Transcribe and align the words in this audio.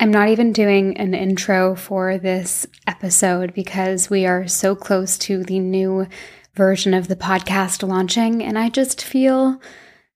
I'm 0.00 0.10
not 0.10 0.30
even 0.30 0.54
doing 0.54 0.96
an 0.96 1.12
intro 1.12 1.74
for 1.74 2.16
this 2.16 2.66
episode 2.86 3.52
because 3.52 4.08
we 4.08 4.24
are 4.24 4.48
so 4.48 4.74
close 4.74 5.18
to 5.18 5.44
the 5.44 5.58
new 5.58 6.06
version 6.54 6.94
of 6.94 7.06
the 7.06 7.16
podcast 7.16 7.86
launching, 7.86 8.42
and 8.42 8.58
I 8.58 8.70
just 8.70 9.04
feel 9.04 9.60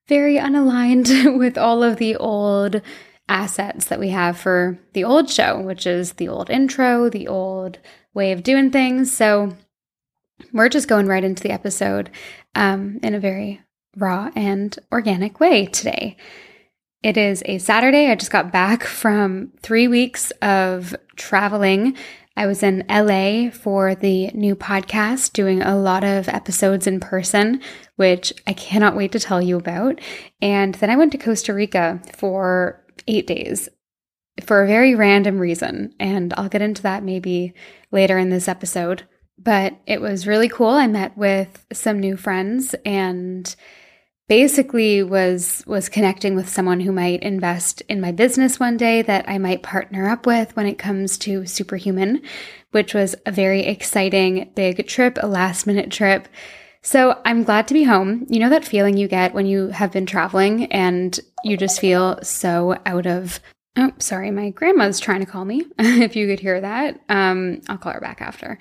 very 0.08 0.36
unaligned 0.36 1.38
with 1.38 1.58
all 1.58 1.82
of 1.82 1.98
the 1.98 2.16
old 2.16 2.80
assets 3.28 3.84
that 3.88 4.00
we 4.00 4.08
have 4.08 4.38
for 4.38 4.78
the 4.94 5.04
old 5.04 5.28
show, 5.28 5.60
which 5.60 5.86
is 5.86 6.14
the 6.14 6.28
old 6.28 6.48
intro, 6.48 7.10
the 7.10 7.28
old 7.28 7.78
way 8.14 8.32
of 8.32 8.42
doing 8.42 8.70
things. 8.70 9.14
So 9.14 9.54
we're 10.50 10.70
just 10.70 10.88
going 10.88 11.08
right 11.08 11.24
into 11.24 11.42
the 11.42 11.52
episode 11.52 12.10
um, 12.54 13.00
in 13.02 13.14
a 13.14 13.20
very 13.20 13.60
raw 13.98 14.30
and 14.34 14.78
organic 14.90 15.40
way 15.40 15.66
today. 15.66 16.16
It 17.04 17.18
is 17.18 17.42
a 17.44 17.58
Saturday. 17.58 18.10
I 18.10 18.14
just 18.14 18.30
got 18.30 18.50
back 18.50 18.82
from 18.82 19.52
three 19.60 19.88
weeks 19.88 20.30
of 20.40 20.96
traveling. 21.16 21.98
I 22.34 22.46
was 22.46 22.62
in 22.62 22.82
LA 22.88 23.50
for 23.50 23.94
the 23.94 24.28
new 24.28 24.56
podcast, 24.56 25.34
doing 25.34 25.60
a 25.60 25.76
lot 25.76 26.02
of 26.02 26.30
episodes 26.30 26.86
in 26.86 27.00
person, 27.00 27.60
which 27.96 28.32
I 28.46 28.54
cannot 28.54 28.96
wait 28.96 29.12
to 29.12 29.20
tell 29.20 29.42
you 29.42 29.58
about. 29.58 30.00
And 30.40 30.76
then 30.76 30.88
I 30.88 30.96
went 30.96 31.12
to 31.12 31.18
Costa 31.18 31.52
Rica 31.52 32.00
for 32.16 32.82
eight 33.06 33.26
days 33.26 33.68
for 34.42 34.62
a 34.62 34.66
very 34.66 34.94
random 34.94 35.38
reason. 35.38 35.94
And 36.00 36.32
I'll 36.38 36.48
get 36.48 36.62
into 36.62 36.80
that 36.84 37.04
maybe 37.04 37.52
later 37.92 38.16
in 38.16 38.30
this 38.30 38.48
episode. 38.48 39.06
But 39.36 39.78
it 39.86 40.00
was 40.00 40.26
really 40.26 40.48
cool. 40.48 40.70
I 40.70 40.86
met 40.86 41.18
with 41.18 41.66
some 41.70 42.00
new 42.00 42.16
friends 42.16 42.74
and 42.86 43.54
basically 44.28 45.02
was 45.02 45.62
was 45.66 45.88
connecting 45.88 46.34
with 46.34 46.48
someone 46.48 46.80
who 46.80 46.92
might 46.92 47.22
invest 47.22 47.82
in 47.82 48.00
my 48.00 48.12
business 48.12 48.58
one 48.58 48.76
day 48.76 49.02
that 49.02 49.28
I 49.28 49.38
might 49.38 49.62
partner 49.62 50.08
up 50.08 50.26
with 50.26 50.54
when 50.56 50.66
it 50.66 50.78
comes 50.78 51.18
to 51.18 51.46
superhuman, 51.46 52.22
which 52.70 52.94
was 52.94 53.14
a 53.26 53.32
very 53.32 53.60
exciting 53.62 54.50
big 54.54 54.86
trip, 54.86 55.18
a 55.20 55.26
last 55.26 55.66
minute 55.66 55.90
trip. 55.90 56.28
So 56.82 57.20
I'm 57.24 57.44
glad 57.44 57.66
to 57.68 57.74
be 57.74 57.84
home. 57.84 58.26
You 58.28 58.40
know 58.40 58.50
that 58.50 58.64
feeling 58.64 58.96
you 58.96 59.08
get 59.08 59.34
when 59.34 59.46
you 59.46 59.68
have 59.68 59.92
been 59.92 60.06
traveling 60.06 60.66
and 60.66 61.18
you 61.42 61.56
just 61.56 61.80
feel 61.80 62.22
so 62.22 62.78
out 62.86 63.06
of 63.06 63.40
Oh, 63.76 63.90
sorry, 63.98 64.30
my 64.30 64.50
grandma's 64.50 65.00
trying 65.00 65.18
to 65.18 65.26
call 65.26 65.44
me. 65.44 65.64
if 65.80 66.14
you 66.14 66.28
could 66.28 66.38
hear 66.38 66.60
that, 66.60 67.00
um, 67.08 67.60
I'll 67.68 67.76
call 67.76 67.92
her 67.92 68.00
back 68.00 68.22
after. 68.22 68.56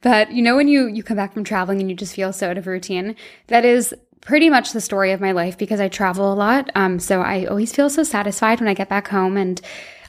But 0.00 0.32
you 0.32 0.42
know 0.42 0.56
when 0.56 0.68
you 0.68 0.86
you 0.86 1.02
come 1.02 1.18
back 1.18 1.34
from 1.34 1.44
traveling 1.44 1.80
and 1.80 1.90
you 1.90 1.96
just 1.96 2.14
feel 2.14 2.32
so 2.32 2.48
out 2.48 2.56
of 2.56 2.66
routine, 2.66 3.14
that 3.48 3.66
is 3.66 3.94
pretty 4.24 4.50
much 4.50 4.72
the 4.72 4.80
story 4.80 5.12
of 5.12 5.20
my 5.20 5.32
life 5.32 5.56
because 5.56 5.80
I 5.80 5.88
travel 5.88 6.32
a 6.32 6.34
lot. 6.34 6.70
Um, 6.74 6.98
so 6.98 7.20
I 7.20 7.44
always 7.44 7.72
feel 7.72 7.90
so 7.90 8.02
satisfied 8.02 8.58
when 8.58 8.68
I 8.68 8.74
get 8.74 8.88
back 8.88 9.08
home 9.08 9.36
and 9.36 9.60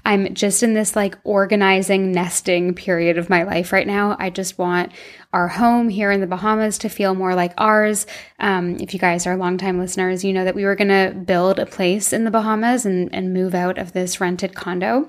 I'm 0.05 0.33
just 0.35 0.61
in 0.61 0.73
this 0.73 0.95
like 0.95 1.17
organizing, 1.23 2.11
nesting 2.11 2.75
period 2.75 3.17
of 3.17 3.29
my 3.29 3.43
life 3.43 3.73
right 3.73 3.87
now. 3.87 4.15
I 4.19 4.29
just 4.29 4.57
want 4.57 4.91
our 5.33 5.47
home 5.47 5.89
here 5.89 6.11
in 6.11 6.21
the 6.21 6.27
Bahamas 6.27 6.77
to 6.79 6.89
feel 6.89 7.15
more 7.15 7.35
like 7.35 7.53
ours. 7.57 8.05
Um, 8.39 8.77
if 8.79 8.93
you 8.93 8.99
guys 8.99 9.25
are 9.25 9.35
longtime 9.35 9.79
listeners, 9.79 10.23
you 10.23 10.31
know 10.31 10.45
that 10.45 10.55
we 10.55 10.63
were 10.63 10.75
going 10.75 10.89
to 10.89 11.17
build 11.17 11.59
a 11.59 11.65
place 11.65 12.13
in 12.13 12.23
the 12.23 12.31
Bahamas 12.31 12.85
and, 12.85 13.13
and 13.13 13.33
move 13.33 13.55
out 13.55 13.77
of 13.77 13.93
this 13.93 14.21
rented 14.21 14.53
condo. 14.53 15.07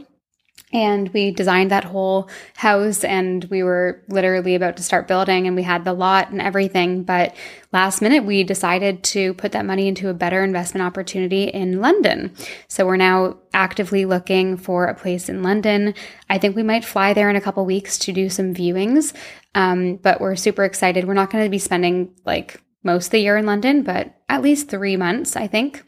And 0.73 1.09
we 1.11 1.31
designed 1.31 1.71
that 1.71 1.85
whole 1.85 2.29
house 2.55 3.05
and 3.05 3.45
we 3.45 3.63
were 3.63 4.03
literally 4.09 4.57
about 4.57 4.77
to 4.79 4.83
start 4.83 5.07
building 5.07 5.47
and 5.47 5.55
we 5.55 5.63
had 5.63 5.85
the 5.85 5.93
lot 5.93 6.31
and 6.31 6.43
everything. 6.43 7.05
But 7.05 7.37
last 7.73 8.03
minute, 8.03 8.25
we 8.25 8.43
decided 8.43 9.05
to 9.05 9.35
put 9.35 9.53
that 9.53 9.65
money 9.65 9.87
into 9.87 10.09
a 10.09 10.15
better 10.15 10.43
investment 10.43 10.85
opportunity 10.85 11.45
in 11.45 11.81
London. 11.81 12.35
So 12.67 12.85
we're 12.85 12.97
now 12.97 13.37
actively 13.55 14.07
looking 14.07 14.57
for 14.57 14.87
a 14.87 14.95
place 14.95 15.29
in 15.29 15.45
London. 15.45 15.95
I 16.29 16.39
think 16.39 16.57
we 16.57 16.65
might 16.65 16.85
fly 16.85 17.13
there 17.13 17.31
in 17.31 17.37
a 17.37 17.41
couple 17.41 17.65
weeks 17.65 17.97
to 18.01 18.13
do 18.13 18.29
some 18.29 18.53
viewings. 18.53 19.15
Um, 19.55 19.97
but 19.97 20.21
we're 20.21 20.37
super 20.37 20.65
excited. 20.65 21.07
We're 21.07 21.15
not 21.15 21.31
going 21.31 21.45
to 21.45 21.51
be 21.51 21.59
spending 21.59 22.13
like 22.25 22.61
most 22.83 23.07
of 23.07 23.11
the 23.13 23.21
year 23.21 23.37
in 23.37 23.47
London, 23.47 23.83
but 23.85 24.15
at 24.29 24.43
least 24.43 24.69
three 24.69 24.97
months, 24.97 25.37
I 25.37 25.47
think 25.47 25.85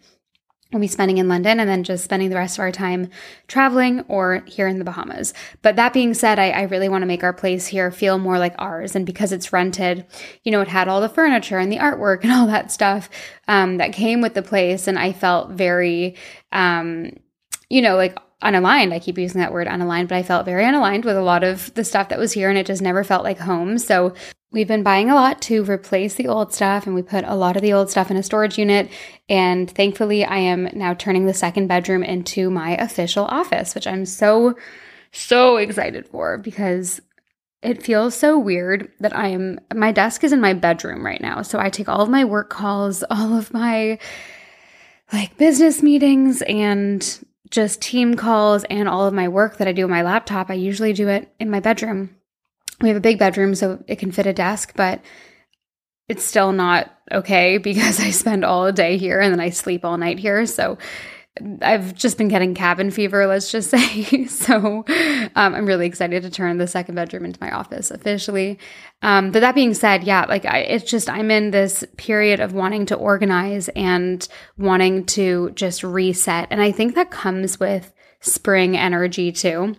we'll 0.72 0.80
be 0.80 0.86
spending 0.86 1.18
in 1.18 1.28
London 1.28 1.60
and 1.60 1.68
then 1.68 1.82
just 1.82 2.04
spending 2.04 2.28
the 2.28 2.36
rest 2.36 2.58
of 2.58 2.60
our 2.60 2.72
time 2.72 3.08
traveling 3.46 4.00
or 4.02 4.42
here 4.46 4.68
in 4.68 4.78
the 4.78 4.84
Bahamas. 4.84 5.32
But 5.62 5.76
that 5.76 5.94
being 5.94 6.12
said, 6.12 6.38
I, 6.38 6.50
I 6.50 6.62
really 6.62 6.90
want 6.90 7.02
to 7.02 7.06
make 7.06 7.24
our 7.24 7.32
place 7.32 7.66
here 7.66 7.90
feel 7.90 8.18
more 8.18 8.38
like 8.38 8.54
ours. 8.58 8.94
And 8.94 9.06
because 9.06 9.32
it's 9.32 9.52
rented, 9.52 10.04
you 10.44 10.52
know, 10.52 10.60
it 10.60 10.68
had 10.68 10.88
all 10.88 11.00
the 11.00 11.08
furniture 11.08 11.58
and 11.58 11.72
the 11.72 11.78
artwork 11.78 12.22
and 12.22 12.32
all 12.32 12.46
that 12.46 12.70
stuff 12.70 13.08
um, 13.46 13.78
that 13.78 13.92
came 13.92 14.20
with 14.20 14.34
the 14.34 14.42
place. 14.42 14.86
And 14.86 14.98
I 14.98 15.12
felt 15.12 15.50
very, 15.50 16.16
um, 16.52 17.12
you 17.70 17.80
know, 17.80 17.96
like 17.96 18.18
unaligned. 18.42 18.92
I 18.92 18.98
keep 18.98 19.18
using 19.18 19.40
that 19.40 19.52
word 19.52 19.66
unaligned, 19.66 20.08
but 20.08 20.16
I 20.16 20.22
felt 20.22 20.44
very 20.44 20.64
unaligned 20.64 21.04
with 21.04 21.16
a 21.16 21.22
lot 21.22 21.42
of 21.42 21.72
the 21.74 21.84
stuff 21.84 22.10
that 22.10 22.18
was 22.18 22.32
here 22.32 22.48
and 22.48 22.58
it 22.58 22.66
just 22.66 22.82
never 22.82 23.02
felt 23.02 23.24
like 23.24 23.38
home. 23.38 23.78
So 23.78 24.14
we've 24.50 24.68
been 24.68 24.82
buying 24.82 25.10
a 25.10 25.14
lot 25.14 25.42
to 25.42 25.64
replace 25.64 26.14
the 26.14 26.28
old 26.28 26.54
stuff 26.54 26.86
and 26.86 26.94
we 26.94 27.02
put 27.02 27.24
a 27.24 27.34
lot 27.34 27.56
of 27.56 27.62
the 27.62 27.72
old 27.72 27.90
stuff 27.90 28.10
in 28.10 28.16
a 28.16 28.22
storage 28.22 28.58
unit. 28.58 28.90
And 29.28 29.70
thankfully, 29.70 30.24
I 30.24 30.38
am 30.38 30.68
now 30.72 30.94
turning 30.94 31.26
the 31.26 31.34
second 31.34 31.66
bedroom 31.66 32.02
into 32.02 32.50
my 32.50 32.76
official 32.76 33.26
office, 33.26 33.74
which 33.74 33.86
I'm 33.86 34.06
so, 34.06 34.56
so 35.12 35.56
excited 35.56 36.08
for 36.08 36.38
because 36.38 37.00
it 37.62 37.82
feels 37.82 38.14
so 38.14 38.38
weird 38.38 38.90
that 39.00 39.14
I 39.14 39.28
am, 39.28 39.60
my 39.74 39.92
desk 39.92 40.24
is 40.24 40.32
in 40.32 40.40
my 40.40 40.54
bedroom 40.54 41.04
right 41.04 41.20
now. 41.20 41.42
So 41.42 41.58
I 41.58 41.70
take 41.70 41.88
all 41.88 42.00
of 42.00 42.08
my 42.08 42.24
work 42.24 42.50
calls, 42.50 43.02
all 43.10 43.36
of 43.36 43.52
my 43.52 43.98
like 45.12 45.36
business 45.36 45.82
meetings 45.82 46.42
and 46.42 47.24
just 47.50 47.80
team 47.80 48.14
calls 48.14 48.64
and 48.64 48.88
all 48.88 49.06
of 49.06 49.14
my 49.14 49.28
work 49.28 49.56
that 49.56 49.68
I 49.68 49.72
do 49.72 49.84
on 49.84 49.90
my 49.90 50.02
laptop, 50.02 50.50
I 50.50 50.54
usually 50.54 50.92
do 50.92 51.08
it 51.08 51.32
in 51.38 51.50
my 51.50 51.60
bedroom. 51.60 52.17
We 52.80 52.88
have 52.88 52.96
a 52.96 53.00
big 53.00 53.18
bedroom, 53.18 53.54
so 53.54 53.82
it 53.86 53.96
can 53.96 54.12
fit 54.12 54.26
a 54.26 54.32
desk, 54.32 54.72
but 54.76 55.00
it's 56.08 56.24
still 56.24 56.52
not 56.52 56.90
okay 57.12 57.58
because 57.68 58.00
I 58.00 58.10
spend 58.10 58.44
all 58.44 58.72
day 58.72 58.96
here 58.96 59.20
and 59.20 59.32
then 59.32 59.40
I 59.40 59.50
sleep 59.50 59.84
all 59.84 59.98
night 59.98 60.18
here. 60.18 60.46
So 60.46 60.78
I've 61.62 61.94
just 61.94 62.18
been 62.18 62.28
getting 62.28 62.54
cabin 62.54 62.90
fever, 62.90 63.26
let's 63.26 63.50
just 63.52 63.70
say. 63.70 64.26
so 64.26 64.84
um, 65.36 65.54
I'm 65.54 65.66
really 65.66 65.86
excited 65.86 66.22
to 66.22 66.30
turn 66.30 66.58
the 66.58 66.66
second 66.66 66.94
bedroom 66.94 67.24
into 67.24 67.40
my 67.40 67.50
office 67.50 67.90
officially. 67.90 68.58
Um, 69.02 69.30
but 69.30 69.40
that 69.40 69.54
being 69.54 69.74
said, 69.74 70.04
yeah, 70.04 70.24
like 70.28 70.44
I, 70.44 70.58
it's 70.60 70.90
just 70.90 71.08
I'm 71.08 71.30
in 71.30 71.50
this 71.50 71.84
period 71.96 72.40
of 72.40 72.52
wanting 72.52 72.86
to 72.86 72.96
organize 72.96 73.68
and 73.70 74.26
wanting 74.56 75.04
to 75.06 75.50
just 75.54 75.84
reset. 75.84 76.48
And 76.50 76.60
I 76.60 76.72
think 76.72 76.94
that 76.94 77.10
comes 77.10 77.60
with 77.60 77.92
spring 78.20 78.76
energy 78.76 79.30
too 79.30 79.76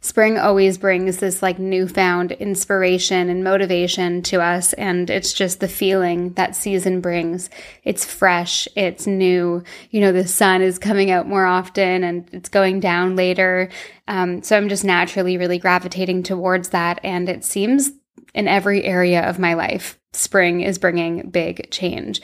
spring 0.00 0.38
always 0.38 0.78
brings 0.78 1.18
this 1.18 1.42
like 1.42 1.58
newfound 1.58 2.32
inspiration 2.32 3.28
and 3.28 3.44
motivation 3.44 4.22
to 4.22 4.40
us. 4.40 4.72
And 4.74 5.10
it's 5.10 5.32
just 5.32 5.60
the 5.60 5.68
feeling 5.68 6.32
that 6.34 6.56
season 6.56 7.00
brings. 7.00 7.50
It's 7.84 8.04
fresh, 8.04 8.68
it's 8.76 9.06
new. 9.06 9.62
You 9.90 10.00
know, 10.00 10.12
the 10.12 10.26
sun 10.26 10.62
is 10.62 10.78
coming 10.78 11.10
out 11.10 11.26
more 11.26 11.46
often 11.46 12.04
and 12.04 12.28
it's 12.32 12.48
going 12.48 12.80
down 12.80 13.16
later. 13.16 13.68
Um, 14.08 14.42
so 14.42 14.56
I'm 14.56 14.68
just 14.68 14.84
naturally 14.84 15.36
really 15.36 15.58
gravitating 15.58 16.22
towards 16.24 16.70
that. 16.70 17.00
And 17.02 17.28
it 17.28 17.44
seems 17.44 17.90
in 18.34 18.48
every 18.48 18.84
area 18.84 19.22
of 19.22 19.38
my 19.38 19.54
life, 19.54 19.98
spring 20.12 20.60
is 20.60 20.78
bringing 20.78 21.30
big 21.30 21.70
change. 21.70 22.20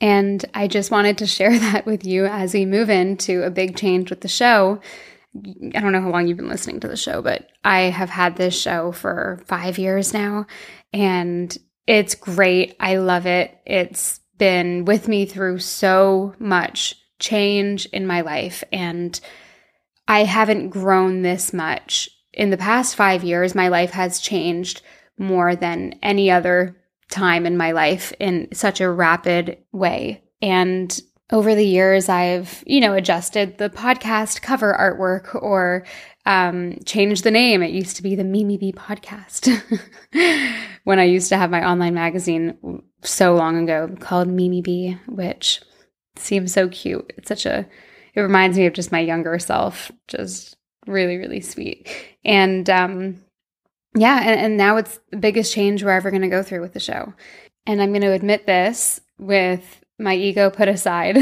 And 0.00 0.44
I 0.52 0.68
just 0.68 0.90
wanted 0.90 1.18
to 1.18 1.26
share 1.26 1.58
that 1.58 1.86
with 1.86 2.04
you 2.04 2.26
as 2.26 2.54
we 2.54 2.66
move 2.66 2.90
into 2.90 3.42
a 3.42 3.50
big 3.50 3.76
change 3.76 4.10
with 4.10 4.20
the 4.20 4.28
show 4.28 4.80
I 5.74 5.80
don't 5.80 5.92
know 5.92 6.00
how 6.00 6.10
long 6.10 6.26
you've 6.26 6.36
been 6.36 6.48
listening 6.48 6.80
to 6.80 6.88
the 6.88 6.96
show, 6.96 7.22
but 7.22 7.48
I 7.64 7.82
have 7.82 8.10
had 8.10 8.36
this 8.36 8.58
show 8.58 8.92
for 8.92 9.42
five 9.46 9.78
years 9.78 10.12
now, 10.12 10.46
and 10.92 11.56
it's 11.86 12.14
great. 12.14 12.76
I 12.80 12.96
love 12.96 13.26
it. 13.26 13.58
It's 13.66 14.20
been 14.38 14.84
with 14.84 15.08
me 15.08 15.26
through 15.26 15.60
so 15.60 16.34
much 16.38 16.94
change 17.18 17.86
in 17.86 18.06
my 18.06 18.20
life, 18.20 18.64
and 18.72 19.18
I 20.08 20.24
haven't 20.24 20.70
grown 20.70 21.22
this 21.22 21.52
much. 21.52 22.08
In 22.32 22.50
the 22.50 22.56
past 22.56 22.96
five 22.96 23.24
years, 23.24 23.54
my 23.54 23.68
life 23.68 23.90
has 23.90 24.20
changed 24.20 24.82
more 25.18 25.56
than 25.56 25.98
any 26.02 26.30
other 26.30 26.76
time 27.10 27.46
in 27.46 27.56
my 27.56 27.72
life 27.72 28.12
in 28.20 28.48
such 28.52 28.80
a 28.80 28.90
rapid 28.90 29.58
way. 29.72 30.22
And 30.42 31.00
over 31.32 31.54
the 31.54 31.64
years, 31.64 32.08
I've, 32.08 32.62
you 32.66 32.80
know, 32.80 32.94
adjusted 32.94 33.58
the 33.58 33.68
podcast 33.68 34.42
cover 34.42 34.72
artwork 34.78 35.40
or 35.42 35.84
um, 36.24 36.78
changed 36.84 37.24
the 37.24 37.30
name. 37.30 37.62
It 37.62 37.72
used 37.72 37.96
to 37.96 38.02
be 38.02 38.14
the 38.14 38.24
Mimi 38.24 38.56
B 38.56 38.72
podcast 38.72 39.50
when 40.84 40.98
I 40.98 41.04
used 41.04 41.28
to 41.30 41.36
have 41.36 41.50
my 41.50 41.68
online 41.68 41.94
magazine 41.94 42.82
so 43.02 43.34
long 43.34 43.62
ago 43.62 43.94
called 43.98 44.28
Mimi 44.28 44.62
B, 44.62 44.98
which 45.08 45.62
seems 46.16 46.52
so 46.52 46.68
cute. 46.68 47.12
It's 47.16 47.28
such 47.28 47.44
a, 47.44 47.66
it 48.14 48.20
reminds 48.20 48.56
me 48.56 48.66
of 48.66 48.72
just 48.72 48.92
my 48.92 49.00
younger 49.00 49.38
self, 49.38 49.90
just 50.06 50.56
really, 50.86 51.16
really 51.16 51.40
sweet. 51.40 51.88
And 52.24 52.70
um, 52.70 53.20
yeah, 53.96 54.20
and, 54.20 54.40
and 54.40 54.56
now 54.56 54.76
it's 54.76 55.00
the 55.10 55.16
biggest 55.16 55.52
change 55.52 55.82
we're 55.82 55.90
ever 55.90 56.10
going 56.10 56.22
to 56.22 56.28
go 56.28 56.42
through 56.42 56.60
with 56.60 56.72
the 56.72 56.80
show. 56.80 57.14
And 57.66 57.82
I'm 57.82 57.90
going 57.90 58.02
to 58.02 58.12
admit 58.12 58.46
this 58.46 59.00
with 59.18 59.82
my 59.98 60.14
ego 60.14 60.50
put 60.50 60.68
aside, 60.68 61.18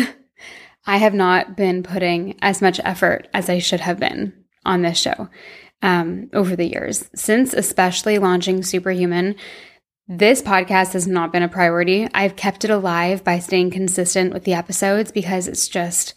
I 0.87 0.99
have 0.99 1.15
not 1.15 1.57
been 1.57 1.83
putting 1.83 2.37
as 2.43 2.61
much 2.61 2.81
effort 2.85 3.29
as 3.33 3.49
I 3.49 3.59
should 3.59 3.81
have 3.81 3.99
been 3.99 4.33
on 4.67 4.83
this 4.83 4.99
show 4.99 5.29
um, 5.83 6.29
over 6.33 6.57
the 6.57 6.69
years. 6.69 7.09
Since 7.15 7.55
especially 7.55 8.19
launching 8.19 8.63
Superhuman, 8.63 9.37
this 10.07 10.43
podcast 10.43 10.93
has 10.93 11.07
not 11.07 11.33
been 11.33 11.43
a 11.43 11.49
priority. 11.49 12.09
I've 12.13 12.37
kept 12.37 12.65
it 12.65 12.71
alive 12.71 13.25
by 13.25 13.39
staying 13.39 13.71
consistent 13.71 14.35
with 14.35 14.45
the 14.45 14.53
episodes 14.53 15.11
because 15.11 15.49
it's 15.49 15.69
just, 15.69 16.15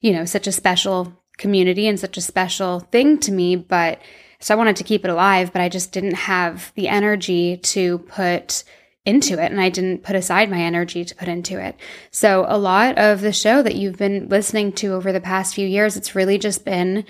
you 0.00 0.12
know, 0.12 0.26
such 0.26 0.46
a 0.46 0.52
special 0.52 1.22
community 1.38 1.86
and 1.88 1.98
such 1.98 2.18
a 2.18 2.22
special 2.22 2.80
thing 2.80 3.18
to 3.20 3.32
me. 3.32 3.56
But 3.56 4.00
so 4.40 4.54
I 4.54 4.58
wanted 4.58 4.76
to 4.76 4.84
keep 4.84 5.04
it 5.04 5.10
alive, 5.10 5.52
but 5.52 5.62
I 5.62 5.70
just 5.70 5.92
didn't 5.92 6.14
have 6.14 6.72
the 6.74 6.88
energy 6.88 7.56
to 7.58 7.98
put 7.98 8.64
into 9.04 9.42
it 9.42 9.50
and 9.50 9.60
I 9.60 9.70
didn't 9.70 10.02
put 10.02 10.16
aside 10.16 10.50
my 10.50 10.60
energy 10.60 11.04
to 11.04 11.14
put 11.14 11.28
into 11.28 11.58
it. 11.58 11.76
So 12.10 12.44
a 12.46 12.58
lot 12.58 12.98
of 12.98 13.22
the 13.22 13.32
show 13.32 13.62
that 13.62 13.76
you've 13.76 13.96
been 13.96 14.28
listening 14.28 14.72
to 14.74 14.92
over 14.92 15.12
the 15.12 15.20
past 15.20 15.54
few 15.54 15.66
years, 15.66 15.96
it's 15.96 16.14
really 16.14 16.38
just 16.38 16.64
been 16.64 17.04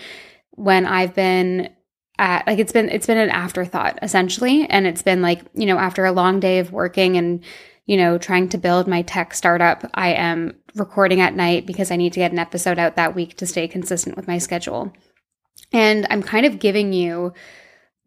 when 0.52 0.86
I've 0.86 1.14
been 1.14 1.70
at, 2.18 2.46
like 2.46 2.58
it's 2.58 2.72
been 2.72 2.90
it's 2.90 3.06
been 3.06 3.18
an 3.18 3.30
afterthought 3.30 3.98
essentially 4.02 4.68
and 4.68 4.86
it's 4.86 5.02
been 5.02 5.22
like, 5.22 5.42
you 5.54 5.66
know, 5.66 5.78
after 5.78 6.04
a 6.04 6.12
long 6.12 6.38
day 6.38 6.58
of 6.58 6.72
working 6.72 7.16
and 7.16 7.44
you 7.86 7.96
know, 7.96 8.18
trying 8.18 8.48
to 8.48 8.58
build 8.58 8.86
my 8.86 9.02
tech 9.02 9.34
startup, 9.34 9.84
I 9.94 10.12
am 10.12 10.54
recording 10.76 11.20
at 11.20 11.34
night 11.34 11.66
because 11.66 11.90
I 11.90 11.96
need 11.96 12.12
to 12.12 12.20
get 12.20 12.30
an 12.30 12.38
episode 12.38 12.78
out 12.78 12.94
that 12.94 13.16
week 13.16 13.36
to 13.38 13.46
stay 13.46 13.66
consistent 13.66 14.16
with 14.16 14.28
my 14.28 14.38
schedule. 14.38 14.92
And 15.72 16.06
I'm 16.08 16.22
kind 16.22 16.46
of 16.46 16.60
giving 16.60 16.92
you 16.92 17.32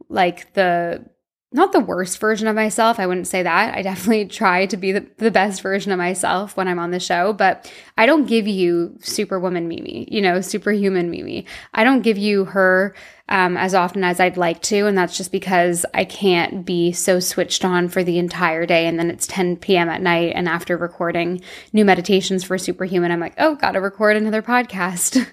like 0.08 0.54
the 0.54 1.06
not 1.54 1.72
the 1.72 1.80
worst 1.80 2.20
version 2.20 2.48
of 2.48 2.56
myself. 2.56 3.00
I 3.00 3.06
wouldn't 3.06 3.28
say 3.28 3.44
that. 3.44 3.76
I 3.76 3.82
definitely 3.82 4.26
try 4.40 4.66
to 4.66 4.78
be 4.78 4.92
the, 4.92 5.06
the 5.18 5.32
best 5.32 5.62
version 5.62 5.92
of 5.92 5.98
myself 5.98 6.58
when 6.58 6.68
I'm 6.68 6.80
on 6.80 6.92
the 6.92 7.00
show, 7.00 7.32
but 7.32 7.72
I 7.98 8.06
don't 8.06 8.26
give 8.26 8.48
you 8.48 8.98
superwoman 9.00 9.68
Mimi, 9.68 10.08
you 10.12 10.22
know, 10.22 10.42
superhuman 10.42 11.12
Mimi. 11.12 11.46
I 11.74 11.84
don't 11.84 12.02
give 12.02 12.18
you 12.18 12.46
her 12.46 12.96
um, 13.30 13.56
as 13.56 13.74
often 13.74 14.04
as 14.04 14.20
I'd 14.20 14.38
like 14.38 14.62
to. 14.64 14.86
And 14.88 14.98
that's 14.98 15.16
just 15.16 15.32
because 15.32 15.86
I 15.94 16.06
can't 16.06 16.66
be 16.66 16.92
so 16.92 17.20
switched 17.20 17.64
on 17.64 17.88
for 17.88 18.04
the 18.04 18.18
entire 18.18 18.66
day. 18.66 18.86
And 18.86 19.00
then 19.00 19.10
it's 19.10 19.28
10 19.28 19.58
p.m. 19.58 19.90
at 19.90 20.02
night. 20.02 20.34
And 20.36 20.50
after 20.50 20.76
recording 20.76 21.42
new 21.72 21.86
meditations 21.86 22.44
for 22.44 22.58
superhuman, 22.58 23.12
I'm 23.12 23.20
like, 23.20 23.36
oh, 23.38 23.56
gotta 23.56 23.80
record 23.80 24.18
another 24.18 24.42
podcast. 24.42 25.26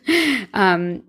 um, 0.55 1.03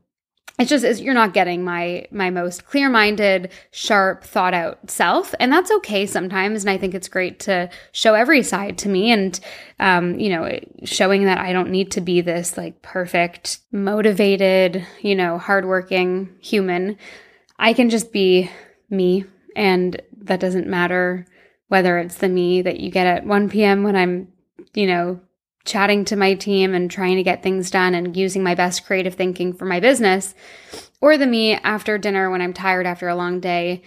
it's 0.62 0.70
just 0.70 0.84
it's, 0.86 1.02
you're 1.02 1.14
not 1.14 1.34
getting 1.34 1.64
my 1.64 2.06
my 2.12 2.30
most 2.30 2.66
clear-minded 2.66 3.52
sharp 3.72 4.24
thought 4.24 4.54
out 4.54 4.90
self 4.90 5.34
and 5.40 5.52
that's 5.52 5.72
okay 5.72 6.06
sometimes 6.06 6.64
and 6.64 6.70
i 6.70 6.78
think 6.78 6.94
it's 6.94 7.08
great 7.08 7.40
to 7.40 7.70
show 7.92 8.14
every 8.14 8.44
side 8.44 8.78
to 8.78 8.88
me 8.88 9.12
and 9.12 9.40
um, 9.80 10.20
you 10.20 10.30
know 10.30 10.60
showing 10.84 11.26
that 11.26 11.40
i 11.40 11.52
don't 11.52 11.72
need 11.72 11.92
to 11.92 12.00
be 12.00 12.22
this 12.22 12.58
like 12.58 12.82
perfect 12.82 13.60
motivated 13.72 14.86
you 15.02 15.16
know 15.16 15.38
hardworking 15.38 16.30
human. 16.40 16.98
I 17.58 17.74
can 17.74 17.90
just 17.90 18.12
be 18.12 18.50
me 18.90 19.26
and 19.56 20.02
that 20.24 20.40
doesn't 20.40 20.68
matter 20.68 21.26
whether 21.68 21.98
it's 22.00 22.16
the 22.16 22.30
me 22.30 22.62
that 22.62 22.80
you 22.80 22.92
get 22.92 23.08
at 23.08 23.26
1 23.26 23.50
p.m 23.50 23.84
when 23.84 23.96
i'm 23.96 24.28
you 24.74 24.88
know 24.88 25.20
chatting 25.66 26.06
to 26.06 26.16
my 26.16 26.34
team 26.34 26.74
and 26.74 26.90
trying 26.90 27.18
to 27.18 27.24
get 27.24 27.44
things 27.44 27.70
done 27.70 27.94
and 27.94 28.18
using 28.18 28.44
my 28.44 28.56
best 28.56 28.86
creative 28.86 29.16
thinking 29.16 29.54
for 29.54 29.66
my 29.66 29.80
business, 29.80 30.34
or 31.00 31.18
the 31.18 31.28
me 31.28 31.54
after 31.54 31.98
dinner 31.98 32.30
when 32.30 32.42
I'm 32.42 32.54
tired 32.54 32.86
after 32.86 33.08
a 33.08 33.16
long 33.16 33.40
day, 33.40 33.82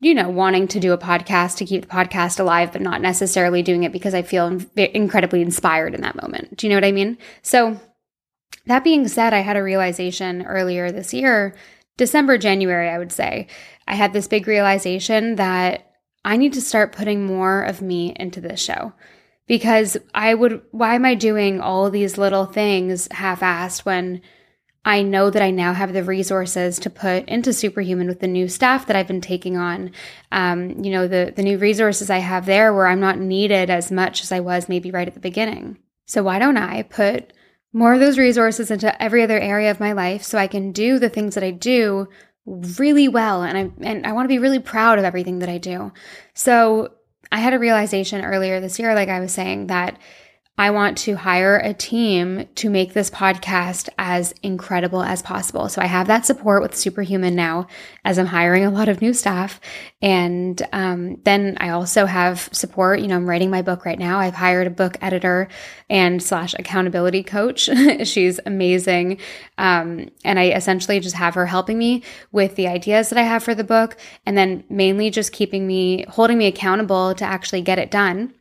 you 0.00 0.14
know, 0.14 0.28
wanting 0.28 0.68
to 0.68 0.80
do 0.80 0.92
a 0.92 0.98
podcast 0.98 1.56
to 1.56 1.64
keep 1.64 1.82
the 1.82 1.88
podcast 1.88 2.38
alive, 2.38 2.72
but 2.72 2.82
not 2.82 3.00
necessarily 3.00 3.62
doing 3.62 3.84
it 3.84 3.92
because 3.92 4.14
I 4.14 4.22
feel 4.22 4.60
incredibly 4.76 5.42
inspired 5.42 5.94
in 5.94 6.02
that 6.02 6.20
moment. 6.20 6.56
Do 6.56 6.66
you 6.66 6.70
know 6.70 6.76
what 6.76 6.84
I 6.84 6.92
mean? 6.92 7.18
So, 7.42 7.80
that 8.66 8.84
being 8.84 9.06
said, 9.06 9.32
I 9.32 9.40
had 9.40 9.56
a 9.56 9.62
realization 9.62 10.44
earlier 10.44 10.90
this 10.90 11.14
year, 11.14 11.54
December, 11.96 12.36
January, 12.36 12.88
I 12.88 12.98
would 12.98 13.12
say. 13.12 13.46
I 13.86 13.94
had 13.94 14.12
this 14.12 14.26
big 14.26 14.48
realization 14.48 15.36
that 15.36 15.92
I 16.24 16.36
need 16.36 16.52
to 16.54 16.60
start 16.60 16.92
putting 16.92 17.24
more 17.24 17.62
of 17.62 17.80
me 17.80 18.12
into 18.16 18.40
this 18.40 18.60
show 18.60 18.92
because 19.46 19.96
I 20.14 20.34
would, 20.34 20.62
why 20.70 20.94
am 20.94 21.04
I 21.04 21.14
doing 21.14 21.60
all 21.60 21.90
these 21.90 22.18
little 22.18 22.46
things 22.46 23.08
half 23.12 23.40
assed 23.40 23.84
when 23.84 24.22
I 24.84 25.02
know 25.02 25.30
that 25.30 25.42
I 25.42 25.50
now 25.50 25.72
have 25.72 25.92
the 25.92 26.04
resources 26.04 26.78
to 26.78 26.90
put 26.90 27.28
into 27.28 27.52
Superhuman 27.52 28.06
with 28.06 28.20
the 28.20 28.28
new 28.28 28.48
staff 28.48 28.86
that 28.86 28.94
I've 28.94 29.08
been 29.08 29.20
taking 29.20 29.56
on. 29.56 29.90
Um, 30.30 30.84
you 30.84 30.92
know, 30.92 31.08
the, 31.08 31.32
the 31.34 31.42
new 31.42 31.58
resources 31.58 32.08
I 32.08 32.18
have 32.18 32.46
there 32.46 32.72
where 32.72 32.86
I'm 32.86 33.00
not 33.00 33.18
needed 33.18 33.68
as 33.68 33.90
much 33.90 34.22
as 34.22 34.30
I 34.30 34.38
was 34.38 34.68
maybe 34.68 34.92
right 34.92 35.08
at 35.08 35.14
the 35.14 35.20
beginning. 35.20 35.78
So 36.06 36.22
why 36.22 36.38
don't 36.38 36.56
I 36.56 36.82
put 36.82 37.32
more 37.72 37.94
of 37.94 38.00
those 38.00 38.16
resources 38.16 38.70
into 38.70 39.02
every 39.02 39.24
other 39.24 39.40
area 39.40 39.72
of 39.72 39.80
my 39.80 39.90
life 39.90 40.22
so 40.22 40.38
I 40.38 40.46
can 40.46 40.70
do 40.70 41.00
the 41.00 41.10
things 41.10 41.34
that 41.34 41.44
I 41.44 41.50
do 41.50 42.08
really 42.46 43.08
well 43.08 43.42
and 43.42 43.58
I 43.58 43.70
and 43.84 44.06
I 44.06 44.12
want 44.12 44.26
to 44.26 44.28
be 44.28 44.38
really 44.38 44.60
proud 44.60 45.00
of 45.00 45.04
everything 45.04 45.40
that 45.40 45.48
I 45.48 45.58
do. 45.58 45.92
So 46.32 46.92
I 47.30 47.38
had 47.38 47.54
a 47.54 47.58
realization 47.58 48.24
earlier 48.24 48.60
this 48.60 48.78
year, 48.78 48.94
like 48.94 49.08
I 49.08 49.20
was 49.20 49.32
saying, 49.32 49.68
that 49.68 49.98
I 50.58 50.70
want 50.70 50.96
to 50.98 51.16
hire 51.16 51.58
a 51.58 51.74
team 51.74 52.46
to 52.54 52.70
make 52.70 52.94
this 52.94 53.10
podcast 53.10 53.90
as 53.98 54.32
incredible 54.42 55.02
as 55.02 55.20
possible. 55.20 55.68
So 55.68 55.82
I 55.82 55.86
have 55.86 56.06
that 56.06 56.24
support 56.24 56.62
with 56.62 56.74
Superhuman 56.74 57.34
now 57.34 57.66
as 58.06 58.18
I'm 58.18 58.24
hiring 58.24 58.64
a 58.64 58.70
lot 58.70 58.88
of 58.88 59.02
new 59.02 59.12
staff. 59.12 59.60
And 60.00 60.60
um, 60.72 61.20
then 61.24 61.58
I 61.60 61.70
also 61.70 62.06
have 62.06 62.48
support. 62.52 63.00
You 63.00 63.08
know, 63.08 63.16
I'm 63.16 63.28
writing 63.28 63.50
my 63.50 63.60
book 63.60 63.84
right 63.84 63.98
now. 63.98 64.18
I've 64.18 64.34
hired 64.34 64.66
a 64.66 64.70
book 64.70 64.96
editor 65.02 65.48
and 65.90 66.22
slash 66.22 66.54
accountability 66.54 67.22
coach. 67.22 67.68
She's 68.04 68.40
amazing. 68.46 69.18
Um, 69.58 70.10
and 70.24 70.38
I 70.38 70.52
essentially 70.52 71.00
just 71.00 71.16
have 71.16 71.34
her 71.34 71.44
helping 71.44 71.76
me 71.76 72.02
with 72.32 72.56
the 72.56 72.66
ideas 72.66 73.10
that 73.10 73.18
I 73.18 73.24
have 73.24 73.42
for 73.42 73.54
the 73.54 73.62
book 73.62 73.98
and 74.24 74.38
then 74.38 74.64
mainly 74.70 75.10
just 75.10 75.32
keeping 75.32 75.66
me, 75.66 76.06
holding 76.08 76.38
me 76.38 76.46
accountable 76.46 77.14
to 77.14 77.26
actually 77.26 77.60
get 77.60 77.78
it 77.78 77.90
done. 77.90 78.32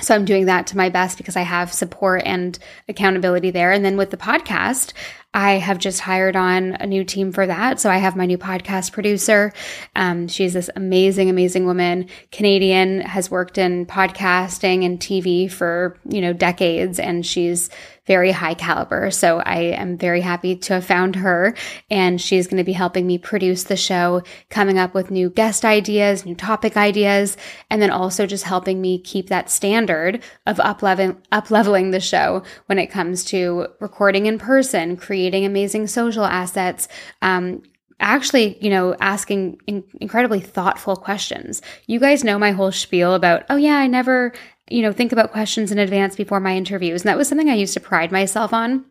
So 0.00 0.14
I'm 0.14 0.24
doing 0.24 0.46
that 0.46 0.66
to 0.68 0.76
my 0.76 0.88
best 0.88 1.18
because 1.18 1.36
I 1.36 1.42
have 1.42 1.72
support 1.72 2.22
and 2.24 2.58
accountability 2.88 3.50
there. 3.50 3.72
And 3.72 3.84
then 3.84 3.96
with 3.96 4.10
the 4.10 4.16
podcast, 4.16 4.92
I 5.34 5.52
have 5.52 5.78
just 5.78 6.00
hired 6.00 6.36
on 6.36 6.72
a 6.80 6.86
new 6.86 7.04
team 7.04 7.32
for 7.32 7.46
that. 7.46 7.78
So 7.78 7.90
I 7.90 7.98
have 7.98 8.16
my 8.16 8.24
new 8.24 8.38
podcast 8.38 8.92
producer. 8.92 9.52
Um, 9.94 10.26
she's 10.26 10.54
this 10.54 10.70
amazing, 10.74 11.28
amazing 11.28 11.66
woman, 11.66 12.08
Canadian, 12.32 13.02
has 13.02 13.30
worked 13.30 13.58
in 13.58 13.84
podcasting 13.84 14.86
and 14.86 14.98
TV 14.98 15.50
for, 15.50 15.98
you 16.08 16.22
know, 16.22 16.32
decades. 16.32 16.98
And 16.98 17.26
she's 17.26 17.68
very 18.06 18.32
high 18.32 18.54
caliber. 18.54 19.10
So 19.10 19.38
I 19.40 19.58
am 19.58 19.98
very 19.98 20.22
happy 20.22 20.56
to 20.56 20.74
have 20.74 20.86
found 20.86 21.14
her 21.16 21.54
and 21.90 22.18
she's 22.18 22.46
going 22.46 22.56
to 22.56 22.64
be 22.64 22.72
helping 22.72 23.06
me 23.06 23.18
produce 23.18 23.64
the 23.64 23.76
show, 23.76 24.22
coming 24.48 24.78
up 24.78 24.94
with 24.94 25.10
new 25.10 25.28
guest 25.28 25.62
ideas, 25.62 26.24
new 26.24 26.34
topic 26.34 26.74
ideas, 26.78 27.36
and 27.68 27.82
then 27.82 27.90
also 27.90 28.24
just 28.24 28.44
helping 28.44 28.80
me 28.80 28.98
keep 28.98 29.28
that 29.28 29.50
standard 29.50 30.22
of 30.46 30.58
up 30.58 30.82
leveling, 30.82 31.90
the 31.90 32.00
show 32.00 32.42
when 32.64 32.78
it 32.78 32.86
comes 32.86 33.24
to 33.24 33.66
recording 33.78 34.24
in 34.24 34.38
person, 34.38 34.96
creating 34.96 35.17
amazing 35.44 35.86
social 35.86 36.24
assets, 36.24 36.88
um, 37.22 37.62
actually, 38.00 38.56
you 38.64 38.70
know, 38.70 38.94
asking 39.00 39.60
in- 39.66 39.84
incredibly 40.00 40.40
thoughtful 40.40 40.96
questions. 40.96 41.62
You 41.86 41.98
guys 41.98 42.24
know 42.24 42.38
my 42.38 42.52
whole 42.52 42.72
spiel 42.72 43.14
about, 43.14 43.44
oh, 43.50 43.56
yeah, 43.56 43.76
I 43.76 43.86
never 43.86 44.32
you 44.70 44.82
know, 44.82 44.92
think 44.92 45.12
about 45.12 45.32
questions 45.32 45.72
in 45.72 45.78
advance 45.78 46.16
before 46.16 46.40
my 46.40 46.56
interviews. 46.56 47.02
And 47.02 47.08
that 47.08 47.16
was 47.16 47.28
something 47.28 47.48
I 47.48 47.54
used 47.54 47.74
to 47.74 47.80
pride 47.80 48.12
myself 48.12 48.52
on. 48.52 48.84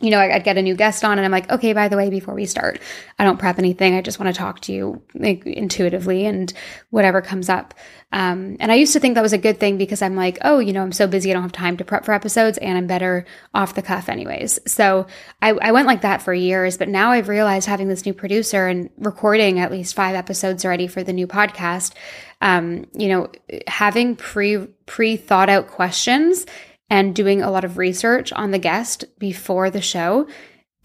You 0.00 0.10
know, 0.10 0.20
I'd 0.20 0.44
get 0.44 0.58
a 0.58 0.62
new 0.62 0.74
guest 0.74 1.04
on 1.04 1.18
and 1.18 1.24
I'm 1.24 1.30
like, 1.30 1.50
okay, 1.50 1.72
by 1.72 1.88
the 1.88 1.96
way, 1.96 2.10
before 2.10 2.34
we 2.34 2.44
start, 2.44 2.80
I 3.18 3.24
don't 3.24 3.38
prep 3.38 3.58
anything. 3.58 3.94
I 3.94 4.02
just 4.02 4.20
want 4.20 4.34
to 4.34 4.38
talk 4.38 4.60
to 4.60 4.72
you 4.72 5.02
like, 5.14 5.46
intuitively 5.46 6.26
and 6.26 6.52
whatever 6.90 7.22
comes 7.22 7.48
up. 7.48 7.72
Um, 8.12 8.56
and 8.60 8.70
I 8.70 8.74
used 8.74 8.92
to 8.92 9.00
think 9.00 9.14
that 9.14 9.22
was 9.22 9.32
a 9.32 9.38
good 9.38 9.58
thing 9.58 9.78
because 9.78 10.02
I'm 10.02 10.14
like, 10.14 10.38
oh, 10.42 10.58
you 10.58 10.72
know, 10.72 10.82
I'm 10.82 10.92
so 10.92 11.06
busy, 11.06 11.30
I 11.30 11.34
don't 11.34 11.42
have 11.42 11.52
time 11.52 11.78
to 11.78 11.84
prep 11.84 12.04
for 12.04 12.12
episodes 12.12 12.58
and 12.58 12.76
I'm 12.76 12.86
better 12.86 13.24
off 13.54 13.74
the 13.74 13.82
cuff 13.82 14.08
anyways. 14.08 14.60
So 14.66 15.06
I, 15.40 15.52
I 15.52 15.72
went 15.72 15.86
like 15.86 16.02
that 16.02 16.22
for 16.22 16.34
years, 16.34 16.76
but 16.76 16.88
now 16.88 17.10
I've 17.12 17.28
realized 17.28 17.66
having 17.66 17.88
this 17.88 18.04
new 18.04 18.14
producer 18.14 18.68
and 18.68 18.90
recording 18.98 19.58
at 19.58 19.72
least 19.72 19.94
five 19.94 20.14
episodes 20.14 20.64
already 20.64 20.86
for 20.86 21.02
the 21.02 21.12
new 21.12 21.26
podcast, 21.26 21.94
um, 22.42 22.86
you 22.92 23.08
know, 23.08 23.30
having 23.66 24.14
pre 24.14 24.58
pre 24.86 25.16
thought 25.16 25.48
out 25.48 25.68
questions 25.68 26.46
and 26.88 27.14
doing 27.14 27.42
a 27.42 27.50
lot 27.50 27.64
of 27.64 27.78
research 27.78 28.32
on 28.32 28.50
the 28.50 28.58
guest 28.58 29.04
before 29.18 29.70
the 29.70 29.80
show 29.80 30.26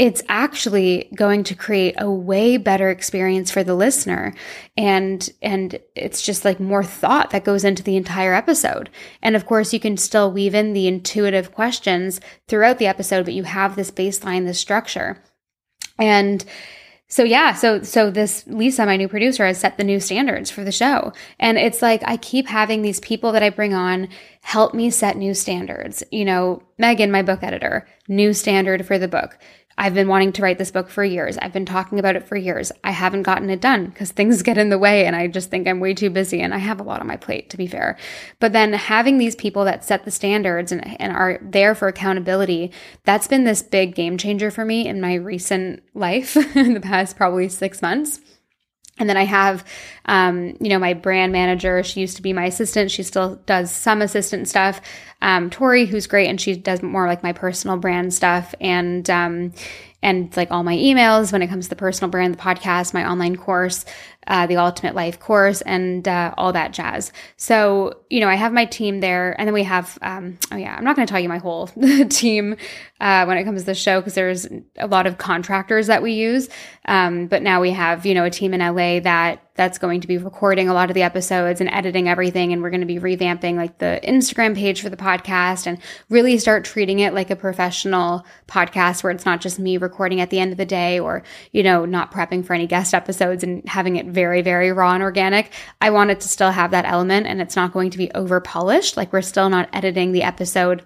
it's 0.02 0.24
actually 0.28 1.12
going 1.14 1.44
to 1.44 1.54
create 1.54 1.94
a 2.00 2.10
way 2.10 2.58
better 2.58 2.90
experience 2.90 3.52
for 3.52 3.64
the 3.64 3.76
listener. 3.76 4.34
And 4.76 5.30
and 5.44 5.80
it's 5.96 6.24
just 6.24 6.44
like 6.44 6.60
more 6.60 6.84
thought 6.84 7.30
that 7.30 7.44
goes 7.44 7.64
into 7.64 7.84
the 7.84 7.98
entire 7.98 8.34
episode. 8.34 8.90
And 9.22 9.36
of 9.36 9.46
course 9.46 9.74
you 9.74 9.80
can 9.80 9.98
still 9.98 10.32
weave 10.32 10.56
in 10.56 10.74
the 10.74 10.88
intuitive 10.88 11.54
questions 11.54 12.20
throughout 12.48 12.80
the 12.80 12.88
episode 12.88 13.26
but 13.26 13.36
you 13.36 13.44
have 13.44 13.76
this 13.76 13.92
baseline 13.92 14.46
this 14.46 14.60
structure. 14.60 15.22
And 16.00 16.44
so 17.12 17.24
yeah, 17.24 17.54
so 17.54 17.84
so 17.84 18.10
this 18.10 18.46
Lisa, 18.48 18.86
my 18.86 18.96
new 18.96 19.10
producer, 19.10 19.46
has 19.46 19.60
set 19.60 19.76
the 19.76 19.84
new 19.84 20.00
standards 20.00 20.50
for 20.50 20.64
the 20.64 20.72
show. 20.72 21.12
And 21.40 21.58
it's 21.58 21.82
like 21.82 22.02
I 22.06 22.16
keep 22.16 22.48
having 22.48 22.84
these 22.84 23.02
people 23.02 23.34
that 23.34 23.44
I 23.44 23.50
bring 23.50 23.74
on 23.74 24.08
help 24.44 24.74
me 24.74 24.90
set 24.90 25.18
new 25.18 25.34
standards. 25.34 26.06
You 26.10 26.24
know, 26.24 26.64
Megan, 26.78 27.12
my 27.12 27.22
book 27.22 27.44
editor, 27.44 27.86
new 28.08 28.34
standard 28.34 28.88
for 28.88 28.98
the 28.98 29.10
book. 29.10 29.38
I've 29.78 29.94
been 29.94 30.08
wanting 30.08 30.32
to 30.34 30.42
write 30.42 30.58
this 30.58 30.72
book 30.72 30.90
for 30.90 31.04
years. 31.04 31.38
I've 31.38 31.54
been 31.54 31.66
talking 31.66 32.00
about 32.00 32.16
it 32.16 32.28
for 32.28 32.36
years. 32.36 32.72
I 32.84 32.92
haven't 32.92 33.24
gotten 33.24 33.50
it 33.50 33.62
done 33.62 33.88
because 33.88 34.12
things 34.12 34.44
get 34.44 34.58
in 34.58 34.70
the 34.70 34.78
way 34.78 35.06
and 35.06 35.16
I 35.16 35.28
just 35.28 35.50
think 35.50 35.68
I'm 35.68 35.80
way 35.80 35.94
too 35.94 36.10
busy 36.10 36.42
and 36.42 36.54
I 36.54 36.58
have 36.58 36.80
a 36.80 36.84
lot 36.84 37.02
on 37.02 37.08
my 37.08 37.18
plate, 37.18 37.50
to 37.52 37.58
be 37.58 37.68
fair. 37.68 37.98
But 38.40 38.54
then 38.54 38.74
having 38.74 39.18
these 39.18 39.36
people 39.36 39.66
that 39.66 39.84
set 39.84 40.06
the 40.06 40.12
standards 40.12 40.72
and, 40.72 41.02
and 41.02 41.14
are 41.14 41.40
there 41.42 41.76
for 41.76 41.88
accountability, 41.88 42.72
that's 43.04 43.28
been 43.28 43.44
this 43.44 43.64
big 43.64 43.96
game 43.96 44.18
changer 44.18 44.52
for 44.52 44.66
me 44.66 44.88
in 44.88 45.02
my 45.02 45.16
recent 45.16 45.84
life 45.94 46.36
in 46.56 46.74
the 46.74 46.82
past 46.82 47.16
probably 47.18 47.50
six 47.50 47.82
months. 47.82 48.20
And 49.02 49.10
then 49.10 49.18
I 49.18 49.26
have, 49.26 49.66
um, 50.06 50.56
you 50.62 50.70
know, 50.70 50.80
my 50.80 50.94
brand 50.94 51.34
manager. 51.34 51.84
She 51.84 52.00
used 52.00 52.16
to 52.18 52.22
be 52.22 52.34
my 52.34 52.46
assistant. 52.46 52.92
She 52.92 53.04
still 53.04 53.36
does 53.48 53.72
some 53.72 54.02
assistant 54.02 54.48
stuff. 54.48 54.80
Um, 55.24 55.50
Tori, 55.50 55.86
who's 55.86 56.08
great, 56.08 56.28
and 56.28 56.40
she 56.40 56.56
does 56.56 56.82
more 56.82 57.08
like 57.08 57.24
my 57.24 57.34
personal 57.34 57.78
brand 57.78 58.14
stuff 58.14 58.56
and 58.62 59.10
um, 59.10 59.54
and 60.04 60.36
like 60.38 60.52
all 60.52 60.64
my 60.64 60.76
emails 60.76 61.32
when 61.32 61.42
it 61.42 61.48
comes 61.48 61.66
to 61.66 61.70
the 61.72 61.76
personal 61.76 62.10
brand, 62.10 62.34
the 62.36 62.40
podcast, 62.40 62.94
my 62.94 63.10
online 63.10 63.36
course 63.36 63.86
uh, 64.32 64.48
the 64.48 64.56
Ultimate 64.56 64.96
Life 64.96 65.20
course, 65.20 65.60
and 65.60 66.08
uh, 66.08 66.34
all 66.38 66.54
that 66.54 66.72
jazz. 66.72 67.12
So, 67.36 68.00
you 68.10 68.22
know, 68.22 68.30
I 68.30 68.36
have 68.36 68.54
my 68.54 68.64
team 68.64 69.02
there, 69.02 69.36
and 69.38 69.46
then 69.46 69.54
we 69.54 69.64
have, 69.64 70.00
um, 70.02 70.40
oh 70.54 70.56
yeah, 70.56 70.74
I'm 70.74 70.86
not 70.86 70.96
going 70.96 71.06
to 71.06 71.12
tell 71.12 71.20
you 71.20 71.28
my 71.28 71.38
whole 71.38 71.68
team 72.10 72.56
uh, 73.02 73.26
when 73.26 73.38
it 73.38 73.44
comes 73.44 73.62
to 73.62 73.66
the 73.66 73.76
show 73.76 74.00
because 74.00 74.14
there's 74.14 74.48
a 74.78 74.88
lot 74.88 75.06
of 75.06 75.18
contractors 75.18 75.88
that 75.88 76.02
we 76.02 76.14
use. 76.14 76.48
Um, 76.86 77.28
but 77.28 77.44
now 77.44 77.60
we 77.60 77.72
have, 77.72 78.06
you 78.06 78.14
know, 78.14 78.24
a 78.24 78.30
team 78.30 78.54
in 78.54 78.62
LA 78.62 79.02
that 79.02 79.44
that's 79.56 79.78
going 79.78 80.02
to 80.02 80.08
be 80.08 80.18
recording 80.18 80.70
a 80.70 80.74
lot 80.74 80.90
of 80.90 80.94
the 80.94 81.04
episodes 81.04 81.60
and 81.60 81.70
editing 81.70 82.08
everything. 82.08 82.54
And 82.54 82.62
we're 82.62 82.70
going 82.70 82.82
to 82.82 82.88
be 82.88 83.00
revamping 83.00 83.58
like 83.58 83.80
the 83.80 84.00
Instagram 84.04 84.56
page 84.56 84.82
for 84.82 84.90
the 84.90 84.98
podcast 84.98 85.68
and 85.68 85.78
really 86.10 86.38
start 86.38 86.64
treating 86.64 87.00
it 87.00 87.14
like 87.14 87.30
a 87.30 87.36
professional 87.36 88.26
podcast 88.48 89.04
where 89.04 89.12
it's 89.12 89.26
not 89.26 89.42
just 89.42 89.60
me 89.60 89.78
recording 89.78 90.22
at 90.22 90.30
the 90.30 90.40
end 90.40 90.52
of 90.52 90.58
the 90.58 90.66
day 90.66 91.00
or, 91.00 91.22
you 91.52 91.64
know, 91.64 91.86
not 91.86 92.12
prepping 92.12 92.46
for 92.46 92.54
any 92.54 92.66
guest 92.66 92.94
episodes 92.94 93.44
and 93.44 93.68
having 93.68 93.98
it 93.98 94.06
very, 94.06 94.21
very 94.22 94.42
very 94.42 94.72
raw 94.72 94.94
and 94.94 95.04
organic. 95.04 95.52
I 95.80 95.90
want 95.90 96.12
it 96.12 96.20
to 96.22 96.28
still 96.28 96.52
have 96.52 96.72
that 96.72 96.86
element 96.86 97.28
and 97.28 97.42
it's 97.42 97.56
not 97.56 97.74
going 97.74 97.90
to 97.92 97.98
be 97.98 98.12
over 98.12 98.40
polished. 98.40 98.98
Like 98.98 99.12
we're 99.12 99.22
still 99.34 99.50
not 99.50 99.70
editing 99.74 100.12
the 100.12 100.24
episode 100.24 100.86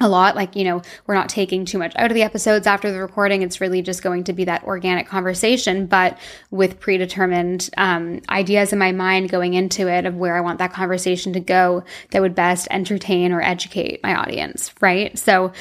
a 0.00 0.08
lot. 0.08 0.34
Like, 0.34 0.56
you 0.56 0.64
know, 0.64 0.82
we're 1.06 1.14
not 1.14 1.28
taking 1.28 1.64
too 1.64 1.78
much 1.78 1.92
out 1.96 2.10
of 2.10 2.14
the 2.14 2.22
episodes 2.22 2.66
after 2.66 2.90
the 2.90 3.00
recording. 3.00 3.42
It's 3.42 3.60
really 3.60 3.82
just 3.82 4.02
going 4.02 4.24
to 4.24 4.32
be 4.32 4.44
that 4.44 4.64
organic 4.64 5.06
conversation, 5.06 5.86
but 5.86 6.18
with 6.50 6.80
predetermined 6.80 7.68
um, 7.76 8.20
ideas 8.30 8.72
in 8.72 8.78
my 8.78 8.92
mind 8.92 9.30
going 9.30 9.54
into 9.54 9.88
it 9.88 10.06
of 10.06 10.16
where 10.16 10.36
I 10.36 10.40
want 10.40 10.58
that 10.58 10.72
conversation 10.72 11.34
to 11.34 11.40
go 11.40 11.84
that 12.10 12.22
would 12.22 12.34
best 12.34 12.66
entertain 12.70 13.32
or 13.32 13.42
educate 13.42 14.02
my 14.02 14.14
audience, 14.14 14.72
right? 14.80 15.16
So, 15.18 15.52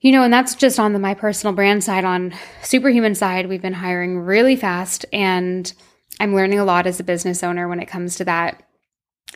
you 0.00 0.10
know, 0.10 0.24
and 0.24 0.32
that's 0.32 0.56
just 0.56 0.80
on 0.80 0.92
the 0.92 0.98
my 0.98 1.14
personal 1.14 1.54
brand 1.54 1.84
side. 1.84 2.04
On 2.04 2.34
superhuman 2.62 3.14
side, 3.14 3.48
we've 3.48 3.62
been 3.62 3.72
hiring 3.72 4.18
really 4.18 4.56
fast 4.56 5.06
and 5.12 5.72
I'm 6.22 6.36
learning 6.36 6.60
a 6.60 6.64
lot 6.64 6.86
as 6.86 7.00
a 7.00 7.04
business 7.04 7.42
owner 7.42 7.66
when 7.66 7.80
it 7.80 7.88
comes 7.88 8.14
to 8.16 8.24
that. 8.26 8.62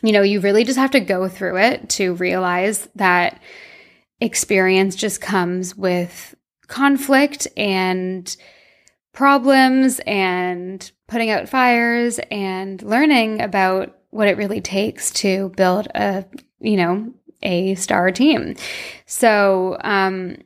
You 0.03 0.13
know, 0.13 0.21
you 0.21 0.39
really 0.39 0.63
just 0.63 0.79
have 0.79 0.91
to 0.91 1.01
go 1.01 1.27
through 1.27 1.57
it 1.57 1.89
to 1.89 2.13
realize 2.13 2.87
that 2.95 3.41
experience 4.21 4.95
just 4.95 5.19
comes 5.19 5.75
with 5.75 6.33
conflict 6.67 7.45
and 7.57 8.33
problems 9.11 9.99
and 10.07 10.89
putting 11.09 11.29
out 11.29 11.49
fires 11.49 12.21
and 12.31 12.81
learning 12.83 13.41
about 13.41 13.97
what 14.11 14.29
it 14.29 14.37
really 14.37 14.61
takes 14.61 15.11
to 15.11 15.49
build 15.57 15.87
a, 15.93 16.23
you 16.61 16.77
know, 16.77 17.13
a 17.43 17.75
star 17.75 18.11
team. 18.11 18.55
So, 19.05 19.75
um, 19.81 20.37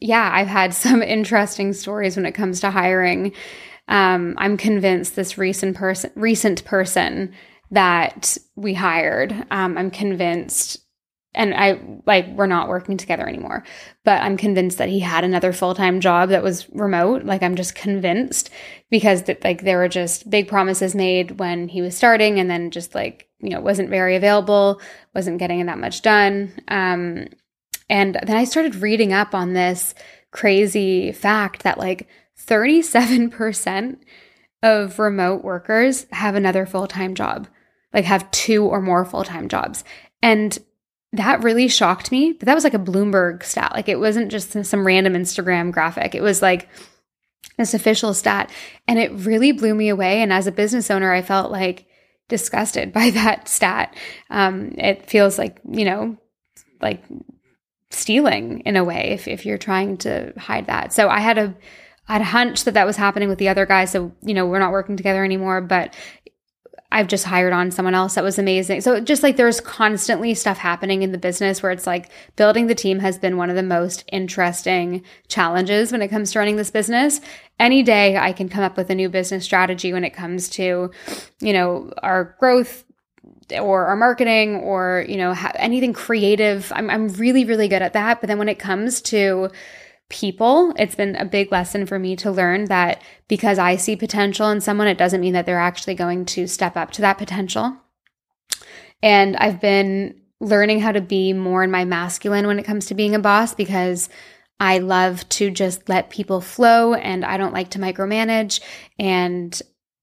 yeah, 0.00 0.30
I've 0.32 0.48
had 0.48 0.72
some 0.74 1.02
interesting 1.02 1.74
stories 1.74 2.16
when 2.16 2.24
it 2.24 2.32
comes 2.32 2.60
to 2.60 2.70
hiring. 2.70 3.34
Um, 3.88 4.34
I'm 4.38 4.56
convinced 4.56 5.16
this 5.16 5.38
recent 5.38 5.76
person, 5.76 6.10
recent 6.14 6.64
person 6.64 7.32
that 7.70 8.36
we 8.56 8.74
hired, 8.74 9.32
um, 9.50 9.76
I'm 9.76 9.90
convinced 9.90 10.78
and 11.34 11.54
I 11.54 11.78
like 12.06 12.26
we're 12.28 12.46
not 12.46 12.68
working 12.68 12.96
together 12.96 13.26
anymore. 13.26 13.62
But 14.04 14.22
I'm 14.22 14.36
convinced 14.36 14.78
that 14.78 14.88
he 14.88 15.00
had 15.00 15.24
another 15.24 15.52
full-time 15.52 16.00
job 16.00 16.30
that 16.30 16.42
was 16.42 16.68
remote. 16.70 17.24
Like 17.24 17.42
I'm 17.42 17.54
just 17.54 17.74
convinced 17.74 18.50
because 18.90 19.24
that 19.24 19.44
like 19.44 19.62
there 19.62 19.78
were 19.78 19.88
just 19.88 20.28
big 20.28 20.48
promises 20.48 20.94
made 20.94 21.38
when 21.38 21.68
he 21.68 21.80
was 21.80 21.96
starting 21.96 22.40
and 22.40 22.50
then 22.50 22.70
just 22.70 22.94
like, 22.94 23.28
you 23.40 23.50
know, 23.50 23.60
wasn't 23.60 23.90
very 23.90 24.16
available, 24.16 24.80
wasn't 25.14 25.38
getting 25.38 25.64
that 25.66 25.78
much 25.78 26.02
done. 26.02 26.52
Um 26.68 27.28
and 27.90 28.18
then 28.26 28.36
I 28.36 28.44
started 28.44 28.76
reading 28.76 29.12
up 29.12 29.34
on 29.34 29.52
this 29.52 29.94
crazy 30.30 31.12
fact 31.12 31.62
that 31.62 31.78
like 31.78 32.08
37% 32.46 33.98
of 34.62 34.98
remote 34.98 35.44
workers 35.44 36.06
have 36.10 36.34
another 36.34 36.66
full-time 36.66 37.14
job. 37.14 37.48
Like 37.92 38.04
have 38.04 38.30
two 38.30 38.64
or 38.64 38.80
more 38.80 39.04
full-time 39.04 39.48
jobs. 39.48 39.84
And 40.22 40.58
that 41.12 41.42
really 41.42 41.68
shocked 41.68 42.12
me. 42.12 42.32
But 42.32 42.46
that 42.46 42.54
was 42.54 42.64
like 42.64 42.74
a 42.74 42.78
Bloomberg 42.78 43.42
stat. 43.42 43.72
Like 43.72 43.88
it 43.88 43.98
wasn't 43.98 44.30
just 44.30 44.52
some 44.64 44.86
random 44.86 45.14
Instagram 45.14 45.72
graphic. 45.72 46.14
It 46.14 46.22
was 46.22 46.42
like 46.42 46.68
this 47.56 47.74
official 47.74 48.12
stat. 48.14 48.50
And 48.86 48.98
it 48.98 49.12
really 49.12 49.52
blew 49.52 49.74
me 49.74 49.88
away. 49.88 50.22
And 50.22 50.32
as 50.32 50.46
a 50.46 50.52
business 50.52 50.90
owner, 50.90 51.12
I 51.12 51.22
felt 51.22 51.50
like 51.50 51.86
disgusted 52.28 52.92
by 52.92 53.10
that 53.10 53.48
stat. 53.48 53.96
Um, 54.30 54.74
it 54.78 55.08
feels 55.08 55.38
like, 55.38 55.58
you 55.68 55.84
know, 55.84 56.16
like 56.80 57.02
stealing 57.90 58.60
in 58.60 58.76
a 58.76 58.84
way 58.84 59.10
if, 59.12 59.26
if 59.26 59.46
you're 59.46 59.58
trying 59.58 59.96
to 59.98 60.34
hide 60.36 60.66
that. 60.66 60.92
So 60.92 61.08
I 61.08 61.20
had 61.20 61.38
a, 61.38 61.54
I 62.08 62.14
had 62.14 62.22
a 62.22 62.26
hunch 62.26 62.64
that 62.64 62.74
that 62.74 62.86
was 62.86 62.96
happening 62.96 63.28
with 63.28 63.38
the 63.38 63.48
other 63.48 63.66
guy. 63.66 63.84
So, 63.84 64.12
you 64.22 64.34
know, 64.34 64.46
we're 64.46 64.58
not 64.58 64.72
working 64.72 64.96
together 64.96 65.24
anymore, 65.24 65.60
but 65.60 65.94
I've 66.90 67.06
just 67.06 67.26
hired 67.26 67.52
on 67.52 67.70
someone 67.70 67.94
else 67.94 68.14
that 68.14 68.24
was 68.24 68.38
amazing. 68.38 68.80
So 68.80 68.98
just 69.00 69.22
like 69.22 69.36
there's 69.36 69.60
constantly 69.60 70.32
stuff 70.32 70.56
happening 70.56 71.02
in 71.02 71.12
the 71.12 71.18
business 71.18 71.62
where 71.62 71.70
it's 71.70 71.86
like 71.86 72.10
building 72.36 72.66
the 72.66 72.74
team 72.74 73.00
has 73.00 73.18
been 73.18 73.36
one 73.36 73.50
of 73.50 73.56
the 73.56 73.62
most 73.62 74.04
interesting 74.10 75.04
challenges 75.28 75.92
when 75.92 76.00
it 76.00 76.08
comes 76.08 76.32
to 76.32 76.38
running 76.38 76.56
this 76.56 76.70
business. 76.70 77.20
Any 77.60 77.82
day 77.82 78.16
I 78.16 78.32
can 78.32 78.48
come 78.48 78.64
up 78.64 78.78
with 78.78 78.88
a 78.88 78.94
new 78.94 79.10
business 79.10 79.44
strategy 79.44 79.92
when 79.92 80.04
it 80.04 80.14
comes 80.14 80.48
to, 80.50 80.90
you 81.40 81.52
know, 81.52 81.92
our 82.02 82.36
growth 82.40 82.84
or 83.52 83.86
our 83.86 83.96
marketing 83.96 84.56
or, 84.56 85.04
you 85.06 85.18
know, 85.18 85.34
anything 85.56 85.92
creative. 85.92 86.72
I'm, 86.74 86.88
I'm 86.88 87.08
really, 87.08 87.44
really 87.44 87.68
good 87.68 87.82
at 87.82 87.92
that. 87.92 88.22
But 88.22 88.28
then 88.28 88.38
when 88.38 88.48
it 88.48 88.58
comes 88.58 89.02
to 89.02 89.50
people, 90.08 90.72
it's 90.78 90.94
been 90.94 91.16
a 91.16 91.24
big 91.24 91.52
lesson 91.52 91.86
for 91.86 91.98
me 91.98 92.16
to 92.16 92.30
learn 92.30 92.66
that 92.66 93.02
because 93.28 93.58
I 93.58 93.76
see 93.76 93.96
potential 93.96 94.50
in 94.50 94.60
someone, 94.60 94.88
it 94.88 94.98
doesn't 94.98 95.20
mean 95.20 95.34
that 95.34 95.46
they're 95.46 95.58
actually 95.58 95.94
going 95.94 96.24
to 96.26 96.46
step 96.46 96.76
up 96.76 96.90
to 96.92 97.02
that 97.02 97.18
potential. 97.18 97.76
And 99.02 99.36
I've 99.36 99.60
been 99.60 100.20
learning 100.40 100.80
how 100.80 100.92
to 100.92 101.00
be 101.00 101.32
more 101.32 101.62
in 101.62 101.70
my 101.70 101.84
masculine 101.84 102.46
when 102.46 102.58
it 102.58 102.64
comes 102.64 102.86
to 102.86 102.94
being 102.94 103.14
a 103.14 103.18
boss 103.18 103.54
because 103.54 104.08
I 104.60 104.78
love 104.78 105.28
to 105.30 105.50
just 105.50 105.88
let 105.88 106.10
people 106.10 106.40
flow 106.40 106.94
and 106.94 107.24
I 107.24 107.36
don't 107.36 107.54
like 107.54 107.70
to 107.70 107.78
micromanage. 107.78 108.60
And 108.98 109.60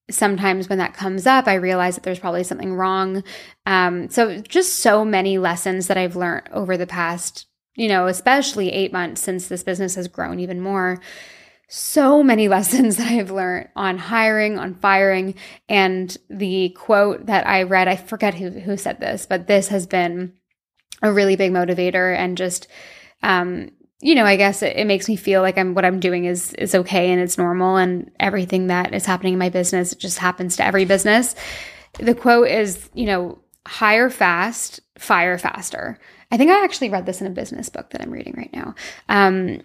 sometimes 0.10 0.70
when 0.70 0.78
that 0.78 0.94
comes 0.94 1.26
up, 1.26 1.48
I 1.48 1.56
realize 1.56 1.96
that 1.96 2.04
there's 2.04 2.20
probably 2.20 2.44
something 2.44 2.74
wrong. 2.74 3.24
Um, 3.66 4.10
so, 4.10 4.40
just 4.40 4.80
so 4.80 5.04
many 5.04 5.38
lessons 5.38 5.88
that 5.88 5.98
I've 5.98 6.16
learned 6.16 6.50
over 6.52 6.78
the 6.78 6.88
past 6.88 7.48
you 7.76 7.88
know, 7.88 8.08
especially 8.08 8.72
eight 8.72 8.94
months 8.94 9.22
since 9.22 9.48
this 9.48 9.64
business 9.64 9.96
has 9.96 10.08
grown 10.08 10.40
even 10.40 10.62
more. 10.62 11.00
So 11.68 12.24
many 12.24 12.48
lessons 12.50 12.98
that 12.98 13.12
I've 13.12 13.32
learned 13.32 13.70
on 13.76 13.98
hiring, 13.98 14.58
on 14.58 14.76
firing, 14.76 15.36
and 15.70 16.16
the 16.30 16.70
quote 16.70 17.28
that 17.28 17.48
I 17.48 17.64
read, 17.64 17.88
I 17.88 17.96
forget 17.96 18.34
who, 18.34 18.50
who 18.50 18.78
said 18.78 19.00
this, 19.00 19.26
but 19.26 19.48
this 19.48 19.68
has 19.70 19.86
been 19.86 20.34
a 21.02 21.12
really 21.12 21.36
big 21.36 21.52
motivator 21.52 22.16
and 22.16 22.38
just, 22.38 22.68
um, 23.22 23.70
you 24.02 24.16
know, 24.16 24.26
I 24.26 24.36
guess 24.36 24.62
it, 24.62 24.76
it, 24.78 24.88
makes 24.88 25.08
me 25.08 25.16
feel 25.16 25.42
like 25.42 25.58
I'm 25.58 25.74
what 25.74 25.86
I'm 25.86 26.00
doing 26.00 26.26
is 26.26 26.54
is 26.54 26.76
okay 26.76 27.12
and 27.12 27.22
it's 27.22 27.38
normal 27.38 27.78
and 27.78 28.12
everything 28.20 28.68
that 28.68 28.94
is 28.94 29.06
happening 29.06 29.34
in 29.34 29.40
my 29.40 29.50
business 29.50 29.96
just 29.96 30.20
happens 30.20 30.58
to 30.58 30.66
every 30.66 30.86
business. 30.86 31.36
The 32.00 32.14
quote 32.14 32.50
is, 32.50 32.90
you 32.94 33.06
know, 33.06 33.40
hire 33.66 34.10
fast, 34.10 34.80
fire 34.98 35.38
faster. 35.38 35.98
I 36.32 36.38
think 36.38 36.52
I 36.52 36.64
actually 36.64 36.90
read 36.90 37.06
this 37.06 37.22
in 37.22 37.28
a 37.28 37.32
business 37.32 37.70
book 37.70 37.90
that 37.92 38.02
I'm 38.02 38.12
reading 38.12 38.34
right 38.36 38.54
now. 38.54 38.76
Um, 39.10 39.62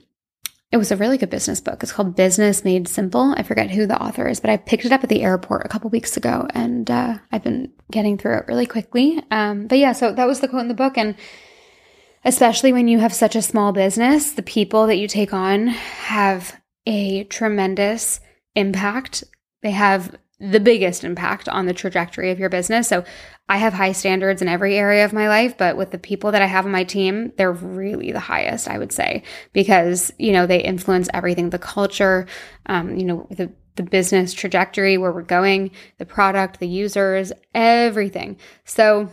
it 0.72 0.76
was 0.76 0.92
a 0.92 0.96
really 0.96 1.18
good 1.18 1.30
business 1.30 1.60
book. 1.60 1.82
It's 1.82 1.90
called 1.90 2.14
Business 2.14 2.64
Made 2.64 2.86
Simple. 2.86 3.34
I 3.36 3.42
forget 3.42 3.70
who 3.70 3.86
the 3.86 4.00
author 4.00 4.28
is, 4.28 4.38
but 4.38 4.50
I 4.50 4.56
picked 4.56 4.84
it 4.84 4.92
up 4.92 5.02
at 5.02 5.08
the 5.08 5.22
airport 5.22 5.66
a 5.66 5.68
couple 5.68 5.90
weeks 5.90 6.16
ago, 6.16 6.46
and 6.54 6.88
uh, 6.88 7.18
I've 7.32 7.42
been 7.42 7.72
getting 7.90 8.16
through 8.16 8.38
it 8.38 8.44
really 8.46 8.66
quickly. 8.66 9.20
Um, 9.32 9.66
but 9.66 9.78
yeah, 9.78 9.92
so 9.92 10.12
that 10.12 10.28
was 10.28 10.40
the 10.40 10.46
quote 10.46 10.62
in 10.62 10.68
the 10.68 10.74
book, 10.74 10.96
and 10.96 11.16
especially 12.24 12.72
when 12.72 12.86
you 12.86 13.00
have 13.00 13.12
such 13.12 13.34
a 13.34 13.42
small 13.42 13.72
business, 13.72 14.32
the 14.32 14.42
people 14.42 14.86
that 14.86 14.98
you 14.98 15.08
take 15.08 15.32
on 15.32 15.66
have 15.68 16.60
a 16.86 17.24
tremendous 17.24 18.20
impact. 18.54 19.24
They 19.62 19.72
have 19.72 20.14
the 20.40 20.60
biggest 20.60 21.04
impact 21.04 21.48
on 21.48 21.66
the 21.66 21.74
trajectory 21.74 22.30
of 22.30 22.38
your 22.38 22.48
business. 22.48 22.88
So 22.88 23.04
I 23.48 23.58
have 23.58 23.74
high 23.74 23.92
standards 23.92 24.40
in 24.40 24.48
every 24.48 24.76
area 24.76 25.04
of 25.04 25.12
my 25.12 25.28
life, 25.28 25.58
but 25.58 25.76
with 25.76 25.90
the 25.90 25.98
people 25.98 26.32
that 26.32 26.40
I 26.40 26.46
have 26.46 26.64
on 26.64 26.72
my 26.72 26.84
team, 26.84 27.32
they're 27.36 27.52
really 27.52 28.10
the 28.10 28.20
highest, 28.20 28.66
I 28.66 28.78
would 28.78 28.92
say, 28.92 29.22
because, 29.52 30.12
you 30.18 30.32
know, 30.32 30.46
they 30.46 30.62
influence 30.62 31.10
everything, 31.12 31.50
the 31.50 31.58
culture, 31.58 32.26
um, 32.66 32.96
you 32.96 33.04
know, 33.04 33.26
the, 33.30 33.52
the 33.76 33.82
business 33.82 34.32
trajectory, 34.32 34.96
where 34.96 35.12
we're 35.12 35.22
going, 35.22 35.72
the 35.98 36.06
product, 36.06 36.58
the 36.58 36.68
users, 36.68 37.32
everything. 37.54 38.38
So 38.64 39.10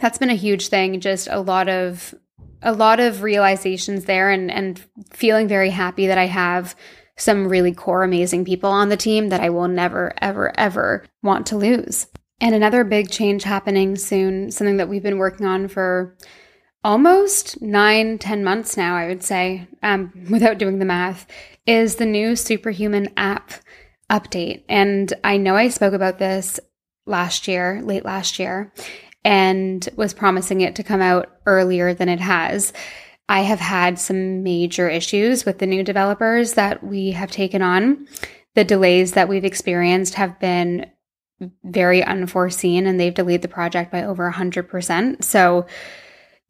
that's 0.00 0.18
been 0.18 0.30
a 0.30 0.34
huge 0.34 0.68
thing. 0.68 1.00
Just 1.00 1.28
a 1.30 1.40
lot 1.40 1.68
of, 1.68 2.12
a 2.62 2.72
lot 2.72 2.98
of 2.98 3.22
realizations 3.22 4.04
there 4.06 4.30
and, 4.30 4.50
and 4.50 4.84
feeling 5.12 5.46
very 5.46 5.70
happy 5.70 6.08
that 6.08 6.18
I 6.18 6.26
have 6.26 6.74
some 7.20 7.48
really 7.48 7.72
core, 7.72 8.02
amazing 8.02 8.44
people 8.44 8.70
on 8.70 8.88
the 8.88 8.96
team 8.96 9.28
that 9.28 9.40
I 9.40 9.50
will 9.50 9.68
never, 9.68 10.12
ever, 10.20 10.52
ever 10.58 11.04
want 11.22 11.46
to 11.48 11.56
lose. 11.56 12.06
And 12.40 12.54
another 12.54 12.84
big 12.84 13.10
change 13.10 13.42
happening 13.42 13.96
soon, 13.96 14.50
something 14.50 14.78
that 14.78 14.88
we've 14.88 15.02
been 15.02 15.18
working 15.18 15.46
on 15.46 15.68
for 15.68 16.16
almost 16.82 17.60
nine, 17.60 18.18
ten 18.18 18.42
months 18.42 18.76
now, 18.76 18.96
I 18.96 19.06
would 19.06 19.22
say, 19.22 19.68
um, 19.82 20.12
without 20.30 20.58
doing 20.58 20.78
the 20.78 20.84
math, 20.84 21.26
is 21.66 21.96
the 21.96 22.06
new 22.06 22.34
Superhuman 22.36 23.10
app 23.16 23.52
update. 24.08 24.64
And 24.68 25.12
I 25.22 25.36
know 25.36 25.56
I 25.56 25.68
spoke 25.68 25.92
about 25.92 26.18
this 26.18 26.58
last 27.06 27.46
year, 27.46 27.80
late 27.82 28.04
last 28.04 28.38
year, 28.38 28.72
and 29.24 29.86
was 29.96 30.14
promising 30.14 30.62
it 30.62 30.74
to 30.76 30.82
come 30.82 31.02
out 31.02 31.30
earlier 31.46 31.92
than 31.92 32.08
it 32.08 32.20
has. 32.20 32.72
I 33.30 33.42
have 33.42 33.60
had 33.60 34.00
some 34.00 34.42
major 34.42 34.88
issues 34.88 35.44
with 35.44 35.60
the 35.60 35.66
new 35.66 35.84
developers 35.84 36.54
that 36.54 36.82
we 36.82 37.12
have 37.12 37.30
taken 37.30 37.62
on. 37.62 38.08
The 38.56 38.64
delays 38.64 39.12
that 39.12 39.28
we've 39.28 39.44
experienced 39.44 40.14
have 40.14 40.40
been 40.40 40.90
very 41.62 42.02
unforeseen 42.02 42.88
and 42.88 42.98
they've 42.98 43.14
delayed 43.14 43.42
the 43.42 43.48
project 43.48 43.92
by 43.92 44.02
over 44.02 44.28
100%. 44.28 45.22
So, 45.22 45.66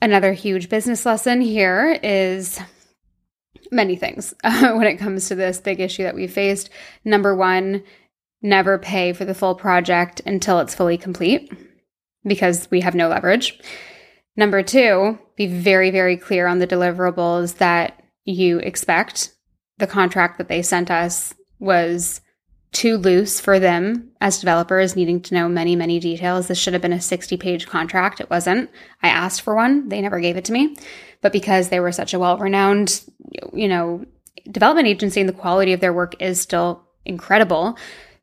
another 0.00 0.32
huge 0.32 0.70
business 0.70 1.04
lesson 1.04 1.42
here 1.42 2.00
is 2.02 2.58
many 3.70 3.94
things 3.96 4.32
when 4.42 4.86
it 4.86 4.96
comes 4.96 5.28
to 5.28 5.34
this 5.34 5.60
big 5.60 5.80
issue 5.80 6.04
that 6.04 6.14
we 6.14 6.26
faced. 6.28 6.70
Number 7.04 7.36
one, 7.36 7.84
never 8.40 8.78
pay 8.78 9.12
for 9.12 9.26
the 9.26 9.34
full 9.34 9.54
project 9.54 10.22
until 10.24 10.60
it's 10.60 10.74
fully 10.74 10.96
complete 10.96 11.52
because 12.24 12.70
we 12.70 12.80
have 12.80 12.94
no 12.94 13.10
leverage. 13.10 13.60
Number 14.36 14.62
two, 14.62 15.18
be 15.36 15.46
very, 15.46 15.90
very 15.90 16.16
clear 16.16 16.46
on 16.46 16.58
the 16.58 16.66
deliverables 16.66 17.58
that 17.58 18.02
you 18.24 18.58
expect. 18.58 19.34
The 19.78 19.86
contract 19.86 20.38
that 20.38 20.48
they 20.48 20.62
sent 20.62 20.90
us 20.90 21.34
was 21.58 22.20
too 22.72 22.96
loose 22.96 23.40
for 23.40 23.58
them 23.58 24.10
as 24.20 24.38
developers 24.38 24.94
needing 24.94 25.20
to 25.20 25.34
know 25.34 25.48
many, 25.48 25.74
many 25.74 25.98
details. 25.98 26.46
This 26.46 26.58
should 26.58 26.72
have 26.72 26.82
been 26.82 26.92
a 26.92 27.00
60 27.00 27.36
page 27.36 27.66
contract. 27.66 28.20
It 28.20 28.30
wasn't. 28.30 28.70
I 29.02 29.08
asked 29.08 29.42
for 29.42 29.54
one. 29.54 29.88
They 29.88 30.00
never 30.00 30.20
gave 30.20 30.36
it 30.36 30.44
to 30.46 30.52
me. 30.52 30.76
But 31.20 31.32
because 31.32 31.68
they 31.68 31.80
were 31.80 31.92
such 31.92 32.14
a 32.14 32.18
well 32.18 32.38
renowned, 32.38 33.02
you 33.52 33.68
know, 33.68 34.04
development 34.50 34.86
agency 34.86 35.20
and 35.20 35.28
the 35.28 35.34
quality 35.34 35.72
of 35.72 35.80
their 35.80 35.92
work 35.92 36.20
is 36.22 36.40
still 36.40 36.86
incredible, 37.04 37.76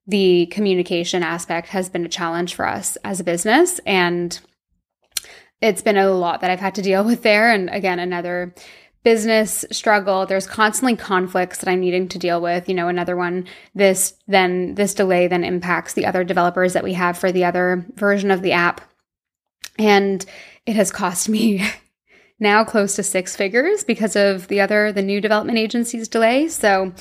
the 0.08 0.46
communication 0.48 1.24
aspect 1.24 1.68
has 1.70 1.90
been 1.90 2.06
a 2.06 2.10
challenge 2.10 2.56
for 2.56 2.66
us 2.66 2.96
as 3.04 3.20
a 3.20 3.26
business. 3.26 3.80
And 3.86 4.40
it's 5.62 5.82
been 5.82 5.98
a 5.98 6.10
lot 6.12 6.42
that 6.42 6.52
I've 6.52 6.60
had 6.60 6.76
to 6.76 6.82
deal 6.82 7.04
with 7.04 7.24
there. 7.24 7.52
And 7.52 7.70
again, 7.70 8.00
another 8.00 8.54
business 9.04 9.64
struggle. 9.72 10.26
There's 10.26 10.46
constantly 10.46 10.96
conflicts 10.96 11.60
that 11.60 11.70
I'm 11.70 11.80
needing 11.80 12.10
to 12.10 12.20
deal 12.20 12.42
with. 12.42 12.68
You 12.68 12.76
know, 12.76 12.90
another 12.90 13.16
one, 13.16 13.48
this 13.74 14.16
then, 14.28 14.76
this 14.76 14.94
delay 14.94 15.28
then 15.28 15.44
impacts 15.44 15.94
the 15.94 16.06
other 16.06 16.24
developers 16.24 16.74
that 16.74 16.84
we 16.84 16.94
have 16.94 17.18
for 17.18 17.32
the 17.32 17.46
other 17.46 17.86
version 17.96 18.32
of 18.32 18.42
the 18.42 18.52
app. 18.52 18.82
And 19.80 20.26
it 20.66 20.76
has 20.76 20.92
cost 20.92 21.30
me 21.30 21.66
now 22.40 22.64
close 22.64 22.96
to 22.98 23.04
six 23.04 23.36
figures 23.36 23.84
because 23.84 24.16
of 24.16 24.48
the 24.50 24.60
other, 24.60 24.92
the 24.92 25.02
new 25.02 25.22
development 25.22 25.58
agency's 25.58 26.08
delay. 26.08 26.50
So 26.50 26.94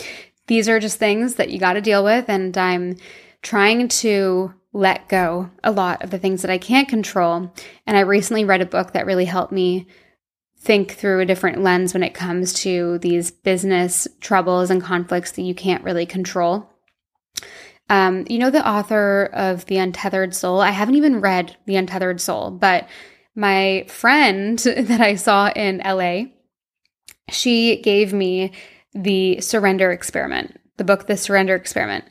these 0.47 0.69
are 0.69 0.79
just 0.79 0.99
things 0.99 1.35
that 1.35 1.51
you 1.51 1.59
got 1.59 1.73
to 1.73 1.81
deal 1.81 2.05
with. 2.05 2.29
And 2.29 2.57
I'm 2.57 2.97
trying 3.43 3.89
to 3.89 4.55
let 4.77 5.09
go 5.09 5.51
a 5.65 5.73
lot 5.73 6.05
of 6.05 6.11
the 6.11 6.19
things 6.19 6.43
that 6.43 6.51
I 6.51 6.59
can't 6.59 6.89
control. 6.89 7.51
And 7.87 7.97
I 7.97 8.01
recently 8.01 8.45
read 8.45 8.61
a 8.61 8.67
book 8.67 8.93
that 8.93 9.07
really 9.07 9.25
helped 9.25 9.51
me 9.51 9.87
think 10.59 10.93
through 10.93 11.21
a 11.21 11.25
different 11.25 11.63
lens 11.63 11.95
when 11.95 12.03
it 12.03 12.13
comes 12.13 12.53
to 12.53 12.99
these 12.99 13.31
business 13.31 14.07
troubles 14.21 14.71
and 14.71 14.83
conflicts 14.83 15.33
that 15.33 15.43
you 15.43 15.55
can't 15.55 15.83
really 15.83 16.05
control. 16.05 16.69
Um, 17.89 18.27
you 18.29 18.39
know, 18.39 18.51
the 18.51 18.69
author 18.69 19.31
of 19.33 19.65
The 19.65 19.79
Untethered 19.79 20.35
Soul? 20.35 20.61
I 20.61 20.71
haven't 20.71 20.97
even 20.97 21.21
read 21.21 21.57
The 21.65 21.77
Untethered 21.77 22.21
Soul, 22.21 22.51
but 22.51 22.87
my 23.35 23.87
friend 23.89 24.59
that 24.77 25.01
I 25.01 25.15
saw 25.15 25.51
in 25.57 25.79
LA, 25.79 26.25
she 27.31 27.81
gave 27.81 28.13
me 28.13 28.53
the 28.93 29.41
Surrender 29.41 29.91
Experiment, 29.91 30.61
the 30.77 30.85
book, 30.85 31.07
The 31.07 31.17
Surrender 31.17 31.55
Experiment. 31.55 32.05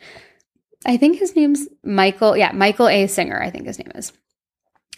I 0.86 0.98
think 0.98 1.17
his 1.17 1.36
name's 1.36 1.67
Michael. 1.84 2.38
Yeah, 2.38 2.52
Michael 2.52 2.88
A. 2.88 3.08
Singer, 3.08 3.41
I 3.41 3.50
think 3.50 3.65
his 3.65 3.80
name 3.80 3.91
is 3.95 4.13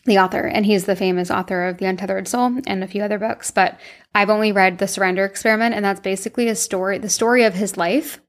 the 0.05 0.19
author. 0.19 0.45
And 0.45 0.65
he's 0.65 0.85
the 0.85 0.95
famous 0.95 1.29
author 1.29 1.65
of 1.65 1.77
The 1.77 1.85
Untethered 1.85 2.27
Soul 2.27 2.59
and 2.65 2.83
a 2.83 2.87
few 2.87 3.03
other 3.03 3.19
books. 3.19 3.51
But 3.51 3.79
I've 4.15 4.29
only 4.29 4.51
read 4.51 4.77
The 4.77 4.87
Surrender 4.87 5.25
Experiment, 5.25 5.75
and 5.75 5.85
that's 5.85 5.99
basically 5.99 6.47
a 6.47 6.55
story, 6.55 6.97
the 6.97 7.09
story 7.09 7.43
of 7.43 7.53
his 7.53 7.77
life 7.77 8.19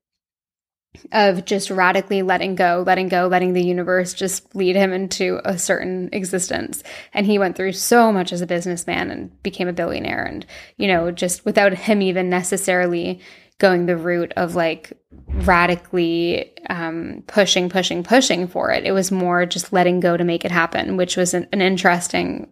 of 1.12 1.44
just 1.44 1.70
radically 1.70 2.22
letting 2.22 2.54
go, 2.54 2.82
letting 2.86 3.08
go, 3.08 3.26
letting 3.26 3.52
the 3.52 3.62
universe 3.62 4.14
just 4.14 4.54
lead 4.54 4.74
him 4.74 4.92
into 4.92 5.40
a 5.44 5.58
certain 5.58 6.08
existence. 6.12 6.82
And 7.12 7.26
he 7.26 7.38
went 7.38 7.56
through 7.56 7.72
so 7.72 8.10
much 8.10 8.32
as 8.32 8.40
a 8.40 8.46
businessman 8.46 9.10
and 9.10 9.42
became 9.42 9.68
a 9.68 9.72
billionaire. 9.72 10.24
And, 10.24 10.44
you 10.76 10.88
know, 10.88 11.10
just 11.10 11.44
without 11.44 11.74
him 11.74 12.02
even 12.02 12.28
necessarily 12.28 13.20
going 13.58 13.86
the 13.86 13.96
route 13.96 14.32
of 14.36 14.54
like 14.54 14.92
radically 15.26 16.52
um, 16.70 17.24
pushing, 17.26 17.68
pushing, 17.68 18.02
pushing 18.02 18.46
for 18.46 18.70
it. 18.70 18.84
It 18.84 18.92
was 18.92 19.10
more 19.10 19.46
just 19.46 19.72
letting 19.72 20.00
go 20.00 20.16
to 20.16 20.24
make 20.24 20.44
it 20.44 20.50
happen, 20.50 20.96
which 20.96 21.16
was 21.16 21.34
an, 21.34 21.48
an 21.52 21.60
interesting, 21.60 22.48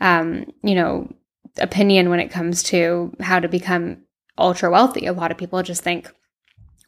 um, 0.00 0.52
you 0.62 0.74
know, 0.74 1.12
opinion 1.58 2.10
when 2.10 2.20
it 2.20 2.30
comes 2.30 2.62
to 2.64 3.14
how 3.20 3.40
to 3.40 3.48
become 3.48 3.98
ultra 4.38 4.70
wealthy. 4.70 5.06
A 5.06 5.12
lot 5.12 5.30
of 5.30 5.38
people 5.38 5.62
just 5.62 5.82
think, 5.82 6.12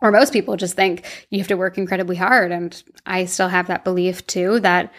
or 0.01 0.13
most 0.13 0.33
people 0.33 0.57
just 0.57 0.77
think 0.77 1.27
you 1.31 1.39
have 1.39 1.49
to 1.49 1.57
work 1.57 1.79
incredibly 1.79 2.17
hard. 2.17 2.53
And 2.53 2.81
I 3.07 3.25
still 3.25 3.49
have 3.49 3.67
that 3.67 3.85
belief 3.85 4.27
too 4.27 4.61
that 4.61 4.93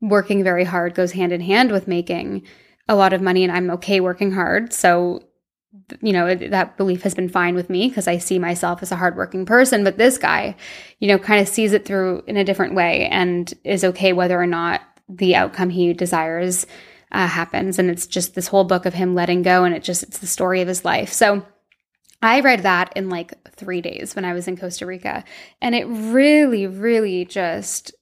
working 0.00 0.44
very 0.44 0.64
hard 0.64 0.94
goes 0.94 1.12
hand 1.12 1.32
in 1.32 1.40
hand 1.40 1.72
with 1.72 1.88
making 1.88 2.46
a 2.88 2.94
lot 2.94 3.12
of 3.12 3.20
money 3.20 3.44
and 3.44 3.52
I'm 3.52 3.70
okay 3.72 4.00
working 4.00 4.32
hard. 4.32 4.72
So 4.72 5.27
you 6.00 6.12
know, 6.12 6.34
that 6.34 6.76
belief 6.76 7.02
has 7.02 7.14
been 7.14 7.28
fine 7.28 7.54
with 7.54 7.68
me 7.68 7.88
because 7.88 8.08
I 8.08 8.18
see 8.18 8.38
myself 8.38 8.82
as 8.82 8.90
a 8.90 8.96
hardworking 8.96 9.44
person. 9.44 9.84
But 9.84 9.98
this 9.98 10.16
guy, 10.16 10.56
you 10.98 11.08
know, 11.08 11.18
kind 11.18 11.40
of 11.40 11.48
sees 11.48 11.72
it 11.72 11.84
through 11.84 12.22
in 12.26 12.36
a 12.36 12.44
different 12.44 12.74
way 12.74 13.06
and 13.08 13.52
is 13.64 13.84
okay 13.84 14.12
whether 14.12 14.40
or 14.40 14.46
not 14.46 14.80
the 15.08 15.36
outcome 15.36 15.70
he 15.70 15.92
desires 15.92 16.66
uh, 17.12 17.26
happens. 17.26 17.78
And 17.78 17.90
it's 17.90 18.06
just 18.06 18.34
this 18.34 18.48
whole 18.48 18.64
book 18.64 18.86
of 18.86 18.94
him 18.94 19.14
letting 19.14 19.42
go, 19.42 19.64
and 19.64 19.74
it 19.74 19.82
just 19.82 20.02
it's 20.02 20.18
the 20.18 20.26
story 20.26 20.60
of 20.60 20.68
his 20.68 20.84
life. 20.84 21.12
So 21.12 21.44
I 22.22 22.40
read 22.40 22.62
that 22.62 22.92
in 22.96 23.08
like 23.08 23.34
three 23.52 23.80
days 23.80 24.16
when 24.16 24.24
I 24.24 24.32
was 24.32 24.48
in 24.48 24.56
Costa 24.56 24.86
Rica, 24.86 25.24
and 25.60 25.74
it 25.74 25.84
really, 25.84 26.66
really 26.66 27.24
just 27.24 27.94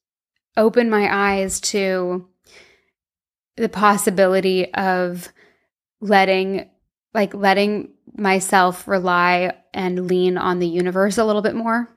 opened 0.57 0.91
my 0.91 1.37
eyes 1.37 1.61
to 1.61 2.27
the 3.57 3.69
possibility 3.69 4.73
of 4.75 5.29
letting 6.01 6.71
like 7.17 7.35
letting 7.35 7.89
myself 8.15 8.87
rely 8.87 9.55
and 9.73 10.07
lean 10.07 10.37
on 10.37 10.59
the 10.59 10.69
universe 10.69 11.17
a 11.17 11.25
little 11.25 11.43
bit 11.43 11.55
more. 11.55 11.89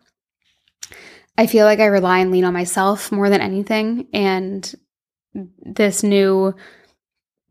I 1.38 1.45
feel 1.45 1.65
like 1.65 1.79
I 1.79 1.86
rely 1.86 2.19
and 2.19 2.32
lean 2.32 2.45
on 2.45 2.53
myself 2.53 3.12
more 3.12 3.29
than 3.29 3.41
anything. 3.41 4.08
And 4.13 4.73
this 5.34 6.03
new, 6.03 6.55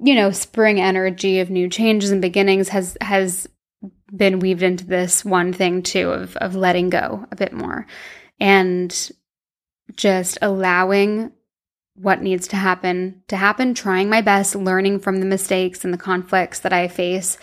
you 0.00 0.14
know, 0.14 0.30
spring 0.30 0.80
energy 0.80 1.40
of 1.40 1.50
new 1.50 1.68
changes 1.68 2.10
and 2.10 2.22
beginnings 2.22 2.70
has 2.70 2.96
has 3.02 3.46
been 4.14 4.40
weaved 4.40 4.62
into 4.62 4.86
this 4.86 5.24
one 5.24 5.52
thing 5.52 5.82
too 5.82 6.10
of 6.10 6.36
of 6.38 6.54
letting 6.54 6.88
go 6.88 7.26
a 7.30 7.36
bit 7.36 7.52
more 7.52 7.86
and 8.40 9.10
just 9.94 10.38
allowing 10.40 11.32
what 12.00 12.22
needs 12.22 12.48
to 12.48 12.56
happen 12.56 13.22
to 13.28 13.36
happen, 13.36 13.74
trying 13.74 14.08
my 14.08 14.20
best, 14.20 14.54
learning 14.54 15.00
from 15.00 15.20
the 15.20 15.26
mistakes 15.26 15.84
and 15.84 15.92
the 15.92 15.98
conflicts 15.98 16.60
that 16.60 16.72
I 16.72 16.88
face, 16.88 17.38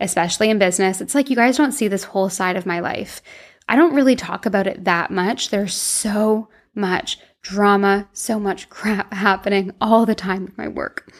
especially 0.00 0.50
in 0.50 0.58
business. 0.58 1.00
It's 1.00 1.14
like 1.14 1.30
you 1.30 1.36
guys 1.36 1.56
don't 1.56 1.72
see 1.72 1.88
this 1.88 2.04
whole 2.04 2.28
side 2.28 2.56
of 2.56 2.66
my 2.66 2.80
life. 2.80 3.22
I 3.68 3.76
don't 3.76 3.94
really 3.94 4.16
talk 4.16 4.46
about 4.46 4.66
it 4.66 4.84
that 4.84 5.10
much. 5.10 5.50
There's 5.50 5.74
so 5.74 6.48
much 6.74 7.18
drama, 7.42 8.08
so 8.12 8.38
much 8.38 8.68
crap 8.70 9.12
happening 9.12 9.72
all 9.80 10.06
the 10.06 10.14
time 10.14 10.44
with 10.44 10.58
my 10.58 10.68
work. 10.68 11.12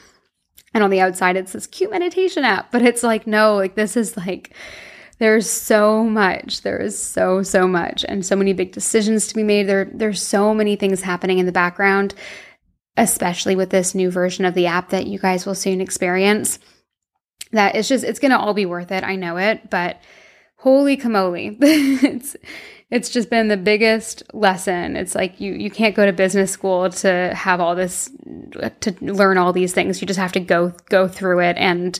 And 0.74 0.82
on 0.82 0.90
the 0.90 1.00
outside, 1.00 1.36
it's 1.36 1.52
this 1.52 1.68
cute 1.68 1.92
meditation 1.92 2.44
app, 2.44 2.72
but 2.72 2.82
it's 2.82 3.02
like, 3.02 3.26
no, 3.26 3.54
like 3.54 3.76
this 3.76 3.96
is 3.96 4.16
like 4.16 4.54
there's 5.18 5.48
so 5.48 6.02
much. 6.02 6.62
There 6.62 6.78
is 6.78 6.98
so, 6.98 7.42
so 7.42 7.68
much 7.68 8.04
and 8.08 8.26
so 8.26 8.34
many 8.34 8.52
big 8.52 8.72
decisions 8.72 9.28
to 9.28 9.34
be 9.34 9.44
made. 9.44 9.68
There, 9.68 9.88
there's 9.92 10.20
so 10.20 10.52
many 10.52 10.74
things 10.76 11.02
happening 11.02 11.38
in 11.38 11.46
the 11.46 11.52
background, 11.52 12.14
especially 12.96 13.56
with 13.56 13.70
this 13.70 13.94
new 13.94 14.10
version 14.10 14.44
of 14.44 14.54
the 14.54 14.66
app 14.66 14.90
that 14.90 15.06
you 15.06 15.18
guys 15.18 15.46
will 15.46 15.54
soon 15.54 15.80
experience. 15.80 16.58
That 17.52 17.74
it's 17.74 17.88
just, 17.88 18.04
it's 18.04 18.18
going 18.18 18.30
to 18.30 18.38
all 18.38 18.54
be 18.54 18.66
worth 18.66 18.90
it. 18.92 19.04
I 19.04 19.16
know 19.16 19.36
it, 19.36 19.70
but 19.70 20.00
holy 20.56 20.96
camoli. 20.96 21.56
it's, 21.60 22.36
it's 22.90 23.10
just 23.10 23.30
been 23.30 23.48
the 23.48 23.56
biggest 23.56 24.22
lesson. 24.32 24.96
It's 24.96 25.14
like 25.16 25.40
you 25.40 25.52
you 25.52 25.68
can't 25.68 25.96
go 25.96 26.06
to 26.06 26.12
business 26.12 26.52
school 26.52 26.90
to 26.90 27.34
have 27.34 27.60
all 27.60 27.74
this 27.74 28.08
to 28.80 28.94
learn 29.00 29.36
all 29.36 29.52
these 29.52 29.72
things. 29.72 30.00
You 30.00 30.06
just 30.06 30.20
have 30.20 30.32
to 30.32 30.40
go 30.40 30.72
go 30.90 31.08
through 31.08 31.40
it 31.40 31.56
and 31.56 31.98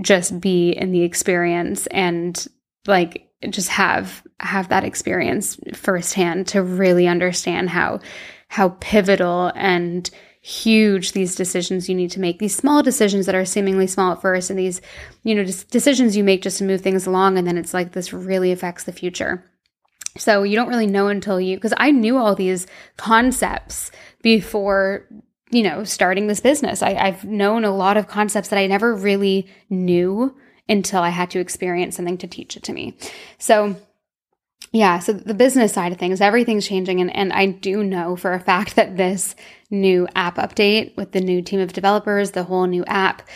just 0.00 0.40
be 0.40 0.70
in 0.70 0.92
the 0.92 1.02
experience 1.02 1.88
and 1.88 2.46
like 2.86 3.28
just 3.50 3.68
have 3.70 4.22
have 4.38 4.68
that 4.68 4.84
experience 4.84 5.58
firsthand 5.74 6.46
to 6.48 6.62
really 6.62 7.08
understand 7.08 7.70
how 7.70 7.98
how 8.52 8.70
pivotal 8.80 9.52
and 9.54 10.08
huge 10.40 11.12
these 11.12 11.36
decisions 11.36 11.88
you 11.88 11.94
need 11.94 12.10
to 12.10 12.20
make 12.20 12.38
these 12.38 12.56
small 12.56 12.82
decisions 12.82 13.26
that 13.26 13.34
are 13.34 13.44
seemingly 13.44 13.86
small 13.86 14.12
at 14.12 14.20
first 14.20 14.50
and 14.50 14.58
these 14.58 14.80
you 15.22 15.34
know 15.34 15.44
decisions 15.70 16.16
you 16.16 16.24
make 16.24 16.42
just 16.42 16.58
to 16.58 16.64
move 16.64 16.80
things 16.80 17.06
along 17.06 17.38
and 17.38 17.46
then 17.46 17.56
it's 17.56 17.72
like 17.72 17.92
this 17.92 18.12
really 18.12 18.50
affects 18.50 18.82
the 18.82 18.92
future 18.92 19.48
so 20.16 20.42
you 20.42 20.56
don't 20.56 20.68
really 20.68 20.86
know 20.86 21.08
until 21.08 21.40
you, 21.40 21.56
because 21.56 21.72
I 21.76 21.90
knew 21.90 22.18
all 22.18 22.34
these 22.34 22.66
concepts 22.96 23.90
before, 24.22 25.06
you 25.50 25.62
know, 25.62 25.84
starting 25.84 26.26
this 26.26 26.40
business. 26.40 26.82
I, 26.82 26.94
I've 26.94 27.24
known 27.24 27.64
a 27.64 27.74
lot 27.74 27.96
of 27.96 28.08
concepts 28.08 28.48
that 28.48 28.58
I 28.58 28.66
never 28.66 28.94
really 28.94 29.48
knew 29.70 30.36
until 30.68 31.02
I 31.02 31.08
had 31.08 31.30
to 31.30 31.40
experience 31.40 31.96
something 31.96 32.18
to 32.18 32.26
teach 32.26 32.56
it 32.56 32.62
to 32.64 32.72
me. 32.72 32.96
So, 33.38 33.76
yeah, 34.70 34.98
so 35.00 35.12
the 35.12 35.34
business 35.34 35.72
side 35.72 35.92
of 35.92 35.98
things, 35.98 36.20
everything's 36.20 36.66
changing. 36.66 37.00
And, 37.00 37.14
and 37.14 37.32
I 37.32 37.46
do 37.46 37.82
know 37.82 38.16
for 38.16 38.32
a 38.32 38.40
fact 38.40 38.76
that 38.76 38.96
this 38.96 39.34
new 39.70 40.06
app 40.14 40.36
update 40.36 40.96
with 40.96 41.12
the 41.12 41.20
new 41.20 41.42
team 41.42 41.60
of 41.60 41.72
developers, 41.72 42.30
the 42.30 42.44
whole 42.44 42.66
new 42.66 42.84
app, 42.84 43.28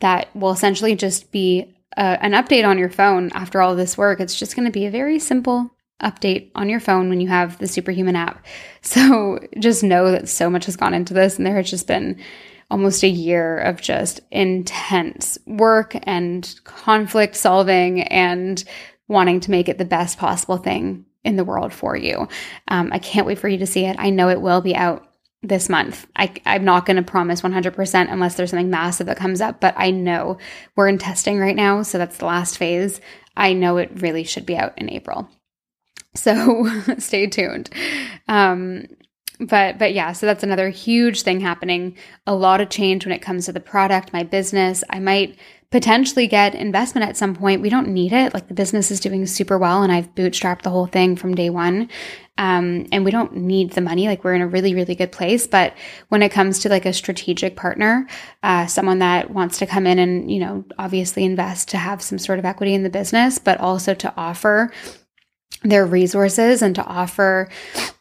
that 0.00 0.34
will 0.36 0.52
essentially 0.52 0.94
just 0.94 1.32
be 1.32 1.74
an 1.96 2.32
update 2.32 2.66
on 2.66 2.78
your 2.78 2.90
phone 2.90 3.30
after 3.32 3.60
all 3.62 3.74
this 3.74 3.96
work. 3.96 4.20
It's 4.20 4.38
just 4.38 4.56
going 4.56 4.66
to 4.66 4.72
be 4.72 4.86
a 4.86 4.90
very 4.90 5.18
simple 5.18 5.70
update 6.02 6.50
on 6.54 6.68
your 6.68 6.80
phone 6.80 7.08
when 7.08 7.20
you 7.20 7.28
have 7.28 7.58
the 7.58 7.68
Superhuman 7.68 8.16
app. 8.16 8.44
So 8.82 9.38
just 9.58 9.82
know 9.82 10.10
that 10.10 10.28
so 10.28 10.50
much 10.50 10.66
has 10.66 10.76
gone 10.76 10.92
into 10.92 11.14
this, 11.14 11.38
and 11.38 11.46
there 11.46 11.56
has 11.56 11.70
just 11.70 11.86
been 11.86 12.20
almost 12.70 13.02
a 13.02 13.08
year 13.08 13.58
of 13.58 13.80
just 13.80 14.20
intense 14.30 15.38
work 15.46 15.96
and 16.02 16.54
conflict 16.64 17.34
solving 17.34 18.02
and 18.02 18.62
wanting 19.08 19.40
to 19.40 19.50
make 19.50 19.68
it 19.68 19.78
the 19.78 19.84
best 19.84 20.18
possible 20.18 20.56
thing 20.56 21.04
in 21.24 21.36
the 21.36 21.44
world 21.44 21.72
for 21.72 21.96
you. 21.96 22.28
Um, 22.68 22.90
I 22.92 22.98
can't 22.98 23.26
wait 23.26 23.38
for 23.38 23.48
you 23.48 23.58
to 23.58 23.66
see 23.66 23.84
it. 23.84 23.96
I 23.98 24.10
know 24.10 24.28
it 24.28 24.40
will 24.40 24.60
be 24.60 24.76
out 24.76 25.08
this 25.42 25.68
month. 25.68 26.06
I, 26.16 26.32
I'm 26.46 26.64
not 26.64 26.86
going 26.86 26.96
to 26.96 27.02
promise 27.02 27.42
100% 27.42 28.10
unless 28.10 28.34
there's 28.34 28.50
something 28.50 28.70
massive 28.70 29.06
that 29.06 29.16
comes 29.16 29.40
up, 29.40 29.60
but 29.60 29.74
I 29.76 29.90
know 29.90 30.38
we're 30.74 30.88
in 30.88 30.98
testing 30.98 31.38
right 31.38 31.56
now. 31.56 31.82
So 31.82 31.98
that's 31.98 32.16
the 32.16 32.26
last 32.26 32.58
phase. 32.58 33.00
I 33.36 33.52
know 33.52 33.76
it 33.76 33.90
really 34.00 34.24
should 34.24 34.46
be 34.46 34.56
out 34.56 34.76
in 34.78 34.90
April. 34.90 35.28
So 36.14 36.66
stay 36.98 37.26
tuned. 37.26 37.70
Um, 38.28 38.86
but 39.40 39.78
but 39.78 39.94
yeah, 39.94 40.12
so 40.12 40.26
that's 40.26 40.42
another 40.42 40.68
huge 40.68 41.22
thing 41.22 41.40
happening. 41.40 41.96
A 42.26 42.34
lot 42.34 42.60
of 42.60 42.70
change 42.70 43.04
when 43.04 43.14
it 43.14 43.22
comes 43.22 43.46
to 43.46 43.52
the 43.52 43.60
product, 43.60 44.12
my 44.12 44.22
business. 44.22 44.84
I 44.90 45.00
might 45.00 45.36
potentially 45.70 46.28
get 46.28 46.54
investment 46.54 47.08
at 47.08 47.16
some 47.16 47.34
point. 47.34 47.60
We 47.60 47.68
don't 47.68 47.88
need 47.88 48.12
it. 48.12 48.32
Like 48.32 48.46
the 48.46 48.54
business 48.54 48.92
is 48.92 49.00
doing 49.00 49.26
super 49.26 49.58
well, 49.58 49.82
and 49.82 49.90
I've 49.90 50.14
bootstrapped 50.14 50.62
the 50.62 50.70
whole 50.70 50.86
thing 50.86 51.16
from 51.16 51.34
day 51.34 51.50
one. 51.50 51.90
Um, 52.36 52.86
and 52.90 53.04
we 53.04 53.10
don't 53.10 53.34
need 53.36 53.72
the 53.72 53.80
money. 53.80 54.06
Like 54.06 54.24
we're 54.24 54.34
in 54.34 54.42
a 54.42 54.46
really 54.46 54.74
really 54.74 54.94
good 54.94 55.10
place. 55.10 55.48
But 55.48 55.74
when 56.10 56.22
it 56.22 56.30
comes 56.30 56.60
to 56.60 56.68
like 56.68 56.86
a 56.86 56.92
strategic 56.92 57.56
partner, 57.56 58.06
uh, 58.44 58.66
someone 58.66 59.00
that 59.00 59.30
wants 59.30 59.58
to 59.58 59.66
come 59.66 59.86
in 59.86 59.98
and 59.98 60.30
you 60.30 60.38
know 60.38 60.64
obviously 60.78 61.24
invest 61.24 61.68
to 61.70 61.78
have 61.78 62.02
some 62.02 62.18
sort 62.18 62.38
of 62.38 62.44
equity 62.44 62.74
in 62.74 62.84
the 62.84 62.90
business, 62.90 63.38
but 63.38 63.58
also 63.58 63.94
to 63.94 64.14
offer 64.16 64.70
their 65.64 65.86
resources 65.86 66.60
and 66.60 66.74
to 66.74 66.84
offer, 66.84 67.48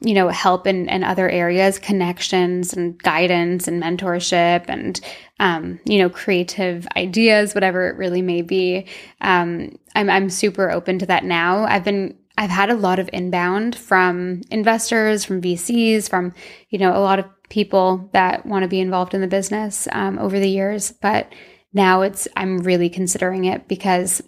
you 0.01 0.13
know, 0.13 0.27
help 0.27 0.67
in, 0.67 0.89
in 0.89 1.03
other 1.03 1.29
areas, 1.29 1.79
connections 1.79 2.73
and 2.73 3.01
guidance 3.01 3.67
and 3.67 3.81
mentorship 3.81 4.65
and, 4.67 4.99
um, 5.39 5.79
you 5.85 5.97
know, 5.97 6.09
creative 6.09 6.85
ideas, 6.97 7.55
whatever 7.55 7.87
it 7.87 7.95
really 7.95 8.21
may 8.21 8.41
be. 8.41 8.85
Um, 9.21 9.77
I'm, 9.95 10.09
I'm 10.09 10.29
super 10.29 10.69
open 10.69 10.99
to 10.99 11.05
that 11.05 11.23
now. 11.23 11.63
I've 11.63 11.85
been, 11.85 12.17
I've 12.37 12.49
had 12.49 12.69
a 12.69 12.75
lot 12.75 12.99
of 12.99 13.09
inbound 13.13 13.77
from 13.77 14.41
investors, 14.51 15.23
from 15.23 15.41
VCs, 15.41 16.09
from, 16.09 16.33
you 16.69 16.79
know, 16.79 16.95
a 16.95 16.99
lot 16.99 17.19
of 17.19 17.25
people 17.49 18.09
that 18.11 18.45
want 18.45 18.63
to 18.63 18.69
be 18.69 18.81
involved 18.81 19.13
in 19.13 19.21
the 19.21 19.27
business, 19.27 19.87
um, 19.93 20.19
over 20.19 20.37
the 20.37 20.49
years. 20.49 20.91
But 20.91 21.31
now 21.71 22.01
it's, 22.01 22.27
I'm 22.35 22.57
really 22.57 22.89
considering 22.89 23.45
it 23.45 23.67
because 23.69 24.21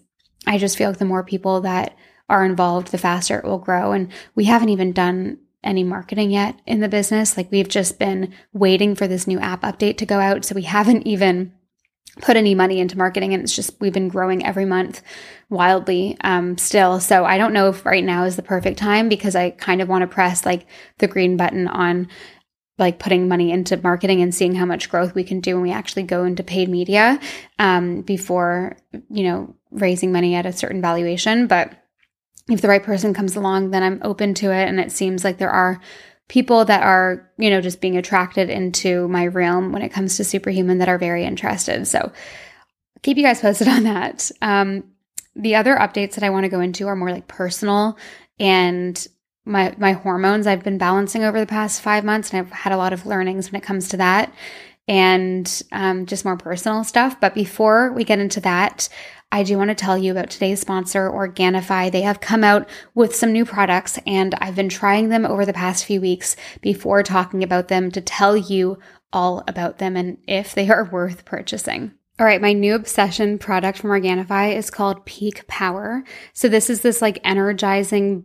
I 0.48 0.58
just 0.58 0.78
feel 0.78 0.90
like 0.90 1.00
the 1.00 1.06
more 1.06 1.24
people 1.24 1.62
that, 1.62 1.98
are 2.30 2.46
involved, 2.46 2.92
the 2.92 2.98
faster 2.98 3.40
it 3.40 3.46
will 3.46 3.60
grow. 3.60 3.92
And 3.92 4.12
we 4.34 4.46
haven't 4.46 4.70
even 4.70 4.92
done 4.92 5.40
any 5.64 5.84
marketing 5.84 6.32
yet 6.32 6.60
in 6.66 6.80
the 6.80 6.88
business. 6.88 7.38
Like 7.38 7.52
we've 7.52 7.68
just 7.68 8.00
been 8.00 8.34
waiting 8.54 8.96
for 8.96 9.08
this 9.08 9.28
new 9.28 9.40
app 9.40 9.62
update 9.62 9.98
to 9.98 10.06
go 10.06 10.20
out. 10.20 10.46
So 10.46 10.56
we 10.56 10.64
haven't 10.64 11.08
even 11.08 11.54
put 12.22 12.38
any 12.38 12.56
money 12.56 12.80
into 12.80 12.98
marketing 12.98 13.34
and 13.34 13.44
it's 13.44 13.56
just 13.56 13.80
we've 13.82 13.94
been 13.94 14.08
growing 14.08 14.46
every 14.46 14.64
month 14.64 15.02
wildly 15.50 16.16
um, 16.22 16.58
still 16.58 17.00
so 17.00 17.26
i 17.26 17.38
don't 17.38 17.52
know 17.52 17.68
if 17.68 17.86
right 17.86 18.06
now 18.06 18.24
is 18.24 18.38
the 18.38 18.42
perfect 18.42 18.78
time 18.78 19.10
because 19.10 19.36
i 19.36 19.50
kind 19.50 19.82
of 19.82 19.90
want 19.90 20.02
to 20.02 20.08
press 20.08 20.46
like 20.46 20.66
the 21.00 21.08
green 21.08 21.36
button 21.36 21.68
on 21.68 22.08
like 22.78 23.00
putting 23.00 23.28
money 23.28 23.52
into 23.52 23.78
marketing 23.78 24.22
and 24.22 24.34
seeing 24.34 24.56
how 24.56 24.66
much 24.66 24.90
growth 24.90 25.14
we 25.14 25.24
can 25.24 25.40
do 25.40 25.56
when 25.56 25.64
we 25.64 25.72
actually 25.72 26.04
go 26.04 26.24
into 26.24 26.44
paid 26.44 26.70
media 26.70 27.20
um, 27.60 28.02
before 28.02 28.78
you 29.10 29.24
know 29.24 29.54
raising 29.72 30.12
money 30.12 30.36
at 30.36 30.46
a 30.46 30.54
certain 30.54 30.82
valuation 30.82 31.48
but 31.48 31.85
if 32.50 32.62
the 32.62 32.68
right 32.68 32.84
person 32.84 33.14
comes 33.14 33.36
along, 33.36 33.72
then 33.72 33.84
I'm 33.84 34.00
open 34.04 34.34
to 34.36 34.52
it. 34.52 34.68
And 34.68 34.80
it 34.80 34.92
seems 34.92 35.24
like 35.24 35.38
there 35.38 35.50
are 35.50 35.82
people 36.28 36.66
that 36.66 36.84
are, 36.84 37.30
you 37.38 37.50
know, 37.50 37.62
just 37.62 37.82
being 37.82 37.98
attracted 37.98 38.50
into 38.50 39.08
my 39.08 39.28
realm 39.28 39.72
when 39.72 39.82
it 39.82 39.90
comes 39.90 40.18
to 40.18 40.24
superhuman 40.24 40.80
that 40.80 40.90
are 40.90 40.98
very 40.98 41.24
interested. 41.24 41.88
So 41.88 42.12
keep 43.02 43.18
you 43.18 43.24
guys 43.24 43.42
posted 43.42 43.68
on 43.68 43.84
that. 43.84 44.32
Um, 44.42 44.84
the 45.36 45.56
other 45.56 45.76
updates 45.76 46.16
that 46.16 46.24
I 46.24 46.30
want 46.30 46.46
to 46.46 46.50
go 46.50 46.60
into 46.60 46.88
are 46.88 46.96
more 46.96 47.12
like 47.12 47.28
personal 47.28 47.98
and 48.40 49.08
my 49.46 49.76
my 49.78 49.94
hormones 49.94 50.48
I've 50.48 50.64
been 50.64 50.78
balancing 50.78 51.24
over 51.24 51.40
the 51.40 51.46
past 51.46 51.82
five 51.82 52.04
months, 52.04 52.32
and 52.32 52.40
I've 52.40 52.52
had 52.52 52.74
a 52.74 52.78
lot 52.78 52.94
of 52.94 53.06
learnings 53.06 53.52
when 53.52 53.62
it 53.62 53.66
comes 53.66 53.90
to 53.90 53.98
that, 53.98 54.34
and 54.88 55.62
um, 55.72 56.06
just 56.06 56.26
more 56.26 56.38
personal 56.38 56.84
stuff. 56.84 57.20
But 57.22 57.36
before 57.36 57.92
we 57.94 58.04
get 58.04 58.20
into 58.20 58.42
that, 58.42 58.90
I 59.36 59.44
do 59.44 59.58
want 59.58 59.68
to 59.68 59.76
tell 59.76 59.98
you 59.98 60.12
about 60.12 60.30
today's 60.30 60.62
sponsor, 60.62 61.12
Organifi. 61.12 61.92
They 61.92 62.04
have 62.04 62.22
come 62.22 62.42
out 62.42 62.70
with 62.94 63.14
some 63.14 63.34
new 63.34 63.44
products 63.44 64.00
and 64.08 64.34
I've 64.36 64.56
been 64.56 64.70
trying 64.70 65.10
them 65.10 65.26
over 65.26 65.46
the 65.46 65.52
past 65.52 65.84
few 65.84 66.00
weeks 66.00 66.38
before 66.62 67.04
talking 67.04 67.44
about 67.44 67.68
them 67.68 67.92
to 67.92 68.00
tell 68.00 68.38
you 68.38 68.80
all 69.12 69.44
about 69.46 69.78
them 69.78 69.98
and 69.98 70.20
if 70.26 70.56
they 70.56 70.70
are 70.70 70.86
worth 70.90 71.26
purchasing. 71.26 71.92
All 72.18 72.26
right, 72.26 72.42
my 72.42 72.54
new 72.54 72.76
obsession 72.76 73.38
product 73.38 73.80
from 73.80 73.90
Organifi 73.90 74.56
is 74.56 74.70
called 74.70 75.06
Peak 75.06 75.46
Power. 75.48 76.06
So 76.32 76.48
this 76.48 76.70
is 76.70 76.80
this 76.80 77.02
like 77.02 77.20
energizing 77.26 78.24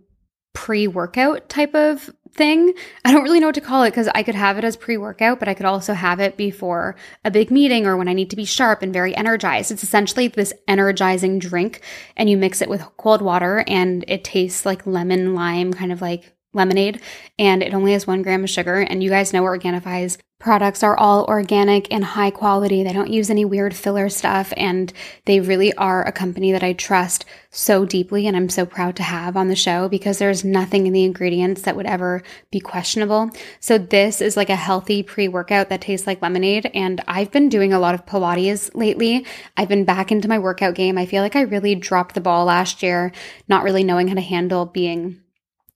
pre-workout 0.52 1.48
type 1.48 1.74
of 1.74 2.08
thing. 2.32 2.74
I 3.04 3.12
don't 3.12 3.22
really 3.22 3.40
know 3.40 3.48
what 3.48 3.54
to 3.56 3.60
call 3.60 3.82
it 3.82 3.90
because 3.90 4.08
I 4.14 4.22
could 4.22 4.34
have 4.34 4.58
it 4.58 4.64
as 4.64 4.76
pre 4.76 4.96
workout, 4.96 5.38
but 5.38 5.48
I 5.48 5.54
could 5.54 5.66
also 5.66 5.94
have 5.94 6.20
it 6.20 6.36
before 6.36 6.96
a 7.24 7.30
big 7.30 7.50
meeting 7.50 7.86
or 7.86 7.96
when 7.96 8.08
I 8.08 8.12
need 8.12 8.30
to 8.30 8.36
be 8.36 8.44
sharp 8.44 8.82
and 8.82 8.92
very 8.92 9.14
energized. 9.16 9.70
It's 9.70 9.82
essentially 9.82 10.28
this 10.28 10.52
energizing 10.68 11.38
drink, 11.38 11.80
and 12.16 12.30
you 12.30 12.36
mix 12.36 12.62
it 12.62 12.68
with 12.68 12.84
cold 12.96 13.22
water, 13.22 13.64
and 13.66 14.04
it 14.08 14.24
tastes 14.24 14.64
like 14.64 14.86
lemon 14.86 15.34
lime, 15.34 15.72
kind 15.72 15.92
of 15.92 16.00
like 16.00 16.32
lemonade, 16.52 17.00
and 17.38 17.62
it 17.62 17.74
only 17.74 17.92
has 17.92 18.06
one 18.06 18.22
gram 18.22 18.44
of 18.44 18.50
sugar. 18.50 18.80
And 18.80 19.02
you 19.02 19.10
guys 19.10 19.32
know 19.32 19.42
Organifi's 19.42 20.18
products 20.40 20.82
are 20.82 20.96
all 20.96 21.26
organic 21.26 21.86
and 21.92 22.02
high 22.02 22.30
quality. 22.30 22.82
They 22.82 22.94
don't 22.94 23.12
use 23.12 23.30
any 23.30 23.44
weird 23.44 23.76
filler 23.76 24.08
stuff. 24.08 24.52
And 24.56 24.92
they 25.26 25.38
really 25.38 25.72
are 25.74 26.02
a 26.02 26.12
company 26.12 26.50
that 26.50 26.64
I 26.64 26.72
trust 26.72 27.26
so 27.50 27.84
deeply. 27.84 28.26
And 28.26 28.36
I'm 28.36 28.48
so 28.48 28.64
proud 28.66 28.96
to 28.96 29.02
have 29.02 29.36
on 29.36 29.48
the 29.48 29.54
show 29.54 29.88
because 29.88 30.18
there's 30.18 30.42
nothing 30.42 30.86
in 30.86 30.92
the 30.92 31.04
ingredients 31.04 31.62
that 31.62 31.76
would 31.76 31.86
ever 31.86 32.22
be 32.50 32.58
questionable. 32.58 33.30
So 33.60 33.76
this 33.76 34.20
is 34.20 34.36
like 34.36 34.50
a 34.50 34.56
healthy 34.56 35.02
pre 35.02 35.28
workout 35.28 35.68
that 35.68 35.82
tastes 35.82 36.06
like 36.06 36.22
lemonade. 36.22 36.70
And 36.74 37.02
I've 37.06 37.30
been 37.30 37.50
doing 37.50 37.72
a 37.72 37.78
lot 37.78 37.94
of 37.94 38.06
Pilates 38.06 38.70
lately. 38.74 39.26
I've 39.56 39.68
been 39.68 39.84
back 39.84 40.10
into 40.10 40.28
my 40.28 40.38
workout 40.38 40.74
game. 40.74 40.96
I 40.96 41.06
feel 41.06 41.22
like 41.22 41.36
I 41.36 41.42
really 41.42 41.74
dropped 41.74 42.14
the 42.14 42.20
ball 42.20 42.46
last 42.46 42.82
year, 42.82 43.12
not 43.46 43.62
really 43.62 43.84
knowing 43.84 44.08
how 44.08 44.14
to 44.14 44.20
handle 44.22 44.64
being 44.64 45.20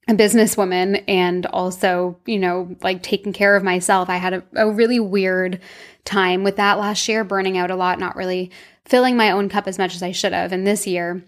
a 0.07 0.13
businesswoman 0.13 1.03
and 1.07 1.45
also, 1.47 2.19
you 2.25 2.37
know, 2.37 2.75
like 2.81 3.01
taking 3.01 3.33
care 3.33 3.55
of 3.55 3.63
myself. 3.63 4.09
I 4.09 4.17
had 4.17 4.33
a, 4.33 4.43
a, 4.55 4.71
really 4.71 4.99
weird 4.99 5.59
time 6.03 6.43
with 6.43 6.57
that 6.57 6.77
last 6.77 7.07
year, 7.07 7.23
burning 7.23 7.57
out 7.57 7.71
a 7.71 7.75
lot, 7.75 7.99
not 7.99 8.15
really 8.15 8.51
filling 8.85 9.17
my 9.17 9.31
own 9.31 9.49
cup 9.49 9.67
as 9.67 9.79
much 9.79 9.95
as 9.95 10.03
I 10.03 10.11
should 10.11 10.33
have. 10.33 10.51
And 10.51 10.65
this 10.65 10.85
year, 10.85 11.23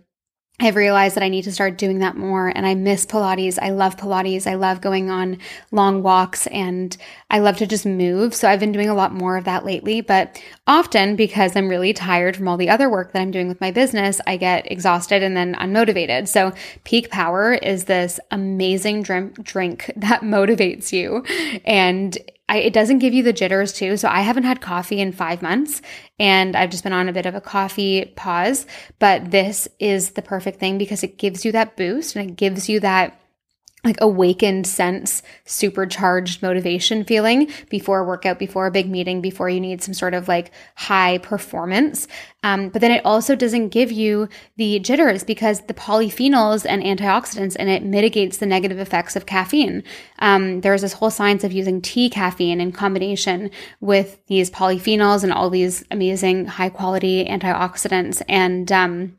I've 0.60 0.76
realized 0.76 1.16
that 1.16 1.24
I 1.24 1.30
need 1.30 1.44
to 1.44 1.52
start 1.52 1.78
doing 1.78 2.00
that 2.00 2.18
more 2.18 2.48
and 2.48 2.66
I 2.66 2.74
miss 2.74 3.06
Pilates. 3.06 3.60
I 3.62 3.70
love 3.70 3.96
Pilates. 3.96 4.48
I 4.48 4.56
love 4.56 4.82
going 4.82 5.12
on 5.12 5.38
long 5.70 6.02
walks 6.02 6.48
and 6.48 6.98
I 7.30 7.40
love 7.40 7.58
to 7.58 7.68
just 7.68 7.86
move. 7.86 8.34
So 8.34 8.50
I've 8.50 8.60
been 8.60 8.72
doing 8.72 8.90
a 8.90 8.96
lot 8.96 9.14
more 9.14 9.38
of 9.38 9.44
that 9.44 9.66
lately, 9.66 10.02
but 10.02 10.42
often 10.66 11.16
because 11.16 11.56
I'm 11.56 11.70
really 11.70 11.94
tired 11.94 12.36
from 12.36 12.48
all 12.48 12.58
the 12.58 12.70
other 12.70 12.90
work 12.90 13.14
that 13.14 13.22
I'm 13.22 13.30
doing 13.30 13.48
with 13.48 13.62
my 13.62 13.70
business, 13.70 14.20
I 14.26 14.38
get 14.38 14.72
exhausted 14.72 15.22
and 15.22 15.38
then 15.38 15.54
unmotivated. 15.54 16.28
So 16.28 16.54
peak 16.86 17.12
power 17.12 17.54
is 17.54 17.84
this 17.84 18.20
amazing 18.32 19.04
drink, 19.04 19.92
that 19.96 20.22
motivates 20.22 20.92
you 20.92 21.24
and 21.66 22.18
I, 22.50 22.60
it 22.60 22.74
doesn't 22.74 23.00
give 23.00 23.14
you 23.14 23.24
the 23.24 23.34
jitters 23.34 23.74
too. 23.74 23.98
So 23.98 24.08
I 24.08 24.22
haven't 24.22 24.44
had 24.44 24.62
coffee 24.62 25.00
in 25.00 25.12
five 25.12 25.42
months 25.42 25.82
and 26.18 26.56
I've 26.56 26.70
just 26.70 26.84
been 26.84 26.94
on 26.94 27.10
a 27.10 27.14
bit 27.14 27.26
of 27.26 27.36
a 27.36 27.42
coffee 27.42 28.06
pause. 28.16 28.66
But 29.00 29.32
this 29.32 29.68
is 29.80 30.12
the 30.12 30.22
perfect 30.22 30.60
thing 30.60 30.78
because 30.78 31.04
it 31.04 31.18
gives 31.18 31.44
you 31.44 31.52
that 31.52 31.76
boost 31.76 32.16
and 32.16 32.30
it 32.30 32.36
gives 32.36 32.70
you 32.70 32.80
that 32.80 33.20
like 33.84 33.98
awakened 34.02 34.66
sense, 34.66 35.22
supercharged 35.46 36.42
motivation 36.42 37.04
feeling 37.04 37.50
before 37.70 38.00
a 38.00 38.04
workout, 38.04 38.40
before 38.40 38.66
a 38.66 38.72
big 38.72 38.90
meeting, 38.90 39.22
before 39.22 39.50
you 39.50 39.62
need 39.62 39.82
some 39.82 39.94
sort 39.94 40.14
of 40.14 40.28
like 40.28 40.52
high 40.76 41.20
performance. 41.20 42.08
Um, 42.44 42.70
but 42.70 42.82
then 42.82 42.92
it 42.92 43.06
also 43.06 43.36
doesn't 43.36 43.70
give 43.70 43.92
you 43.92 44.30
the 44.58 44.80
jitters 44.80 45.24
because 45.24 45.62
the 45.62 45.74
polyphenols 45.74 46.66
and 46.68 46.84
antioxidants 46.84 47.56
and 47.58 47.70
it 47.70 47.84
mitigates 47.84 48.38
the 48.38 48.46
negative 48.46 48.80
effects 48.80 49.16
of 49.16 49.26
caffeine. 49.26 49.84
Um, 50.20 50.62
there's 50.62 50.82
this 50.82 50.94
whole 50.94 51.12
science 51.12 51.44
of 51.44 51.54
using 51.54 51.82
tea 51.82 52.10
caffeine 52.10 52.60
in 52.60 52.72
combination 52.72 53.52
with 53.80 54.20
these 54.26 54.50
polyphenols 54.50 55.24
and 55.24 55.32
all 55.32 55.50
these 55.50 55.86
amazing 55.92 56.46
high 56.46 56.70
quality 56.70 57.26
antioxidants. 57.26 58.22
And, 58.28 58.72
um, 58.72 59.18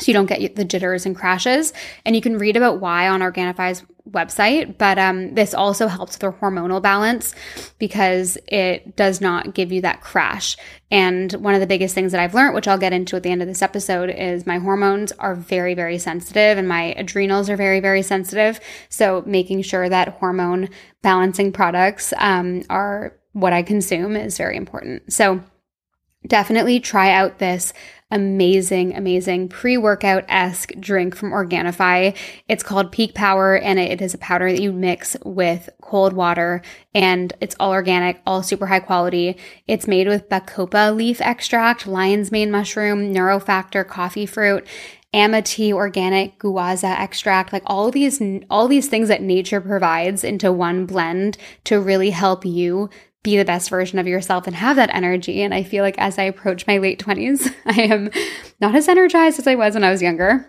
so 0.00 0.06
you 0.06 0.14
don't 0.14 0.26
get 0.26 0.56
the 0.56 0.64
jitters 0.64 1.06
and 1.06 1.14
crashes. 1.14 1.72
And 2.04 2.16
you 2.16 2.22
can 2.22 2.38
read 2.38 2.56
about 2.56 2.80
why 2.80 3.08
on 3.08 3.20
Organifi's 3.20 3.84
website. 4.08 4.78
But 4.78 4.98
um, 4.98 5.34
this 5.34 5.54
also 5.54 5.86
helps 5.86 6.14
with 6.14 6.20
the 6.20 6.38
hormonal 6.38 6.82
balance 6.82 7.34
because 7.78 8.38
it 8.48 8.96
does 8.96 9.20
not 9.20 9.54
give 9.54 9.72
you 9.72 9.80
that 9.82 10.00
crash. 10.00 10.56
And 10.90 11.32
one 11.34 11.54
of 11.54 11.60
the 11.60 11.66
biggest 11.66 11.94
things 11.94 12.12
that 12.12 12.20
I've 12.20 12.34
learned, 12.34 12.54
which 12.54 12.66
I'll 12.66 12.78
get 12.78 12.92
into 12.92 13.16
at 13.16 13.22
the 13.22 13.30
end 13.30 13.42
of 13.42 13.48
this 13.48 13.62
episode, 13.62 14.10
is 14.10 14.46
my 14.46 14.58
hormones 14.58 15.12
are 15.12 15.34
very, 15.34 15.74
very 15.74 15.98
sensitive 15.98 16.58
and 16.58 16.68
my 16.68 16.94
adrenals 16.96 17.48
are 17.48 17.56
very, 17.56 17.80
very 17.80 18.02
sensitive. 18.02 18.60
So 18.88 19.22
making 19.26 19.62
sure 19.62 19.88
that 19.88 20.08
hormone 20.08 20.70
balancing 21.02 21.52
products 21.52 22.12
um, 22.18 22.62
are 22.68 23.16
what 23.32 23.52
I 23.52 23.62
consume 23.62 24.16
is 24.16 24.36
very 24.36 24.56
important. 24.56 25.12
So 25.12 25.40
definitely 26.26 26.80
try 26.80 27.12
out 27.12 27.38
this 27.38 27.72
amazing, 28.10 28.96
amazing 28.96 29.48
pre 29.48 29.76
workout 29.76 30.24
esque 30.28 30.72
drink 30.80 31.14
from 31.14 31.30
Organifi. 31.30 32.16
It's 32.48 32.62
called 32.62 32.92
Peak 32.92 33.14
Power 33.14 33.56
and 33.56 33.78
it 33.78 34.00
is 34.00 34.14
a 34.14 34.18
powder 34.18 34.50
that 34.50 34.60
you 34.60 34.72
mix 34.72 35.16
with 35.24 35.70
cold 35.80 36.12
water 36.12 36.62
and 36.94 37.32
it's 37.40 37.56
all 37.60 37.70
organic, 37.70 38.20
all 38.26 38.42
super 38.42 38.66
high 38.66 38.80
quality. 38.80 39.36
It's 39.66 39.86
made 39.86 40.08
with 40.08 40.28
Bacopa 40.28 40.94
leaf 40.94 41.20
extract, 41.20 41.86
lion's 41.86 42.32
mane 42.32 42.50
mushroom, 42.50 43.12
neurofactor 43.14 43.86
coffee 43.86 44.26
fruit, 44.26 44.66
Amity 45.12 45.72
organic 45.72 46.38
guaiaca 46.38 46.96
extract, 46.96 47.52
like 47.52 47.64
all 47.66 47.90
these 47.90 48.22
all 48.48 48.68
these 48.68 48.86
things 48.86 49.08
that 49.08 49.20
nature 49.20 49.60
provides 49.60 50.22
into 50.22 50.52
one 50.52 50.86
blend 50.86 51.36
to 51.64 51.80
really 51.80 52.10
help 52.10 52.44
you 52.44 52.88
be 53.22 53.36
the 53.36 53.44
best 53.44 53.68
version 53.68 53.98
of 53.98 54.06
yourself 54.06 54.46
and 54.46 54.56
have 54.56 54.76
that 54.76 54.94
energy. 54.94 55.42
And 55.42 55.52
I 55.52 55.62
feel 55.62 55.84
like 55.84 55.98
as 55.98 56.18
I 56.18 56.22
approach 56.22 56.66
my 56.66 56.78
late 56.78 56.98
20s, 56.98 57.54
I 57.66 57.82
am 57.82 58.10
not 58.60 58.74
as 58.74 58.88
energized 58.88 59.38
as 59.38 59.46
I 59.46 59.54
was 59.54 59.74
when 59.74 59.84
I 59.84 59.90
was 59.90 60.02
younger. 60.02 60.48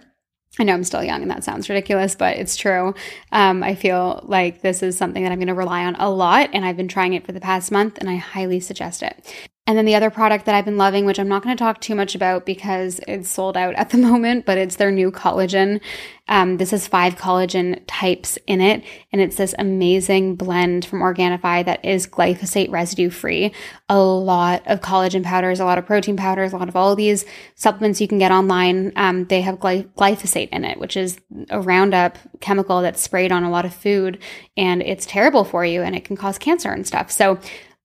I 0.59 0.63
know 0.63 0.73
I'm 0.73 0.83
still 0.83 1.03
young 1.03 1.21
and 1.21 1.31
that 1.31 1.43
sounds 1.43 1.69
ridiculous, 1.69 2.15
but 2.15 2.37
it's 2.37 2.57
true. 2.57 2.93
Um, 3.31 3.63
I 3.63 3.75
feel 3.75 4.21
like 4.23 4.61
this 4.61 4.83
is 4.83 4.97
something 4.97 5.23
that 5.23 5.31
I'm 5.31 5.39
going 5.39 5.47
to 5.47 5.53
rely 5.53 5.85
on 5.85 5.95
a 5.95 6.09
lot, 6.09 6.49
and 6.51 6.65
I've 6.65 6.75
been 6.75 6.89
trying 6.89 7.13
it 7.13 7.25
for 7.25 7.31
the 7.31 7.39
past 7.39 7.71
month, 7.71 7.97
and 7.99 8.09
I 8.09 8.17
highly 8.17 8.59
suggest 8.59 9.01
it. 9.01 9.49
And 9.67 9.77
then 9.77 9.85
the 9.85 9.93
other 9.93 10.09
product 10.09 10.45
that 10.45 10.55
I've 10.55 10.65
been 10.65 10.77
loving, 10.77 11.05
which 11.05 11.19
I'm 11.19 11.27
not 11.27 11.43
going 11.43 11.55
to 11.55 11.63
talk 11.63 11.79
too 11.79 11.93
much 11.93 12.15
about 12.15 12.47
because 12.47 12.99
it's 13.07 13.29
sold 13.29 13.55
out 13.55 13.75
at 13.75 13.91
the 13.91 13.97
moment, 14.09 14.45
but 14.45 14.57
it's 14.57 14.77
their 14.77 14.91
new 14.91 15.11
collagen. 15.11 15.81
Um, 16.27 16.57
this 16.57 16.71
has 16.71 16.87
five 16.87 17.15
collagen 17.15 17.81
types 17.85 18.39
in 18.47 18.59
it, 18.59 18.83
and 19.11 19.21
it's 19.21 19.35
this 19.35 19.53
amazing 19.59 20.35
blend 20.35 20.85
from 20.85 21.01
Organifi 21.01 21.63
that 21.65 21.85
is 21.85 22.07
glyphosate 22.07 22.71
residue 22.71 23.11
free. 23.11 23.53
A 23.87 23.99
lot 23.99 24.63
of 24.65 24.81
collagen 24.81 25.23
powders, 25.23 25.59
a 25.59 25.65
lot 25.65 25.77
of 25.77 25.85
protein 25.85 26.17
powders, 26.17 26.53
a 26.53 26.57
lot 26.57 26.69
of 26.69 26.75
all 26.75 26.91
of 26.91 26.97
these 26.97 27.25
supplements 27.55 28.01
you 28.01 28.07
can 28.07 28.17
get 28.17 28.31
online, 28.31 28.93
um, 28.95 29.25
they 29.25 29.41
have 29.41 29.59
gly- 29.59 29.87
glyphosate 29.95 30.49
in 30.49 30.63
it, 30.63 30.79
which 30.79 30.97
is 30.97 31.19
a 31.49 31.61
Roundup 31.61 32.17
chemical 32.39 32.81
that's 32.81 33.01
sprayed 33.01 33.31
on 33.31 33.43
a 33.43 33.51
lot 33.51 33.65
of 33.65 33.73
food, 33.73 34.17
and 34.57 34.81
it's 34.81 35.05
terrible 35.05 35.43
for 35.43 35.63
you, 35.63 35.81
and 35.83 35.95
it 35.95 36.03
can 36.03 36.17
cause 36.17 36.39
cancer 36.39 36.71
and 36.71 36.87
stuff. 36.87 37.11
So 37.11 37.39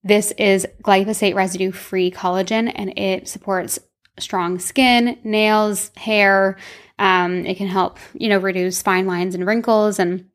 this 0.06 0.32
is 0.38 0.66
glyphosate 0.82 1.34
residue 1.34 1.72
free 1.72 2.10
collagen 2.10 2.70
and 2.74 2.96
it 2.96 3.28
supports 3.28 3.78
strong 4.18 4.58
skin, 4.58 5.18
nails, 5.24 5.90
hair. 5.96 6.56
Um, 6.98 7.44
it 7.44 7.56
can 7.56 7.66
help, 7.66 7.98
you 8.14 8.28
know, 8.28 8.38
reduce 8.38 8.82
fine 8.82 9.06
lines 9.06 9.34
and 9.34 9.46
wrinkles 9.46 9.98
and 9.98 10.30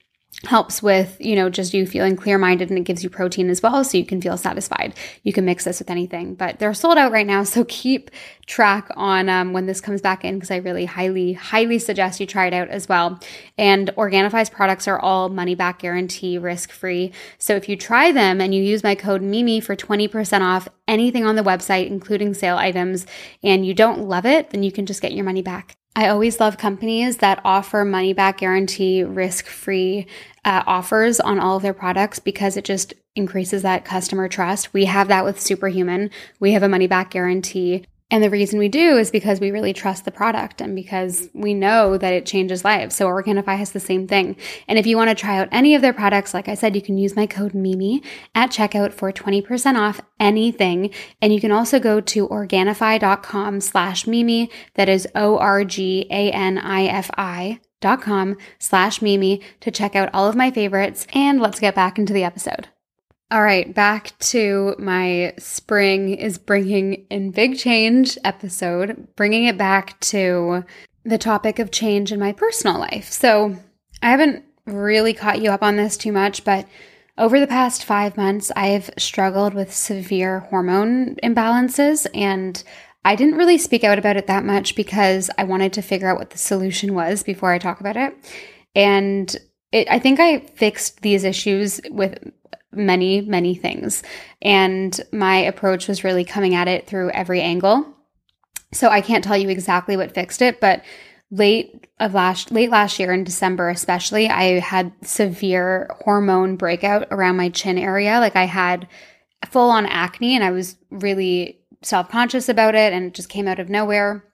helps 0.46 0.82
with, 0.82 1.18
you 1.20 1.36
know, 1.36 1.50
just 1.50 1.74
you 1.74 1.86
feeling 1.86 2.16
clear 2.16 2.38
minded 2.38 2.70
and 2.70 2.80
it 2.80 2.84
gives 2.84 3.04
you 3.04 3.10
protein 3.10 3.50
as 3.50 3.62
well. 3.62 3.84
So 3.84 3.98
you 3.98 4.06
can 4.06 4.22
feel 4.22 4.38
satisfied. 4.38 4.96
You 5.24 5.34
can 5.34 5.46
mix 5.46 5.66
this 5.66 5.80
with 5.80 5.90
anything, 5.90 6.34
but 6.34 6.58
they're 6.58 6.74
sold 6.74 6.98
out 6.98 7.12
right 7.12 7.28
now. 7.28 7.44
So 7.52 7.66
keep 7.66 8.12
track 8.46 8.88
on 8.96 9.28
um, 9.28 9.52
when 9.52 9.66
this 9.66 9.82
comes 9.82 10.00
back 10.00 10.24
in 10.24 10.36
because 10.36 10.52
I 10.52 10.58
really 10.58 10.86
highly, 10.86 11.34
highly 11.34 11.80
suggest 11.80 12.22
you 12.22 12.26
try 12.26 12.46
it 12.46 12.54
out 12.54 12.70
as 12.70 12.88
well. 12.88 13.20
And 13.58 13.90
Organifi's 13.98 14.50
products 14.50 14.88
are 14.88 14.98
all 14.98 15.28
money 15.28 15.54
back 15.54 15.80
guarantee 15.80 16.38
risk 16.38 16.72
free. 16.72 17.12
So 17.40 17.58
if 17.58 17.68
you 17.68 17.76
try 17.76 18.14
them 18.14 18.40
and 18.40 18.56
you 18.56 18.64
use 18.64 18.84
my 18.84 18.96
code 18.96 19.22
MIMI 19.22 19.62
for 19.62 19.76
20% 19.76 20.42
off 20.42 20.70
anything 20.88 21.26
on 21.26 21.36
the 21.36 21.44
website, 21.44 21.88
including 21.88 22.34
sale 22.34 22.58
items, 22.58 23.06
and 23.44 23.66
you 23.66 23.74
don't 23.74 24.08
love 24.08 24.26
it, 24.26 24.52
then 24.52 24.64
you 24.64 24.72
can 24.72 24.86
just 24.86 25.02
get 25.02 25.12
your 25.12 25.26
money 25.26 25.42
back. 25.42 25.76
I 25.96 26.08
always 26.08 26.40
love 26.40 26.58
companies 26.58 27.18
that 27.18 27.42
offer 27.44 27.84
money 27.84 28.14
back 28.14 28.38
guarantee, 28.38 29.04
risk 29.04 29.46
free 29.46 30.08
uh, 30.46 30.64
offers 30.66 31.20
on 31.20 31.40
all 31.40 31.58
of 31.58 31.64
their 31.64 31.74
products 31.74 32.18
because 32.18 32.56
it 32.56 32.64
just 32.64 32.94
increases 33.16 33.62
that 33.64 33.84
customer 33.84 34.30
trust. 34.30 34.74
We 34.74 34.86
have 34.86 35.10
that 35.10 35.26
with 35.26 35.40
Superhuman. 35.40 36.10
We 36.40 36.54
have 36.54 36.64
a 36.64 36.70
money 36.70 36.88
back 36.88 37.12
guarantee. 37.12 37.86
And 38.12 38.22
the 38.22 38.30
reason 38.30 38.60
we 38.60 38.68
do 38.68 38.98
is 38.98 39.10
because 39.10 39.40
we 39.40 39.50
really 39.52 39.72
trust 39.72 40.04
the 40.04 40.12
product 40.12 40.60
and 40.60 40.76
because 40.76 41.30
we 41.34 41.54
know 41.54 41.98
that 41.98 42.14
it 42.14 42.26
changes 42.26 42.66
lives. 42.66 42.94
So 42.94 43.08
Organifi 43.08 43.58
has 43.58 43.72
the 43.72 43.80
same 43.80 44.06
thing. 44.06 44.36
And 44.68 44.78
if 44.78 44.86
you 44.86 44.98
want 44.98 45.10
to 45.10 45.16
try 45.16 45.40
out 45.40 45.48
any 45.52 45.74
of 45.76 45.82
their 45.82 45.94
products, 45.94 46.34
like 46.34 46.50
I 46.50 46.56
said, 46.56 46.76
you 46.76 46.82
can 46.82 46.98
use 46.98 47.16
my 47.16 47.26
code 47.26 47.54
MIMI 47.54 48.04
at 48.36 48.52
checkout 48.52 48.92
for 48.92 49.14
20% 49.14 49.80
off 49.80 50.02
anything. 50.20 50.92
And 51.22 51.34
you 51.34 51.40
can 51.40 51.54
also 51.54 51.80
go 51.80 52.02
to 52.02 52.28
Organifi.com 52.28 53.62
slash 53.62 54.06
Mimi. 54.06 54.52
That 54.76 54.90
is 54.90 55.08
O-R-G-A-N-I-F-I 55.16 55.62
dot 57.80 58.02
com 58.02 58.38
slash 58.60 59.02
Mimi 59.02 59.42
to 59.62 59.72
check 59.72 59.96
out 59.96 60.10
all 60.14 60.28
of 60.28 60.36
my 60.36 60.52
favorites. 60.52 61.08
And 61.14 61.40
let's 61.40 61.62
get 61.62 61.76
back 61.76 61.98
into 61.98 62.12
the 62.14 62.26
episode. 62.26 62.68
All 63.32 63.42
right, 63.42 63.74
back 63.74 64.12
to 64.20 64.76
my 64.78 65.34
spring 65.40 66.14
is 66.14 66.38
bringing 66.38 67.06
in 67.10 67.32
big 67.32 67.58
change 67.58 68.18
episode, 68.26 69.08
bringing 69.16 69.46
it 69.46 69.58
back 69.58 69.98
to 70.02 70.66
the 71.06 71.18
topic 71.18 71.58
of 71.58 71.72
change 71.72 72.12
in 72.12 72.20
my 72.20 72.34
personal 72.34 72.78
life. 72.78 73.10
So, 73.10 73.56
I 74.04 74.10
haven't 74.10 74.44
really 74.66 75.14
caught 75.14 75.42
you 75.42 75.50
up 75.50 75.64
on 75.64 75.78
this 75.78 75.96
too 75.96 76.12
much, 76.12 76.44
but 76.44 76.68
over 77.18 77.40
the 77.40 77.48
past 77.48 77.86
five 77.86 78.18
months, 78.18 78.52
I've 78.54 78.90
struggled 78.98 79.54
with 79.54 79.74
severe 79.74 80.42
hormone 80.42 81.16
imbalances, 81.24 82.08
and 82.14 82.62
I 83.06 83.16
didn't 83.16 83.38
really 83.38 83.58
speak 83.58 83.86
out 83.86 83.98
about 83.98 84.18
it 84.18 84.28
that 84.28 84.44
much 84.44 84.76
because 84.76 85.30
I 85.38 85.46
wanted 85.46 85.72
to 85.74 85.82
figure 85.82 86.10
out 86.10 86.18
what 86.18 86.32
the 86.32 86.38
solution 86.38 86.94
was 86.94 87.24
before 87.24 87.54
I 87.54 87.60
talk 87.60 87.80
about 87.80 87.96
it. 87.96 88.14
And 88.76 89.34
it, 89.72 89.88
I 89.90 90.00
think 90.00 90.20
I 90.20 90.40
fixed 90.40 91.02
these 91.02 91.24
issues 91.24 91.80
with 91.90 92.18
many, 92.74 93.22
many 93.22 93.56
things. 93.56 94.04
And 94.42 95.00
my 95.12 95.38
approach 95.38 95.88
was 95.88 96.04
really 96.04 96.26
coming 96.26 96.56
at 96.56 96.68
it 96.68 96.88
through 96.88 97.12
every 97.12 97.42
angle. 97.42 97.86
So 98.74 98.90
I 98.90 99.02
can't 99.02 99.24
tell 99.24 99.38
you 99.38 99.50
exactly 99.50 99.98
what 99.98 100.14
fixed 100.14 100.42
it, 100.42 100.60
but 100.60 100.84
late 101.30 101.88
of 102.00 102.14
last 102.14 102.52
late 102.52 102.70
last 102.70 103.00
year 103.00 103.14
in 103.14 103.24
December 103.24 103.70
especially, 103.70 104.28
I 104.30 104.60
had 104.60 104.94
severe 105.04 105.90
hormone 106.04 106.56
breakout 106.56 107.08
around 107.12 107.38
my 107.38 107.50
chin 107.50 107.78
area. 107.78 108.20
Like 108.20 108.36
I 108.36 108.46
had 108.46 108.88
full 109.50 109.70
on 109.70 109.86
acne 109.86 110.36
and 110.36 110.44
I 110.44 110.52
was 110.52 110.78
really 110.90 111.60
self-conscious 111.84 112.48
about 112.50 112.76
it 112.76 112.94
and 112.94 113.06
it 113.06 113.14
just 113.14 113.30
came 113.30 113.48
out 113.48 113.60
of 113.60 113.70
nowhere. 113.70 114.26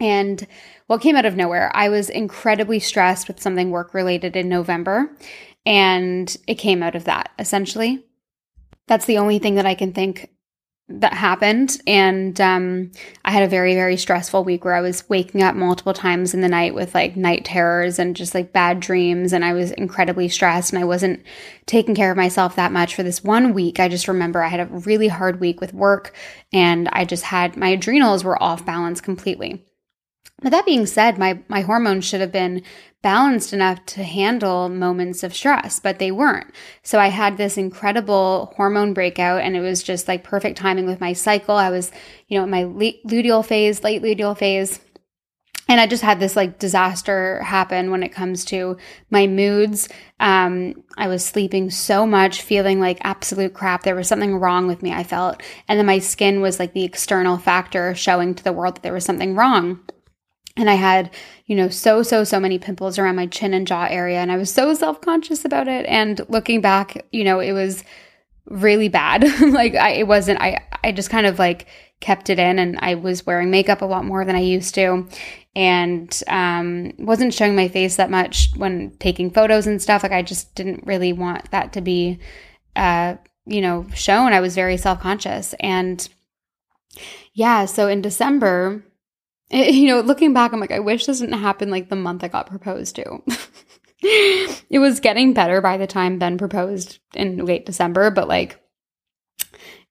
And 0.00 0.46
what 0.86 1.00
came 1.00 1.16
out 1.16 1.24
of 1.24 1.36
nowhere, 1.36 1.70
I 1.74 1.88
was 1.88 2.10
incredibly 2.10 2.80
stressed 2.80 3.28
with 3.28 3.40
something 3.40 3.70
work 3.70 3.94
related 3.94 4.36
in 4.36 4.48
November. 4.48 5.16
And 5.66 6.34
it 6.46 6.56
came 6.56 6.82
out 6.82 6.94
of 6.94 7.04
that 7.04 7.30
essentially. 7.38 8.04
That's 8.86 9.06
the 9.06 9.18
only 9.18 9.38
thing 9.38 9.54
that 9.54 9.66
I 9.66 9.74
can 9.74 9.92
think 9.92 10.30
that 10.88 11.14
happened. 11.14 11.80
And 11.86 12.38
um, 12.40 12.92
i 13.24 13.30
had 13.30 13.42
a 13.42 13.48
very 13.48 13.74
very 13.74 13.96
stressful 13.96 14.44
week 14.44 14.64
where 14.64 14.74
i 14.74 14.82
was 14.82 15.08
waking 15.08 15.42
up 15.42 15.54
multiple 15.54 15.94
times 15.94 16.34
in 16.34 16.42
the 16.42 16.48
night 16.48 16.74
with 16.74 16.94
like 16.94 17.16
night 17.16 17.46
terrors 17.46 17.98
and 17.98 18.14
just 18.14 18.34
like 18.34 18.52
bad 18.52 18.80
dreams. 18.80 19.32
And 19.32 19.44
i 19.44 19.54
was 19.54 19.70
incredibly 19.72 20.28
stressed 20.28 20.72
and 20.72 20.82
i 20.82 20.84
wasn't 20.84 21.22
taking 21.64 21.94
care 21.94 22.10
of 22.10 22.18
myself 22.18 22.56
that 22.56 22.72
much 22.72 22.94
for 22.94 23.02
this 23.02 23.24
one 23.24 23.54
week. 23.54 23.80
I 23.80 23.88
just 23.88 24.08
remember 24.08 24.42
i 24.42 24.48
had 24.48 24.60
a 24.60 24.66
really 24.66 25.08
hard 25.08 25.40
week 25.40 25.60
with 25.60 25.72
work 25.72 26.14
and 26.52 26.88
i 26.92 27.06
just 27.06 27.24
had 27.24 27.56
my 27.56 27.68
adrenals 27.68 28.22
were 28.22 28.42
off 28.42 28.66
balance 28.66 29.00
completely. 29.00 29.64
But 30.42 30.50
that 30.50 30.66
being 30.66 30.84
said, 30.84 31.16
my, 31.16 31.38
my 31.48 31.62
hormones 31.62 32.04
should 32.04 32.20
have 32.20 32.32
been 32.32 32.62
balanced 33.04 33.52
enough 33.52 33.84
to 33.84 34.02
handle 34.02 34.70
moments 34.70 35.22
of 35.22 35.34
stress, 35.34 35.78
but 35.78 35.98
they 35.98 36.10
weren't. 36.10 36.50
So 36.82 36.98
I 36.98 37.08
had 37.08 37.36
this 37.36 37.58
incredible 37.58 38.54
hormone 38.56 38.94
breakout 38.94 39.42
and 39.42 39.54
it 39.54 39.60
was 39.60 39.82
just 39.82 40.08
like 40.08 40.24
perfect 40.24 40.56
timing 40.56 40.86
with 40.86 41.02
my 41.02 41.12
cycle. 41.12 41.54
I 41.54 41.68
was, 41.68 41.92
you 42.28 42.38
know, 42.38 42.44
in 42.44 42.50
my 42.50 42.64
luteal 42.64 43.44
phase, 43.44 43.84
late 43.84 44.02
luteal 44.02 44.36
phase. 44.36 44.80
And 45.68 45.82
I 45.82 45.86
just 45.86 46.02
had 46.02 46.18
this 46.18 46.34
like 46.34 46.58
disaster 46.58 47.42
happen 47.42 47.90
when 47.90 48.02
it 48.02 48.08
comes 48.08 48.46
to 48.46 48.78
my 49.10 49.26
moods. 49.26 49.90
Um, 50.18 50.82
I 50.96 51.08
was 51.08 51.22
sleeping 51.22 51.68
so 51.70 52.06
much, 52.06 52.40
feeling 52.40 52.80
like 52.80 52.98
absolute 53.02 53.52
crap. 53.52 53.82
There 53.82 53.94
was 53.94 54.08
something 54.08 54.36
wrong 54.36 54.66
with 54.66 54.82
me, 54.82 54.94
I 54.94 55.04
felt. 55.04 55.42
And 55.68 55.78
then 55.78 55.84
my 55.84 55.98
skin 55.98 56.40
was 56.40 56.58
like 56.58 56.72
the 56.72 56.84
external 56.84 57.36
factor 57.36 57.94
showing 57.94 58.34
to 58.34 58.44
the 58.44 58.52
world 58.52 58.76
that 58.76 58.82
there 58.82 58.94
was 58.94 59.04
something 59.04 59.36
wrong 59.36 59.80
and 60.56 60.70
I 60.70 60.74
had, 60.74 61.10
you 61.46 61.56
know, 61.56 61.68
so, 61.68 62.02
so, 62.02 62.22
so 62.22 62.38
many 62.38 62.58
pimples 62.58 62.98
around 62.98 63.16
my 63.16 63.26
chin 63.26 63.54
and 63.54 63.66
jaw 63.66 63.86
area. 63.86 64.18
And 64.18 64.30
I 64.30 64.36
was 64.36 64.52
so 64.52 64.72
self 64.74 65.00
conscious 65.00 65.44
about 65.44 65.66
it. 65.66 65.84
And 65.86 66.20
looking 66.28 66.60
back, 66.60 67.06
you 67.10 67.24
know, 67.24 67.40
it 67.40 67.52
was 67.52 67.82
really 68.46 68.88
bad. 68.88 69.24
like, 69.40 69.74
I, 69.74 69.90
it 69.90 70.06
wasn't, 70.06 70.40
I, 70.40 70.64
I 70.84 70.92
just 70.92 71.10
kind 71.10 71.26
of 71.26 71.38
like 71.38 71.66
kept 72.00 72.30
it 72.30 72.38
in 72.38 72.58
and 72.58 72.78
I 72.80 72.94
was 72.94 73.26
wearing 73.26 73.50
makeup 73.50 73.82
a 73.82 73.86
lot 73.86 74.04
more 74.04 74.24
than 74.24 74.36
I 74.36 74.40
used 74.40 74.74
to. 74.76 75.08
And 75.56 76.22
um, 76.28 76.92
wasn't 76.98 77.34
showing 77.34 77.56
my 77.56 77.68
face 77.68 77.96
that 77.96 78.10
much 78.10 78.50
when 78.56 78.96
taking 78.98 79.30
photos 79.30 79.66
and 79.66 79.82
stuff. 79.82 80.02
Like, 80.02 80.12
I 80.12 80.22
just 80.22 80.54
didn't 80.54 80.86
really 80.86 81.12
want 81.12 81.50
that 81.50 81.72
to 81.74 81.80
be, 81.80 82.18
uh, 82.76 83.16
you 83.46 83.60
know, 83.60 83.86
shown. 83.94 84.32
I 84.32 84.40
was 84.40 84.54
very 84.54 84.76
self 84.76 85.00
conscious. 85.00 85.54
And 85.60 86.08
yeah, 87.32 87.66
so 87.66 87.88
in 87.88 88.02
December, 88.02 88.84
it, 89.50 89.74
you 89.74 89.88
know, 89.88 90.00
looking 90.00 90.32
back, 90.32 90.52
I'm 90.52 90.60
like, 90.60 90.72
I 90.72 90.80
wish 90.80 91.06
this 91.06 91.20
didn't 91.20 91.38
happen 91.38 91.70
like 91.70 91.88
the 91.88 91.96
month 91.96 92.24
I 92.24 92.28
got 92.28 92.48
proposed 92.48 92.96
to. 92.96 93.22
it 94.02 94.78
was 94.78 95.00
getting 95.00 95.32
better 95.32 95.60
by 95.60 95.76
the 95.76 95.86
time 95.86 96.18
Ben 96.18 96.38
proposed 96.38 96.98
in 97.14 97.44
late 97.44 97.66
December, 97.66 98.10
but 98.10 98.28
like, 98.28 98.60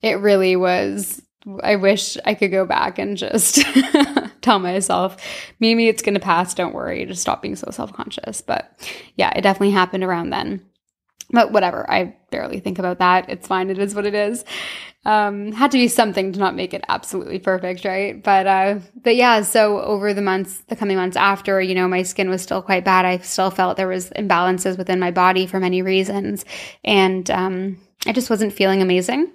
it 0.01 0.19
really 0.19 0.55
was. 0.55 1.21
I 1.61 1.75
wish 1.75 2.17
I 2.23 2.35
could 2.35 2.51
go 2.51 2.65
back 2.65 2.99
and 2.99 3.17
just 3.17 3.61
tell 4.41 4.59
myself, 4.59 5.17
Mimi, 5.59 5.87
it's 5.87 6.01
going 6.01 6.13
to 6.13 6.19
pass. 6.19 6.53
Don't 6.53 6.73
worry. 6.73 7.05
Just 7.05 7.21
stop 7.21 7.41
being 7.41 7.57
so 7.57 7.69
self 7.69 7.91
conscious. 7.91 8.39
But 8.39 8.71
yeah, 9.15 9.31
it 9.35 9.41
definitely 9.41 9.71
happened 9.71 10.05
around 10.05 10.29
then. 10.29 10.65
But 11.31 11.51
whatever. 11.51 11.89
I 11.89 12.15
barely 12.31 12.59
think 12.59 12.79
about 12.79 12.99
that. 12.99 13.29
It's 13.29 13.47
fine. 13.47 13.69
It 13.69 13.79
is 13.79 13.93
what 13.93 14.05
it 14.05 14.13
is 14.13 14.45
um, 15.05 15.51
had 15.51 15.71
to 15.71 15.77
be 15.77 15.87
something 15.87 16.31
to 16.31 16.39
not 16.39 16.55
make 16.55 16.73
it 16.73 16.83
absolutely 16.87 17.39
perfect, 17.39 17.83
right? 17.83 18.21
But 18.21 18.47
uh, 18.47 18.79
but 18.95 19.15
yeah, 19.15 19.41
so 19.41 19.81
over 19.81 20.13
the 20.13 20.21
months, 20.21 20.59
the 20.67 20.75
coming 20.75 20.97
months 20.97 21.17
after, 21.17 21.61
you 21.61 21.75
know, 21.75 21.87
my 21.87 22.03
skin 22.03 22.29
was 22.29 22.41
still 22.41 22.61
quite 22.61 22.85
bad. 22.85 23.05
I 23.05 23.17
still 23.17 23.51
felt 23.51 23.75
there 23.75 23.87
was 23.87 24.09
imbalances 24.11 24.77
within 24.77 24.99
my 24.99 25.11
body 25.11 25.45
for 25.45 25.59
many 25.59 25.81
reasons, 25.81 26.45
and 26.83 27.29
um, 27.31 27.79
I 28.05 28.13
just 28.13 28.29
wasn't 28.29 28.53
feeling 28.53 28.81
amazing. 28.81 29.31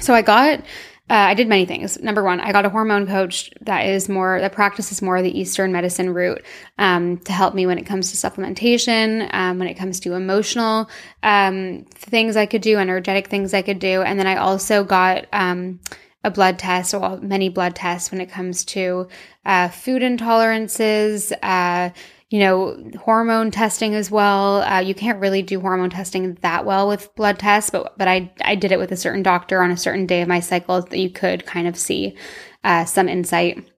So 0.00 0.14
I 0.14 0.22
got 0.22 0.60
uh, 1.08 1.14
I 1.14 1.34
did 1.34 1.48
many 1.48 1.66
things. 1.66 2.00
Number 2.00 2.24
one, 2.24 2.40
I 2.40 2.50
got 2.50 2.66
a 2.66 2.68
hormone 2.68 3.06
coach 3.06 3.50
that 3.60 3.86
is 3.86 4.08
more 4.08 4.40
that 4.40 4.52
practices 4.52 5.00
more 5.00 5.22
the 5.22 5.38
Eastern 5.38 5.70
medicine 5.70 6.12
route 6.12 6.44
um, 6.78 7.18
to 7.18 7.32
help 7.32 7.54
me 7.54 7.64
when 7.64 7.78
it 7.78 7.86
comes 7.86 8.10
to 8.10 8.16
supplementation, 8.16 9.32
um, 9.32 9.60
when 9.60 9.68
it 9.68 9.74
comes 9.74 10.00
to 10.00 10.14
emotional 10.14 10.90
um, 11.22 11.86
things 11.90 12.36
I 12.36 12.46
could 12.46 12.62
do, 12.62 12.78
energetic 12.78 13.28
things 13.28 13.54
I 13.54 13.62
could 13.62 13.78
do, 13.78 14.02
and 14.02 14.18
then 14.18 14.26
I 14.26 14.36
also 14.36 14.82
got 14.82 15.26
um, 15.32 15.78
a 16.24 16.30
blood 16.30 16.58
test, 16.58 16.92
or 16.92 17.18
many 17.18 17.50
blood 17.50 17.76
tests 17.76 18.10
when 18.10 18.20
it 18.20 18.30
comes 18.30 18.64
to 18.64 19.06
uh, 19.44 19.68
food 19.68 20.02
intolerances. 20.02 21.32
Uh, 21.40 21.90
you 22.30 22.40
know, 22.40 22.90
hormone 22.98 23.50
testing 23.52 23.94
as 23.94 24.10
well. 24.10 24.62
Uh, 24.62 24.80
you 24.80 24.94
can't 24.94 25.20
really 25.20 25.42
do 25.42 25.60
hormone 25.60 25.90
testing 25.90 26.34
that 26.40 26.64
well 26.64 26.88
with 26.88 27.14
blood 27.14 27.38
tests, 27.38 27.70
but 27.70 27.96
but 27.96 28.08
I 28.08 28.32
I 28.40 28.56
did 28.56 28.72
it 28.72 28.78
with 28.78 28.90
a 28.90 28.96
certain 28.96 29.22
doctor 29.22 29.62
on 29.62 29.70
a 29.70 29.76
certain 29.76 30.06
day 30.06 30.22
of 30.22 30.28
my 30.28 30.40
cycle 30.40 30.82
that 30.82 30.98
you 30.98 31.10
could 31.10 31.46
kind 31.46 31.68
of 31.68 31.76
see 31.76 32.16
uh, 32.64 32.84
some 32.84 33.08
insight. 33.08 33.70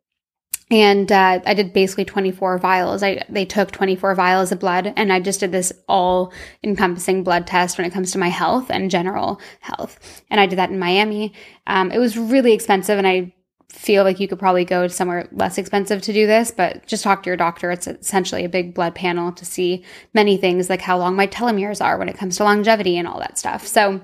And 0.71 1.11
uh, 1.11 1.41
I 1.47 1.55
did 1.55 1.73
basically 1.73 2.05
24 2.05 2.59
vials. 2.59 3.03
I 3.03 3.25
they 3.29 3.45
took 3.45 3.71
24 3.71 4.15
vials 4.15 4.53
of 4.53 4.61
blood, 4.61 4.95
and 4.97 5.13
I 5.13 5.21
just 5.21 5.41
did 5.41 5.53
this 5.53 5.73
all 5.87 6.33
encompassing 6.65 7.25
blood 7.25 7.47
test 7.47 7.77
when 7.77 7.87
it 7.87 7.93
comes 7.93 8.13
to 8.13 8.19
my 8.19 8.29
health 8.29 8.71
and 8.71 8.91
general 8.91 9.41
health. 9.61 10.23
And 10.31 10.41
I 10.41 10.47
did 10.47 10.59
that 10.59 10.71
in 10.71 10.79
Miami. 10.79 11.35
Um, 11.67 11.91
it 11.91 11.99
was 11.99 12.17
really 12.17 12.53
expensive, 12.55 12.99
and 12.99 13.07
I 13.07 13.35
feel 13.71 14.03
like 14.03 14.19
you 14.19 14.27
could 14.27 14.39
probably 14.39 14.65
go 14.65 14.89
somewhere 14.89 15.29
less 15.31 15.59
expensive 15.59 16.01
to 16.03 16.13
do 16.13 16.27
this, 16.27 16.51
but 16.51 16.87
just 16.87 17.05
talk 17.05 17.23
to 17.23 17.31
your 17.31 17.37
doctor. 17.37 17.71
It's 17.71 17.87
essentially 17.87 18.45
a 18.45 18.49
big 18.49 18.75
blood 18.75 18.95
panel 18.95 19.31
to 19.33 19.45
see 19.45 19.85
many 20.15 20.39
things 20.39 20.71
like 20.71 20.81
how 20.81 20.97
long 20.97 21.17
my 21.17 21.27
telomeres 21.27 21.85
are 21.85 21.99
when 21.99 22.09
it 22.09 22.17
comes 22.17 22.39
to 22.39 22.45
longevity 22.45 22.97
and 22.97 23.07
all 23.07 23.19
that 23.19 23.39
stuff. 23.39 23.67
So 23.67 24.01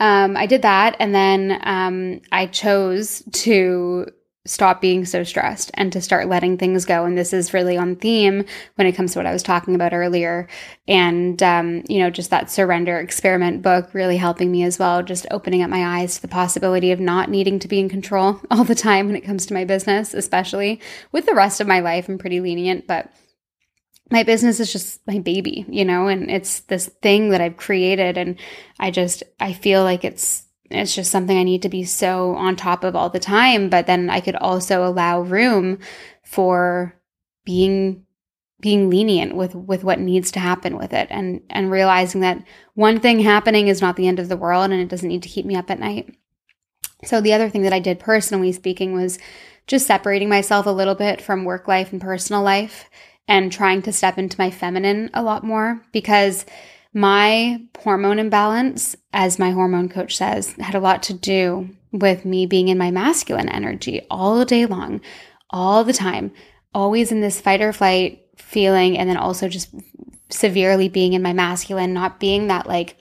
um, 0.00 0.36
I 0.36 0.46
did 0.46 0.62
that, 0.62 0.94
and 1.00 1.12
then 1.12 1.60
um, 1.64 2.20
I 2.30 2.46
chose 2.46 3.24
to 3.32 4.06
stop 4.46 4.80
being 4.80 5.04
so 5.04 5.22
stressed 5.24 5.70
and 5.74 5.92
to 5.92 6.00
start 6.00 6.28
letting 6.28 6.56
things 6.56 6.84
go. 6.84 7.04
And 7.04 7.18
this 7.18 7.32
is 7.32 7.52
really 7.52 7.76
on 7.76 7.96
theme 7.96 8.44
when 8.76 8.86
it 8.86 8.92
comes 8.92 9.12
to 9.12 9.18
what 9.18 9.26
I 9.26 9.32
was 9.32 9.42
talking 9.42 9.74
about 9.74 9.92
earlier. 9.92 10.48
And, 10.86 11.42
um, 11.42 11.82
you 11.88 11.98
know, 11.98 12.08
just 12.08 12.30
that 12.30 12.50
surrender 12.50 12.98
experiment 12.98 13.62
book 13.62 13.92
really 13.92 14.16
helping 14.16 14.50
me 14.50 14.62
as 14.62 14.78
well, 14.78 15.02
just 15.02 15.26
opening 15.30 15.62
up 15.62 15.70
my 15.70 16.00
eyes 16.00 16.16
to 16.16 16.22
the 16.22 16.28
possibility 16.28 16.92
of 16.92 17.00
not 17.00 17.28
needing 17.28 17.58
to 17.58 17.68
be 17.68 17.78
in 17.78 17.88
control 17.88 18.40
all 18.50 18.64
the 18.64 18.74
time 18.74 19.06
when 19.06 19.16
it 19.16 19.24
comes 19.24 19.44
to 19.46 19.54
my 19.54 19.64
business, 19.64 20.14
especially 20.14 20.80
with 21.12 21.26
the 21.26 21.34
rest 21.34 21.60
of 21.60 21.66
my 21.66 21.80
life. 21.80 22.08
I'm 22.08 22.18
pretty 22.18 22.40
lenient, 22.40 22.86
but 22.86 23.12
my 24.10 24.22
business 24.22 24.58
is 24.60 24.72
just 24.72 25.06
my 25.06 25.18
baby, 25.18 25.66
you 25.68 25.84
know, 25.84 26.08
and 26.08 26.30
it's 26.30 26.60
this 26.60 26.86
thing 27.02 27.30
that 27.30 27.42
I've 27.42 27.58
created. 27.58 28.16
And 28.16 28.36
I 28.80 28.90
just, 28.90 29.22
I 29.38 29.52
feel 29.52 29.82
like 29.82 30.04
it's, 30.04 30.47
it's 30.70 30.94
just 30.94 31.10
something 31.10 31.36
I 31.36 31.42
need 31.42 31.62
to 31.62 31.68
be 31.68 31.84
so 31.84 32.34
on 32.34 32.56
top 32.56 32.84
of 32.84 32.94
all 32.94 33.10
the 33.10 33.18
time. 33.18 33.70
But 33.70 33.86
then 33.86 34.10
I 34.10 34.20
could 34.20 34.36
also 34.36 34.86
allow 34.86 35.20
room 35.20 35.78
for 36.24 36.94
being 37.44 38.04
being 38.60 38.90
lenient 38.90 39.36
with 39.36 39.54
with 39.54 39.84
what 39.84 40.00
needs 40.00 40.32
to 40.32 40.40
happen 40.40 40.76
with 40.76 40.92
it 40.92 41.06
and 41.10 41.40
and 41.48 41.70
realizing 41.70 42.20
that 42.22 42.42
one 42.74 42.98
thing 42.98 43.20
happening 43.20 43.68
is 43.68 43.80
not 43.80 43.96
the 43.96 44.08
end 44.08 44.18
of 44.18 44.28
the 44.28 44.36
world 44.36 44.70
and 44.70 44.80
it 44.80 44.88
doesn't 44.88 45.08
need 45.08 45.22
to 45.22 45.28
keep 45.28 45.46
me 45.46 45.56
up 45.56 45.70
at 45.70 45.78
night. 45.78 46.14
So 47.04 47.20
the 47.20 47.32
other 47.32 47.48
thing 47.48 47.62
that 47.62 47.72
I 47.72 47.78
did 47.78 48.00
personally 48.00 48.52
speaking 48.52 48.92
was 48.92 49.18
just 49.66 49.86
separating 49.86 50.28
myself 50.28 50.66
a 50.66 50.70
little 50.70 50.96
bit 50.96 51.22
from 51.22 51.44
work 51.44 51.68
life 51.68 51.92
and 51.92 52.00
personal 52.00 52.42
life 52.42 52.90
and 53.28 53.52
trying 53.52 53.82
to 53.82 53.92
step 53.92 54.18
into 54.18 54.40
my 54.40 54.50
feminine 54.50 55.10
a 55.14 55.22
lot 55.22 55.44
more 55.44 55.82
because 55.92 56.44
my 56.98 57.60
hormone 57.78 58.18
imbalance, 58.18 58.96
as 59.12 59.38
my 59.38 59.52
hormone 59.52 59.88
coach 59.88 60.16
says, 60.16 60.52
had 60.54 60.74
a 60.74 60.80
lot 60.80 61.00
to 61.04 61.14
do 61.14 61.70
with 61.92 62.24
me 62.24 62.44
being 62.44 62.66
in 62.66 62.76
my 62.76 62.90
masculine 62.90 63.48
energy 63.48 64.04
all 64.10 64.44
day 64.44 64.66
long, 64.66 65.00
all 65.50 65.84
the 65.84 65.92
time, 65.92 66.32
always 66.74 67.12
in 67.12 67.20
this 67.20 67.40
fight 67.40 67.60
or 67.60 67.72
flight 67.72 68.26
feeling, 68.36 68.98
and 68.98 69.08
then 69.08 69.16
also 69.16 69.48
just 69.48 69.72
severely 70.28 70.88
being 70.88 71.12
in 71.12 71.22
my 71.22 71.32
masculine, 71.32 71.94
not 71.94 72.18
being 72.18 72.48
that 72.48 72.66
like 72.66 72.96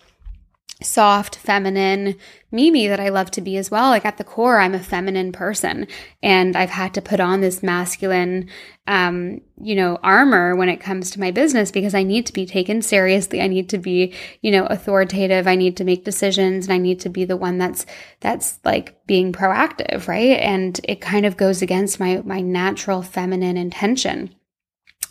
soft, 0.82 1.36
feminine 1.36 2.16
Mimi 2.52 2.88
that 2.88 3.00
I 3.00 3.10
love 3.10 3.30
to 3.32 3.42
be 3.42 3.58
as 3.58 3.70
well. 3.70 3.90
Like 3.90 4.06
at 4.06 4.18
the 4.18 4.24
core, 4.24 4.60
I'm 4.60 4.74
a 4.74 4.80
feminine 4.80 5.32
person 5.32 5.88
and 6.24 6.56
I've 6.56 6.70
had 6.70 6.94
to 6.94 7.02
put 7.02 7.20
on 7.20 7.42
this 7.42 7.62
masculine, 7.62 8.48
um, 8.86 9.42
you 9.60 9.76
know, 9.76 10.00
armor 10.02 10.56
when 10.56 10.70
it 10.70 10.80
comes 10.80 11.12
to 11.12 11.20
my 11.20 11.32
business 11.32 11.72
because 11.72 11.94
I 11.94 12.04
need 12.04 12.26
to 12.28 12.34
be 12.34 12.46
taken 12.46 12.82
seriously. 12.82 13.42
I 13.42 13.48
need 13.48 13.70
to 13.70 13.78
be, 13.78 14.14
you 14.42 14.52
know, 14.52 14.66
authoritative. 14.68 15.46
I 15.48 15.56
need 15.56 15.76
to 15.78 15.84
make 15.84 16.06
decisions 16.06 16.68
and 16.68 16.74
I 16.74 16.78
need 16.78 17.02
to 17.02 17.10
be 17.10 17.26
the 17.26 17.38
one 17.38 17.58
that's, 17.58 17.86
that's 18.22 18.60
like 18.64 19.06
being 19.08 19.34
proactive, 19.34 20.08
right? 20.08 20.40
And 20.40 20.80
it 20.84 21.02
kind 21.02 21.26
of 21.26 21.36
goes 21.38 21.62
against 21.62 22.00
my, 22.00 22.22
my 22.24 22.40
natural 22.40 23.02
feminine 23.02 23.58
intention 23.58 24.34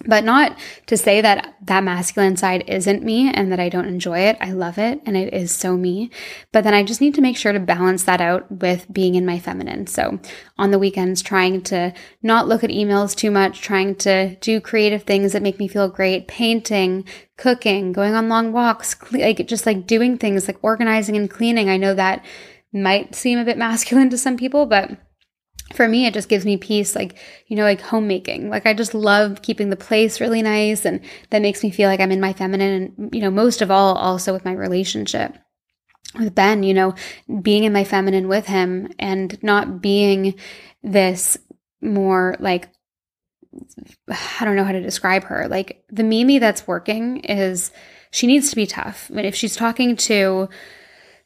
but 0.04 0.24
not 0.24 0.56
to 0.86 0.96
say 0.96 1.20
that 1.20 1.54
that 1.62 1.82
masculine 1.84 2.36
side 2.36 2.64
isn't 2.66 3.02
me 3.02 3.30
and 3.32 3.50
that 3.50 3.60
I 3.60 3.68
don't 3.68 3.86
enjoy 3.86 4.20
it. 4.20 4.36
I 4.40 4.52
love 4.52 4.78
it 4.78 5.00
and 5.06 5.16
it 5.16 5.32
is 5.32 5.54
so 5.54 5.76
me. 5.76 6.10
But 6.52 6.64
then 6.64 6.74
I 6.74 6.82
just 6.82 7.00
need 7.00 7.14
to 7.14 7.22
make 7.22 7.36
sure 7.36 7.52
to 7.52 7.60
balance 7.60 8.04
that 8.04 8.20
out 8.20 8.50
with 8.50 8.92
being 8.92 9.14
in 9.14 9.24
my 9.24 9.38
feminine. 9.38 9.86
So 9.86 10.20
on 10.58 10.70
the 10.70 10.78
weekends, 10.78 11.22
trying 11.22 11.62
to 11.62 11.94
not 12.22 12.46
look 12.46 12.62
at 12.62 12.70
emails 12.70 13.16
too 13.16 13.30
much, 13.30 13.60
trying 13.60 13.94
to 13.96 14.36
do 14.36 14.60
creative 14.60 15.04
things 15.04 15.32
that 15.32 15.42
make 15.42 15.58
me 15.58 15.68
feel 15.68 15.88
great, 15.88 16.28
painting, 16.28 17.04
cooking, 17.36 17.92
going 17.92 18.14
on 18.14 18.28
long 18.28 18.52
walks, 18.52 18.96
like 19.12 19.46
just 19.46 19.66
like 19.66 19.86
doing 19.86 20.18
things 20.18 20.46
like 20.46 20.58
organizing 20.62 21.16
and 21.16 21.30
cleaning. 21.30 21.70
I 21.70 21.78
know 21.78 21.94
that 21.94 22.24
might 22.72 23.14
seem 23.14 23.38
a 23.38 23.44
bit 23.44 23.58
masculine 23.66 24.10
to 24.10 24.18
some 24.18 24.36
people, 24.36 24.66
but 24.66 24.90
for 25.74 25.88
me, 25.88 26.06
it 26.06 26.14
just 26.14 26.28
gives 26.28 26.44
me 26.44 26.56
peace, 26.56 26.94
like, 26.94 27.16
you 27.48 27.56
know, 27.56 27.64
like 27.64 27.80
homemaking. 27.80 28.50
Like, 28.50 28.66
I 28.66 28.74
just 28.74 28.94
love 28.94 29.42
keeping 29.42 29.70
the 29.70 29.76
place 29.76 30.20
really 30.20 30.42
nice. 30.42 30.84
And 30.84 31.00
that 31.30 31.42
makes 31.42 31.62
me 31.62 31.70
feel 31.70 31.88
like 31.88 32.00
I'm 32.00 32.12
in 32.12 32.20
my 32.20 32.32
feminine. 32.32 32.94
And, 32.96 33.14
you 33.14 33.20
know, 33.20 33.30
most 33.30 33.62
of 33.62 33.70
all, 33.70 33.96
also 33.96 34.32
with 34.32 34.44
my 34.44 34.52
relationship 34.52 35.36
with 36.16 36.34
Ben, 36.34 36.62
you 36.62 36.72
know, 36.72 36.94
being 37.42 37.64
in 37.64 37.72
my 37.72 37.84
feminine 37.84 38.28
with 38.28 38.46
him 38.46 38.92
and 38.98 39.42
not 39.42 39.82
being 39.82 40.36
this 40.82 41.36
more 41.80 42.36
like, 42.38 42.68
I 44.08 44.44
don't 44.44 44.56
know 44.56 44.64
how 44.64 44.72
to 44.72 44.80
describe 44.80 45.24
her. 45.24 45.48
Like, 45.48 45.84
the 45.90 46.04
Mimi 46.04 46.38
that's 46.38 46.66
working 46.66 47.18
is 47.20 47.72
she 48.12 48.26
needs 48.26 48.50
to 48.50 48.56
be 48.56 48.66
tough. 48.66 49.10
Mean, 49.10 49.24
if 49.24 49.34
she's 49.34 49.56
talking 49.56 49.96
to 49.96 50.48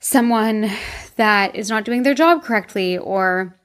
someone 0.01 0.71
that 1.17 1.55
is 1.55 1.69
not 1.69 1.85
doing 1.85 2.05
their 2.05 2.15
job 2.15 2.43
correctly 2.43 2.97
or, 2.97 3.60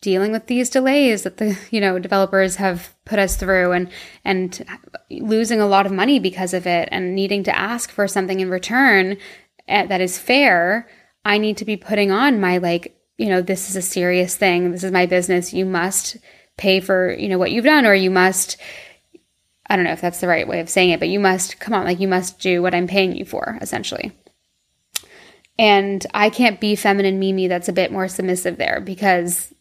dealing 0.00 0.30
with 0.30 0.46
these 0.46 0.70
delays 0.70 1.22
that 1.22 1.38
the 1.38 1.58
you 1.70 1.80
know 1.80 1.98
developers 1.98 2.56
have 2.56 2.94
put 3.04 3.18
us 3.18 3.36
through 3.36 3.72
and 3.72 3.90
and 4.24 4.64
losing 5.10 5.60
a 5.60 5.66
lot 5.66 5.86
of 5.86 5.92
money 5.92 6.18
because 6.18 6.54
of 6.54 6.66
it 6.66 6.88
and 6.92 7.14
needing 7.14 7.42
to 7.42 7.56
ask 7.56 7.90
for 7.90 8.06
something 8.06 8.40
in 8.40 8.50
return 8.50 9.16
eh, 9.66 9.86
that 9.86 10.00
is 10.00 10.18
fair 10.18 10.88
i 11.24 11.38
need 11.38 11.56
to 11.56 11.64
be 11.64 11.76
putting 11.76 12.10
on 12.10 12.40
my 12.40 12.58
like 12.58 12.96
you 13.16 13.26
know 13.28 13.42
this 13.42 13.68
is 13.68 13.76
a 13.76 13.82
serious 13.82 14.36
thing 14.36 14.70
this 14.70 14.84
is 14.84 14.92
my 14.92 15.06
business 15.06 15.52
you 15.52 15.66
must 15.66 16.16
pay 16.56 16.80
for 16.80 17.12
you 17.12 17.28
know 17.28 17.38
what 17.38 17.50
you've 17.50 17.64
done 17.64 17.84
or 17.84 17.94
you 17.94 18.10
must 18.10 18.56
i 19.66 19.74
don't 19.74 19.84
know 19.84 19.92
if 19.92 20.00
that's 20.00 20.20
the 20.20 20.28
right 20.28 20.46
way 20.46 20.60
of 20.60 20.68
saying 20.68 20.90
it 20.90 21.00
but 21.00 21.08
you 21.08 21.18
must 21.18 21.58
come 21.58 21.74
on 21.74 21.84
like 21.84 22.00
you 22.00 22.08
must 22.08 22.38
do 22.38 22.62
what 22.62 22.74
i'm 22.74 22.86
paying 22.86 23.16
you 23.16 23.24
for 23.24 23.58
essentially. 23.60 24.12
And 25.60 26.06
i 26.14 26.30
can't 26.30 26.60
be 26.60 26.76
feminine 26.76 27.18
mimi 27.18 27.48
that's 27.48 27.68
a 27.68 27.72
bit 27.72 27.90
more 27.90 28.06
submissive 28.06 28.58
there 28.58 28.80
because 28.80 29.52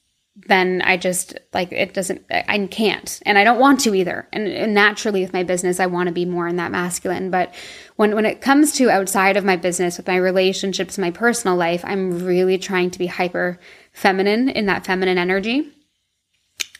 then 0.45 0.81
I 0.83 0.97
just 0.97 1.37
like 1.53 1.71
it 1.71 1.93
doesn't, 1.93 2.23
I 2.29 2.67
can't, 2.67 3.19
and 3.25 3.37
I 3.37 3.43
don't 3.43 3.59
want 3.59 3.79
to 3.81 3.95
either. 3.95 4.27
And, 4.31 4.47
and 4.47 4.73
naturally, 4.73 5.21
with 5.21 5.33
my 5.33 5.43
business, 5.43 5.79
I 5.79 5.87
want 5.87 6.07
to 6.07 6.13
be 6.13 6.25
more 6.25 6.47
in 6.47 6.57
that 6.57 6.71
masculine. 6.71 7.31
But 7.31 7.53
when 7.95 8.13
when 8.13 8.25
it 8.25 8.41
comes 8.41 8.73
to 8.73 8.89
outside 8.89 9.35
of 9.35 9.43
my 9.45 9.55
business, 9.55 9.97
with 9.97 10.07
my 10.07 10.17
relationships, 10.17 10.97
my 10.97 11.11
personal 11.11 11.55
life, 11.57 11.83
I'm 11.83 12.23
really 12.23 12.57
trying 12.57 12.91
to 12.91 12.99
be 12.99 13.07
hyper 13.07 13.59
feminine 13.93 14.49
in 14.49 14.67
that 14.67 14.85
feminine 14.85 15.17
energy 15.17 15.73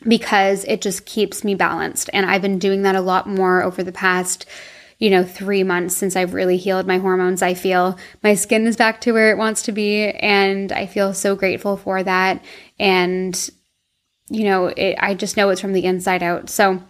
because 0.07 0.63
it 0.65 0.81
just 0.81 1.05
keeps 1.05 1.43
me 1.43 1.55
balanced. 1.55 2.09
And 2.13 2.25
I've 2.25 2.41
been 2.41 2.59
doing 2.59 2.83
that 2.83 2.95
a 2.95 3.01
lot 3.01 3.27
more 3.27 3.63
over 3.63 3.81
the 3.83 3.91
past 3.91 4.45
you 4.99 5.09
know, 5.09 5.23
three 5.23 5.63
months 5.63 5.95
since 5.95 6.15
I've 6.15 6.33
really 6.33 6.57
healed 6.57 6.87
my 6.87 6.97
hormones. 6.97 7.41
I 7.41 7.53
feel 7.53 7.97
my 8.23 8.33
skin 8.33 8.65
is 8.65 8.75
back 8.75 9.01
to 9.01 9.11
where 9.11 9.31
it 9.31 9.37
wants 9.37 9.61
to 9.63 9.71
be, 9.71 10.09
and 10.09 10.71
I 10.71 10.87
feel 10.87 11.13
so 11.13 11.35
grateful 11.35 11.77
for 11.77 12.01
that. 12.01 12.43
And, 12.79 13.49
you 14.29 14.43
know, 14.45 14.67
it, 14.67 14.95
I 14.99 15.13
just 15.13 15.37
know 15.37 15.49
it's 15.49 15.61
from 15.61 15.73
the 15.73 15.85
inside 15.85 16.23
out. 16.23 16.49
So, 16.49 16.81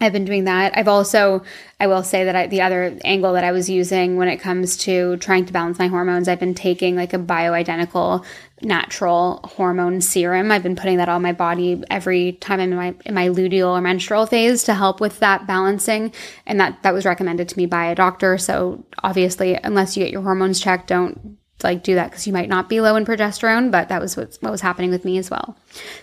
I've 0.00 0.14
been 0.14 0.24
doing 0.24 0.44
that. 0.44 0.76
I've 0.76 0.88
also, 0.88 1.42
I 1.78 1.86
will 1.86 2.02
say 2.02 2.24
that 2.24 2.34
I, 2.34 2.46
the 2.46 2.62
other 2.62 2.98
angle 3.04 3.34
that 3.34 3.44
I 3.44 3.52
was 3.52 3.68
using 3.68 4.16
when 4.16 4.28
it 4.28 4.38
comes 4.38 4.78
to 4.78 5.18
trying 5.18 5.44
to 5.44 5.52
balance 5.52 5.78
my 5.78 5.88
hormones, 5.88 6.26
I've 6.26 6.40
been 6.40 6.54
taking 6.54 6.96
like 6.96 7.12
a 7.12 7.18
bioidentical 7.18 8.24
natural 8.62 9.40
hormone 9.44 10.00
serum. 10.00 10.50
I've 10.50 10.62
been 10.62 10.76
putting 10.76 10.96
that 10.98 11.10
on 11.10 11.20
my 11.20 11.32
body 11.32 11.82
every 11.90 12.32
time 12.32 12.60
I'm 12.60 12.72
in 12.72 12.76
my 12.76 12.94
in 13.04 13.14
my 13.14 13.28
luteal 13.28 13.68
or 13.68 13.80
menstrual 13.80 14.26
phase 14.26 14.64
to 14.64 14.74
help 14.74 15.00
with 15.00 15.18
that 15.20 15.46
balancing, 15.46 16.12
and 16.46 16.58
that 16.60 16.82
that 16.82 16.94
was 16.94 17.04
recommended 17.04 17.48
to 17.50 17.58
me 17.58 17.66
by 17.66 17.86
a 17.86 17.94
doctor. 17.94 18.38
So 18.38 18.84
obviously, 19.02 19.54
unless 19.54 19.96
you 19.96 20.04
get 20.04 20.12
your 20.12 20.22
hormones 20.22 20.60
checked, 20.60 20.88
don't 20.88 21.38
like 21.62 21.82
do 21.82 21.94
that 21.94 22.10
because 22.10 22.26
you 22.26 22.32
might 22.32 22.48
not 22.48 22.70
be 22.70 22.80
low 22.80 22.96
in 22.96 23.04
progesterone. 23.04 23.70
But 23.70 23.88
that 23.88 24.00
was 24.00 24.16
what 24.16 24.36
what 24.40 24.50
was 24.50 24.62
happening 24.62 24.90
with 24.90 25.04
me 25.04 25.18
as 25.18 25.30
well. 25.30 25.56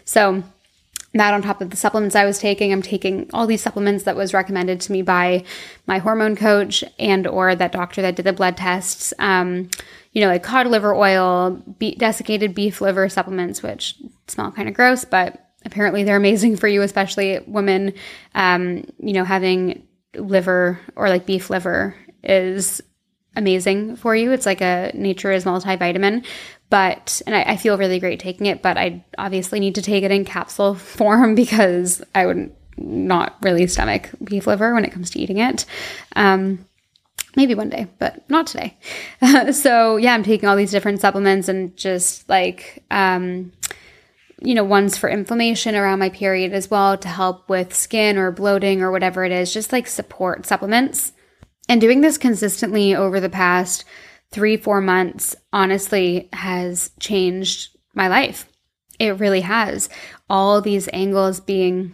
So 0.06 0.44
that 1.18 1.34
on 1.34 1.42
top 1.42 1.62
of 1.62 1.70
the 1.70 1.78
supplements 1.78 2.16
I 2.16 2.26
was 2.26 2.40
taking, 2.40 2.72
I'm 2.72 2.82
taking 2.82 3.30
all 3.34 3.48
these 3.48 3.62
supplements 3.62 4.04
that 4.06 4.16
was 4.16 4.34
recommended 4.34 4.82
to 4.82 4.92
me 4.92 5.02
by 5.02 5.44
my 5.86 6.00
hormone 6.00 6.36
coach 6.36 6.84
and 7.00 7.28
or 7.28 7.56
that 7.56 7.72
doctor 7.72 8.02
that 8.02 8.16
did 8.16 8.26
the 8.26 8.34
blood 8.34 8.58
tests. 8.58 9.14
Um, 9.20 9.70
you 10.14 10.22
know, 10.22 10.28
like 10.28 10.44
cod 10.44 10.68
liver 10.68 10.96
oil, 10.96 11.52
be- 11.78 11.96
desiccated 11.96 12.56
beef 12.56 12.82
liver 12.82 13.08
supplements, 13.10 13.62
which 13.62 13.96
smell 14.28 14.52
kind 14.52 14.68
of 14.68 14.74
gross, 14.74 15.06
but 15.06 15.52
apparently 15.66 16.04
they're 16.04 16.18
amazing 16.18 16.58
for 16.58 16.68
you, 16.68 16.82
especially 16.82 17.40
women. 17.46 17.94
Um, 18.34 18.86
you 19.00 19.14
know, 19.14 19.24
having 19.24 19.88
liver 20.16 20.80
or 20.96 21.10
like 21.10 21.26
beef 21.26 21.50
liver 21.50 21.96
is 22.24 22.82
amazing 23.38 23.96
for 23.96 24.16
you. 24.16 24.32
It's 24.32 24.46
like 24.46 24.62
a 24.62 24.92
Nature's 24.94 25.46
multivitamin, 25.46 26.26
but 26.70 27.22
and 27.26 27.36
I, 27.36 27.44
I, 27.44 27.58
feel 27.58 27.78
really 27.78 28.00
great 28.00 28.20
taking 28.20 28.48
it. 28.48 28.62
But 28.62 28.78
I 28.78 29.06
obviously 29.18 29.60
need 29.60 29.76
to 29.76 29.82
take 29.82 30.04
it 30.04 30.12
in 30.12 30.26
capsule 30.26 30.76
form 30.76 31.36
because 31.36 32.04
I 32.14 32.26
would 32.26 32.52
not 32.78 33.38
really 33.42 33.66
stomach 33.68 34.10
beef 34.24 34.48
liver 34.48 34.74
when 34.74 34.86
it 34.86 34.92
comes 34.92 35.10
to 35.12 35.20
eating 35.20 35.38
it. 35.38 35.66
Um, 36.16 36.66
maybe 37.36 37.56
one 37.56 37.70
day, 37.70 37.88
but 38.00 38.28
not 38.30 38.48
today. 38.48 38.78
so 39.52 39.98
yeah, 39.98 40.14
I'm 40.14 40.24
taking 40.24 40.50
all 40.50 40.58
these 40.58 40.72
different 40.72 41.00
supplements 41.00 41.48
and 41.48 41.76
just 41.78 42.28
like. 42.28 42.84
Um, 42.92 43.54
you 44.40 44.54
know, 44.54 44.64
ones 44.64 44.96
for 44.96 45.10
inflammation 45.10 45.76
around 45.76 45.98
my 45.98 46.10
period 46.10 46.54
as 46.54 46.70
well 46.70 46.96
to 46.96 47.08
help 47.08 47.50
with 47.50 47.74
skin 47.74 48.20
or 48.20 48.32
bloating 48.32 48.84
or 48.84 48.92
whatever 48.92 49.26
it 49.26 49.32
is, 49.32 49.52
just 49.52 49.72
like 49.72 49.88
support 49.88 50.46
supplements. 50.46 51.12
And 51.70 51.82
doing 51.82 52.02
this 52.02 52.18
consistently 52.18 52.96
over 52.96 53.20
the 53.20 53.30
past 53.30 53.86
three, 54.32 54.58
four 54.58 54.82
months 54.82 55.36
honestly 55.52 56.30
has 56.34 56.92
changed 57.00 57.78
my 57.94 58.08
life. 58.08 58.48
It 59.00 59.20
really 59.20 59.42
has. 59.42 59.90
All 60.30 60.62
these 60.62 60.90
angles 60.92 61.40
being 61.40 61.94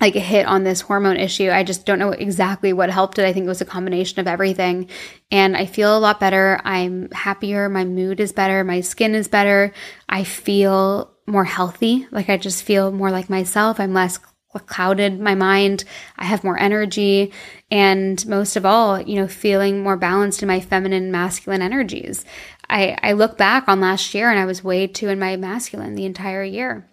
like 0.00 0.14
a 0.14 0.20
hit 0.20 0.46
on 0.46 0.62
this 0.62 0.80
hormone 0.80 1.16
issue. 1.16 1.50
I 1.50 1.64
just 1.64 1.84
don't 1.84 1.98
know 1.98 2.10
exactly 2.10 2.72
what 2.72 2.90
helped 2.90 3.18
it. 3.18 3.24
I 3.24 3.32
think 3.32 3.46
it 3.46 3.48
was 3.48 3.60
a 3.60 3.66
combination 3.66 4.20
of 4.20 4.28
everything. 4.28 4.88
And 5.30 5.56
I 5.56 5.66
feel 5.66 5.96
a 5.96 5.98
lot 5.98 6.20
better. 6.20 6.60
I'm 6.64 7.10
happier. 7.10 7.68
My 7.68 7.84
mood 7.84 8.20
is 8.20 8.32
better. 8.32 8.62
My 8.62 8.80
skin 8.80 9.14
is 9.14 9.26
better. 9.26 9.72
I 10.08 10.22
feel 10.24 11.12
more 11.26 11.44
healthy. 11.44 12.06
Like 12.12 12.28
I 12.28 12.36
just 12.36 12.62
feel 12.62 12.92
more 12.92 13.10
like 13.10 13.28
myself. 13.28 13.80
I'm 13.80 13.92
less 13.92 14.20
clouded 14.66 15.20
my 15.20 15.34
mind. 15.34 15.84
I 16.16 16.24
have 16.24 16.44
more 16.44 16.58
energy. 16.58 17.32
And 17.70 18.26
most 18.26 18.56
of 18.56 18.64
all, 18.64 19.00
you 19.00 19.16
know, 19.16 19.28
feeling 19.28 19.82
more 19.82 19.96
balanced 19.96 20.42
in 20.42 20.48
my 20.48 20.60
feminine 20.60 21.10
masculine 21.10 21.62
energies. 21.62 22.24
I, 22.70 22.96
I 23.02 23.12
look 23.12 23.38
back 23.38 23.68
on 23.68 23.80
last 23.80 24.14
year 24.14 24.30
and 24.30 24.38
I 24.38 24.44
was 24.44 24.64
way 24.64 24.86
too 24.86 25.08
in 25.08 25.18
my 25.18 25.36
masculine 25.36 25.94
the 25.94 26.06
entire 26.06 26.44
year. 26.44 26.88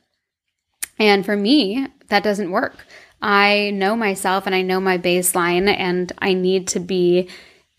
And 0.98 1.26
for 1.26 1.36
me, 1.36 1.88
that 2.08 2.24
doesn't 2.24 2.52
work. 2.52 2.86
I 3.22 3.72
know 3.72 3.96
myself 3.96 4.46
and 4.46 4.54
I 4.54 4.62
know 4.62 4.80
my 4.80 4.98
baseline, 4.98 5.68
and 5.68 6.12
I 6.20 6.34
need 6.34 6.68
to 6.70 6.80
be 6.80 7.30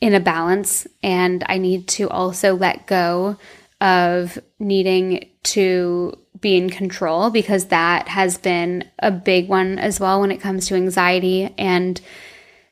in 0.01 0.15
a 0.15 0.21
balance. 0.21 0.87
And 1.03 1.45
I 1.47 1.59
need 1.59 1.89
to 1.89 2.09
also 2.09 2.55
let 2.55 2.87
go 2.87 3.37
of 3.81 4.39
needing 4.59 5.31
to 5.45 6.19
be 6.47 6.57
in 6.57 6.71
control 6.71 7.29
because 7.29 7.67
that 7.67 8.07
has 8.07 8.39
been 8.39 8.89
a 9.01 9.11
big 9.11 9.49
one 9.49 9.81
as 9.81 9.99
well 9.99 10.21
when 10.21 10.31
it 10.31 10.41
comes 10.41 10.69
to 10.69 10.77
anxiety 10.77 11.53
and 11.59 12.01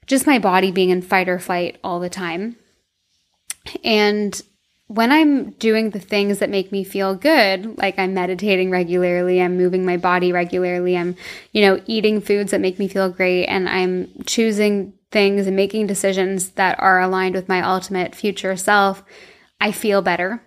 just 0.07 0.29
my 0.29 0.39
body 0.39 0.71
being 0.71 0.91
in 0.91 1.03
fight 1.03 1.29
or 1.29 1.41
flight 1.41 1.77
all 1.83 1.99
the 1.99 2.09
time. 2.09 2.55
And 3.83 4.41
when 4.87 5.11
I'm 5.11 5.51
doing 5.51 5.91
the 5.91 5.99
things 5.99 6.39
that 6.39 6.51
make 6.51 6.71
me 6.71 6.85
feel 6.85 7.17
good, 7.17 7.77
like 7.77 7.99
I'm 7.99 8.15
meditating 8.15 8.71
regularly, 8.71 9.43
I'm 9.43 9.57
moving 9.57 9.85
my 9.85 9.97
body 9.97 10.31
regularly, 10.31 10.97
I'm, 10.97 11.17
you 11.51 11.63
know, 11.63 11.83
eating 11.87 12.21
foods 12.21 12.53
that 12.53 12.61
make 12.61 12.79
me 12.79 12.87
feel 12.87 13.11
great, 13.11 13.47
and 13.47 13.69
I'm 13.69 14.09
choosing 14.25 14.93
things 15.11 15.49
and 15.49 15.57
making 15.57 15.89
decisions 15.89 16.51
that 16.51 16.79
are 16.79 17.01
aligned 17.01 17.35
with 17.35 17.49
my 17.49 17.61
ultimate 17.61 18.15
future 18.15 18.57
self, 18.57 19.03
I 19.61 19.73
feel 19.73 20.01
better. 20.01 20.45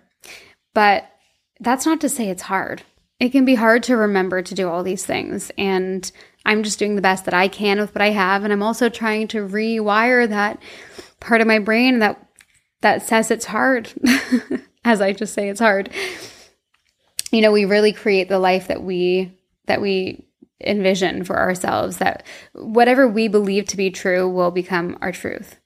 But 0.72 1.10
that's 1.60 1.84
not 1.84 2.00
to 2.00 2.08
say 2.08 2.30
it's 2.30 2.42
hard. 2.42 2.84
It 3.20 3.30
can 3.30 3.44
be 3.44 3.56
hard 3.56 3.82
to 3.84 3.96
remember 3.96 4.42
to 4.42 4.54
do 4.54 4.68
all 4.68 4.82
these 4.82 5.04
things. 5.04 5.50
And 5.58 6.10
I'm 6.46 6.62
just 6.62 6.78
doing 6.78 6.94
the 6.94 7.02
best 7.02 7.24
that 7.24 7.34
I 7.34 7.48
can 7.48 7.80
with 7.80 7.94
what 7.94 8.02
I 8.02 8.10
have. 8.10 8.44
And 8.44 8.52
I'm 8.52 8.62
also 8.62 8.88
trying 8.88 9.28
to 9.28 9.46
rewire 9.46 10.28
that 10.28 10.60
part 11.20 11.40
of 11.40 11.46
my 11.46 11.58
brain 11.58 11.98
that 11.98 12.24
that 12.80 13.02
says 13.02 13.30
it's 13.30 13.46
hard. 13.46 13.92
As 14.84 15.00
I 15.00 15.12
just 15.12 15.34
say 15.34 15.48
it's 15.48 15.60
hard. 15.60 15.90
You 17.32 17.42
know, 17.42 17.52
we 17.52 17.64
really 17.64 17.92
create 17.92 18.28
the 18.28 18.38
life 18.38 18.68
that 18.68 18.82
we 18.82 19.36
that 19.66 19.80
we 19.80 20.24
envision 20.60 21.24
for 21.24 21.38
ourselves 21.38 21.98
that 21.98 22.24
whatever 22.52 23.06
we 23.06 23.28
believe 23.28 23.66
to 23.66 23.76
be 23.76 23.90
true 23.90 24.28
will 24.28 24.50
become 24.50 24.96
our 25.00 25.12
truth. 25.12 25.56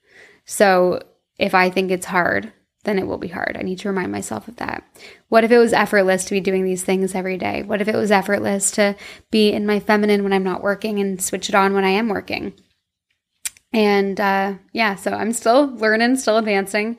So 0.45 1.01
if 1.39 1.55
I 1.55 1.69
think 1.69 1.89
it's 1.89 2.05
hard, 2.05 2.51
then 2.83 2.99
it 2.99 3.07
will 3.07 3.17
be 3.17 3.29
hard. 3.29 3.55
I 3.57 3.63
need 3.63 3.79
to 3.79 3.89
remind 3.89 4.11
myself 4.11 4.47
of 4.47 4.57
that. 4.57 4.83
What 5.29 5.43
if 5.43 5.51
it 5.51 5.57
was 5.57 5.73
effortless 5.73 6.25
to 6.25 6.31
be 6.31 6.41
doing 6.41 6.65
these 6.65 6.83
things 6.83 7.15
every 7.15 7.37
day? 7.37 7.63
What 7.63 7.81
if 7.81 7.87
it 7.87 7.95
was 7.95 8.11
effortless 8.11 8.71
to 8.71 8.95
be 9.31 9.51
in 9.51 9.65
my 9.65 9.79
feminine 9.79 10.23
when 10.23 10.33
I'm 10.33 10.43
not 10.43 10.61
working 10.61 10.99
and 10.99 11.21
switch 11.21 11.49
it 11.49 11.55
on 11.55 11.73
when 11.73 11.85
I 11.85 11.89
am 11.89 12.09
working? 12.09 12.53
And 13.71 14.19
uh, 14.19 14.55
yeah, 14.71 14.95
so 14.95 15.11
I'm 15.11 15.33
still 15.33 15.67
learning, 15.75 16.17
still 16.17 16.37
advancing. 16.37 16.97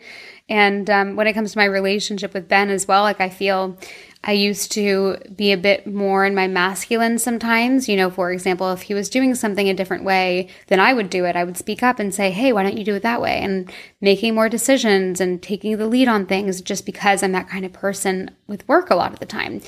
And 0.49 0.91
um, 0.91 1.17
when 1.17 1.27
it 1.27 1.33
comes 1.33 1.53
to 1.53 1.59
my 1.59 1.65
relationship 1.65 2.35
with 2.35 2.49
Ben 2.49 2.69
as 2.69 2.89
well, 2.89 3.03
like 3.03 3.21
I 3.21 3.29
feel 3.29 3.79
I 4.27 4.33
used 4.33 4.73
to 4.73 5.19
be 5.37 5.53
a 5.53 5.59
bit 5.59 5.87
more 5.87 6.25
in 6.25 6.35
my 6.35 6.49
masculine 6.49 7.19
sometimes. 7.19 7.91
You 7.91 7.97
know, 7.97 8.11
for 8.11 8.33
example, 8.33 8.73
if 8.73 8.83
he 8.83 8.95
was 8.95 9.11
doing 9.11 9.35
something 9.35 9.69
a 9.69 9.75
different 9.75 10.03
way 10.03 10.49
than 10.69 10.81
I 10.81 10.95
would 10.95 11.11
do 11.11 11.27
it, 11.27 11.37
I 11.37 11.45
would 11.45 11.59
speak 11.59 11.83
up 11.83 11.99
and 11.99 12.13
say, 12.13 12.31
hey, 12.31 12.51
why 12.51 12.63
don't 12.63 12.79
you 12.79 12.85
do 12.85 12.95
it 12.95 13.03
that 13.03 13.21
way? 13.21 13.39
And 13.41 13.71
making 14.01 14.35
more 14.35 14.49
decisions 14.49 15.21
and 15.21 15.43
taking 15.43 15.77
the 15.77 15.87
lead 15.87 16.09
on 16.09 16.25
things 16.25 16.63
just 16.63 16.87
because 16.87 17.23
I'm 17.23 17.33
that 17.33 17.51
kind 17.51 17.67
of 17.67 17.75
person 17.75 18.31
with 18.47 18.67
work 18.67 18.89
a 18.89 18.95
lot 18.95 19.13
of 19.13 19.21
the 19.21 19.27
time. 19.27 19.61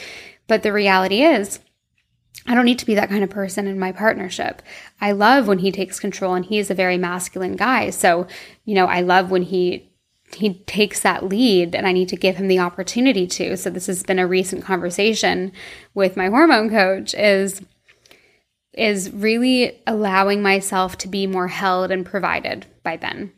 But 0.46 0.62
the 0.62 0.72
reality 0.72 1.22
is, 1.22 1.60
I 2.46 2.54
don't 2.54 2.64
need 2.64 2.78
to 2.78 2.86
be 2.86 2.94
that 2.94 3.10
kind 3.10 3.24
of 3.24 3.30
person 3.30 3.66
in 3.66 3.78
my 3.78 3.92
partnership. 3.92 4.62
I 5.00 5.12
love 5.12 5.48
when 5.48 5.58
he 5.58 5.70
takes 5.70 6.00
control 6.00 6.34
and 6.34 6.46
he 6.46 6.58
is 6.58 6.70
a 6.70 6.74
very 6.74 6.96
masculine 6.96 7.56
guy. 7.56 7.90
So, 7.90 8.26
you 8.64 8.74
know, 8.74 8.86
I 8.86 9.02
love 9.02 9.30
when 9.30 9.42
he 9.42 9.90
he 10.34 10.54
takes 10.66 11.00
that 11.00 11.28
lead 11.28 11.74
and 11.74 11.86
I 11.86 11.92
need 11.92 12.08
to 12.10 12.16
give 12.16 12.36
him 12.36 12.48
the 12.48 12.58
opportunity 12.58 13.26
to. 13.28 13.56
So 13.56 13.70
this 13.70 13.86
has 13.86 14.02
been 14.02 14.18
a 14.18 14.26
recent 14.26 14.64
conversation 14.64 15.52
with 15.94 16.16
my 16.16 16.28
hormone 16.28 16.70
coach 16.70 17.14
is 17.14 17.62
is 18.72 19.10
really 19.10 19.80
allowing 19.86 20.42
myself 20.42 20.98
to 20.98 21.08
be 21.08 21.26
more 21.26 21.48
held 21.48 21.90
and 21.90 22.04
provided 22.04 22.66
by 22.82 22.96
Ben. 22.96 23.32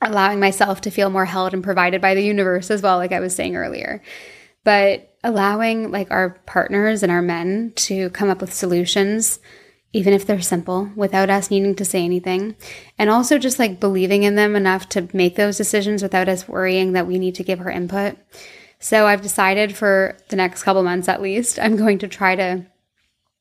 Allowing 0.00 0.40
myself 0.40 0.80
to 0.80 0.90
feel 0.90 1.10
more 1.10 1.26
held 1.26 1.54
and 1.54 1.62
provided 1.62 2.00
by 2.00 2.14
the 2.14 2.24
universe 2.24 2.70
as 2.70 2.82
well 2.82 2.96
like 2.96 3.12
I 3.12 3.20
was 3.20 3.34
saying 3.34 3.54
earlier. 3.54 4.02
But 4.64 5.14
allowing 5.22 5.92
like 5.92 6.10
our 6.10 6.30
partners 6.46 7.02
and 7.02 7.12
our 7.12 7.22
men 7.22 7.72
to 7.76 8.10
come 8.10 8.28
up 8.28 8.40
with 8.40 8.52
solutions 8.52 9.38
even 9.92 10.12
if 10.12 10.24
they're 10.26 10.40
simple, 10.40 10.90
without 10.94 11.30
us 11.30 11.50
needing 11.50 11.74
to 11.74 11.84
say 11.84 12.04
anything. 12.04 12.54
And 12.96 13.10
also 13.10 13.38
just 13.38 13.58
like 13.58 13.80
believing 13.80 14.22
in 14.22 14.36
them 14.36 14.54
enough 14.54 14.88
to 14.90 15.08
make 15.12 15.34
those 15.34 15.56
decisions 15.56 16.02
without 16.02 16.28
us 16.28 16.46
worrying 16.46 16.92
that 16.92 17.06
we 17.06 17.18
need 17.18 17.34
to 17.36 17.44
give 17.44 17.58
her 17.58 17.70
input. 17.70 18.16
So 18.78 19.06
I've 19.06 19.22
decided 19.22 19.76
for 19.76 20.16
the 20.28 20.36
next 20.36 20.62
couple 20.62 20.82
months 20.82 21.08
at 21.08 21.20
least, 21.20 21.58
I'm 21.58 21.76
going 21.76 21.98
to 21.98 22.08
try 22.08 22.36
to, 22.36 22.64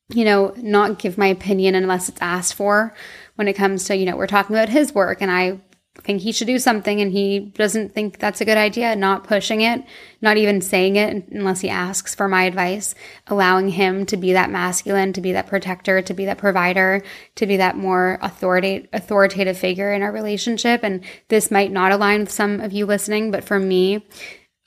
you 0.10 0.26
know, 0.26 0.54
not 0.58 1.00
give 1.00 1.18
my 1.18 1.28
opinion 1.28 1.76
unless 1.76 2.10
it's 2.10 2.22
asked 2.22 2.56
for 2.56 2.96
when 3.36 3.48
it 3.48 3.54
comes 3.54 3.86
to, 3.86 3.96
you 3.96 4.06
know, 4.06 4.18
we're 4.18 4.28
talking 4.28 4.56
about 4.56 4.70
his 4.70 4.94
work 4.94 5.22
and 5.22 5.32
I 5.32 5.60
think 6.04 6.22
he 6.22 6.32
should 6.32 6.48
do 6.48 6.60
something 6.60 7.02
and 7.02 7.12
he 7.12 7.40
doesn't 7.40 7.94
think 7.94 8.20
that's 8.20 8.42
a 8.42 8.46
good 8.46 8.58
idea, 8.58 8.96
not 8.96 9.24
pushing 9.24 9.62
it, 9.62 9.84
not 10.22 10.38
even 10.38 10.62
saying 10.62 10.96
it 10.96 11.28
unless 11.30 11.62
he 11.62 11.70
asks 11.70 12.16
for 12.16 12.28
my 12.28 12.44
advice, 12.44 12.96
allowing 13.28 13.70
him 13.70 14.06
to 14.08 14.18
be 14.18 14.34
that 14.34 14.50
masculine, 14.50 15.14
to 15.14 15.22
be 15.22 15.32
that 15.32 15.48
protector, 15.48 16.02
to 16.02 16.14
be 16.14 16.26
that 16.26 16.38
provider, 16.38 17.02
to 17.36 17.46
be 17.46 17.58
that 17.58 17.78
more 17.78 18.18
authoritative 18.22 18.88
authoritative 18.94 19.58
figure 19.58 19.94
in 19.94 20.02
our 20.02 20.12
relationship. 20.12 20.82
And 20.84 21.04
this 21.28 21.52
might 21.52 21.72
not 21.72 21.92
align 21.92 22.22
with 22.22 22.32
some 22.32 22.60
of 22.60 22.74
you 22.74 22.86
listening, 22.86 23.32
but 23.32 23.44
for 23.44 23.60
me, 23.60 24.06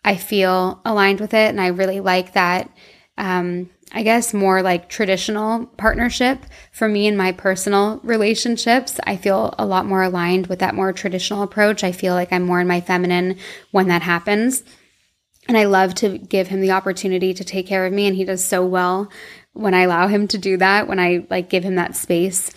I 0.05 0.17
feel 0.17 0.81
aligned 0.85 1.21
with 1.21 1.35
it 1.35 1.49
and 1.49 1.61
I 1.61 1.69
really 1.69 2.01
like 2.01 2.33
that 2.33 2.71
um, 3.19 3.71
I 3.95 4.03
guess, 4.03 4.33
more 4.33 4.63
like 4.63 4.89
traditional 4.89 5.67
partnership 5.77 6.47
for 6.73 6.89
me 6.89 7.07
in 7.07 7.17
my 7.17 7.33
personal 7.33 8.01
relationships. 8.03 8.99
I 9.05 9.17
feel 9.17 9.55
a 9.59 9.67
lot 9.67 9.85
more 9.85 10.03
aligned 10.03 10.47
with 10.47 10.61
that 10.61 10.75
more 10.75 10.93
traditional 10.93 11.43
approach. 11.43 11.85
I 11.85 11.93
feel 11.93 12.15
like 12.15 12.33
I'm 12.33 12.45
more 12.45 12.61
in 12.61 12.67
my 12.67 12.81
feminine 12.81 13.37
when 13.71 13.89
that 13.89 14.03
happens. 14.03 14.65
And 15.47 15.59
I 15.59 15.65
love 15.65 15.95
to 15.97 16.17
give 16.19 16.49
him 16.49 16.61
the 16.61 16.71
opportunity 16.71 17.35
to 17.35 17.45
take 17.45 17.67
care 17.67 17.85
of 17.85 17.93
me. 17.93 18.07
And 18.07 18.17
he 18.17 18.25
does 18.25 18.43
so 18.43 18.65
well 18.65 19.11
when 19.53 19.75
I 19.75 19.83
allow 19.83 20.07
him 20.07 20.27
to 20.29 20.39
do 20.39 20.57
that, 20.57 20.89
when 20.89 20.99
I 20.99 21.27
like 21.29 21.51
give 21.51 21.65
him 21.65 21.75
that 21.75 21.97
space 21.97 22.51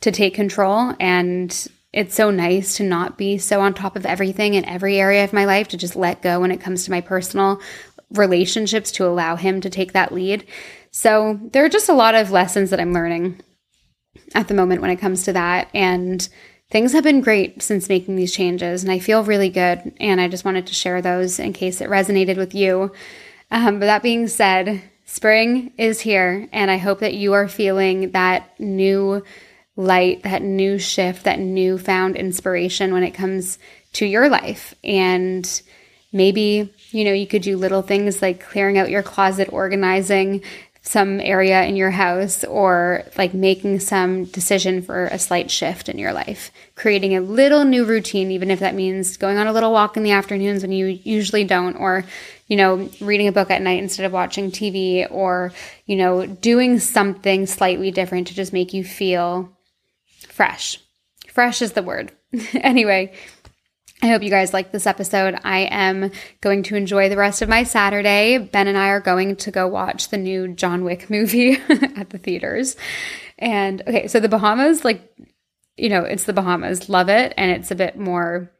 to 0.00 0.10
take 0.10 0.34
control. 0.34 0.94
And 0.98 1.68
it's 1.92 2.16
so 2.16 2.32
nice 2.32 2.78
to 2.78 2.82
not 2.82 3.16
be 3.16 3.38
so 3.38 3.60
on 3.60 3.74
top 3.74 3.94
of 3.94 4.04
everything 4.04 4.54
in 4.54 4.64
every 4.64 4.98
area 4.98 5.22
of 5.22 5.32
my 5.32 5.44
life, 5.44 5.68
to 5.68 5.76
just 5.76 5.94
let 5.94 6.22
go 6.22 6.40
when 6.40 6.50
it 6.50 6.60
comes 6.60 6.84
to 6.84 6.90
my 6.90 7.00
personal 7.00 7.60
relationships 8.14 8.90
to 8.92 9.06
allow 9.06 9.36
him 9.36 9.60
to 9.60 9.70
take 9.70 9.92
that 9.92 10.12
lead. 10.12 10.46
So 10.90 11.40
there 11.52 11.64
are 11.64 11.68
just 11.68 11.88
a 11.88 11.94
lot 11.94 12.14
of 12.14 12.30
lessons 12.30 12.70
that 12.70 12.80
I'm 12.80 12.92
learning 12.92 13.40
at 14.34 14.48
the 14.48 14.54
moment 14.54 14.80
when 14.80 14.90
it 14.90 15.00
comes 15.00 15.24
to 15.24 15.32
that. 15.32 15.68
And 15.74 16.26
things 16.70 16.92
have 16.92 17.04
been 17.04 17.20
great 17.20 17.62
since 17.62 17.88
making 17.88 18.16
these 18.16 18.34
changes, 18.34 18.82
and 18.82 18.92
I 18.92 18.98
feel 18.98 19.24
really 19.24 19.48
good. 19.48 19.92
And 20.00 20.20
I 20.20 20.28
just 20.28 20.44
wanted 20.44 20.66
to 20.66 20.74
share 20.74 21.02
those 21.02 21.38
in 21.38 21.52
case 21.52 21.80
it 21.80 21.90
resonated 21.90 22.36
with 22.36 22.54
you. 22.54 22.92
Um, 23.50 23.78
but 23.78 23.86
that 23.86 24.02
being 24.02 24.28
said, 24.28 24.82
spring 25.04 25.72
is 25.78 26.00
here, 26.00 26.48
and 26.52 26.70
I 26.70 26.78
hope 26.78 27.00
that 27.00 27.14
you 27.14 27.32
are 27.34 27.48
feeling 27.48 28.10
that 28.12 28.58
new 28.58 29.22
light, 29.76 30.22
that 30.22 30.42
new 30.42 30.78
shift, 30.78 31.24
that 31.24 31.38
newfound 31.38 32.16
inspiration 32.16 32.92
when 32.92 33.02
it 33.02 33.12
comes 33.12 33.58
to 33.94 34.06
your 34.06 34.28
life. 34.28 34.74
And 34.82 35.62
maybe 36.12 36.72
you 36.94 37.04
know, 37.04 37.12
you 37.12 37.26
could 37.26 37.42
do 37.42 37.56
little 37.56 37.82
things 37.82 38.22
like 38.22 38.40
clearing 38.40 38.78
out 38.78 38.88
your 38.88 39.02
closet, 39.02 39.48
organizing 39.52 40.42
some 40.82 41.18
area 41.20 41.64
in 41.64 41.76
your 41.76 41.90
house, 41.90 42.44
or 42.44 43.02
like 43.16 43.34
making 43.34 43.80
some 43.80 44.24
decision 44.26 44.80
for 44.80 45.06
a 45.06 45.18
slight 45.18 45.50
shift 45.50 45.88
in 45.88 45.98
your 45.98 46.12
life, 46.12 46.52
creating 46.76 47.16
a 47.16 47.20
little 47.20 47.64
new 47.64 47.84
routine, 47.84 48.30
even 48.30 48.50
if 48.50 48.60
that 48.60 48.74
means 48.74 49.16
going 49.16 49.38
on 49.38 49.46
a 49.46 49.52
little 49.52 49.72
walk 49.72 49.96
in 49.96 50.02
the 50.02 50.12
afternoons 50.12 50.62
when 50.62 50.72
you 50.72 50.86
usually 50.86 51.42
don't, 51.42 51.74
or, 51.76 52.04
you 52.46 52.56
know, 52.56 52.88
reading 53.00 53.26
a 53.26 53.32
book 53.32 53.50
at 53.50 53.62
night 53.62 53.82
instead 53.82 54.06
of 54.06 54.12
watching 54.12 54.50
TV, 54.50 55.10
or, 55.10 55.52
you 55.86 55.96
know, 55.96 56.26
doing 56.26 56.78
something 56.78 57.46
slightly 57.46 57.90
different 57.90 58.28
to 58.28 58.34
just 58.34 58.52
make 58.52 58.72
you 58.72 58.84
feel 58.84 59.50
fresh. 60.28 60.78
Fresh 61.28 61.62
is 61.62 61.72
the 61.72 61.82
word. 61.82 62.12
anyway, 62.52 63.12
I 64.04 64.08
hope 64.08 64.22
you 64.22 64.28
guys 64.28 64.52
like 64.52 64.70
this 64.70 64.86
episode. 64.86 65.40
I 65.44 65.60
am 65.60 66.10
going 66.42 66.62
to 66.64 66.76
enjoy 66.76 67.08
the 67.08 67.16
rest 67.16 67.40
of 67.40 67.48
my 67.48 67.62
Saturday. 67.62 68.36
Ben 68.36 68.68
and 68.68 68.76
I 68.76 68.88
are 68.88 69.00
going 69.00 69.36
to 69.36 69.50
go 69.50 69.66
watch 69.66 70.10
the 70.10 70.18
new 70.18 70.48
John 70.48 70.84
Wick 70.84 71.08
movie 71.08 71.52
at 71.70 72.10
the 72.10 72.18
theaters. 72.18 72.76
And 73.38 73.80
okay, 73.80 74.06
so 74.08 74.20
the 74.20 74.28
Bahamas, 74.28 74.84
like, 74.84 75.10
you 75.78 75.88
know, 75.88 76.02
it's 76.02 76.24
the 76.24 76.34
Bahamas. 76.34 76.90
Love 76.90 77.08
it. 77.08 77.32
And 77.38 77.50
it's 77.50 77.70
a 77.70 77.74
bit 77.74 77.98
more 77.98 78.52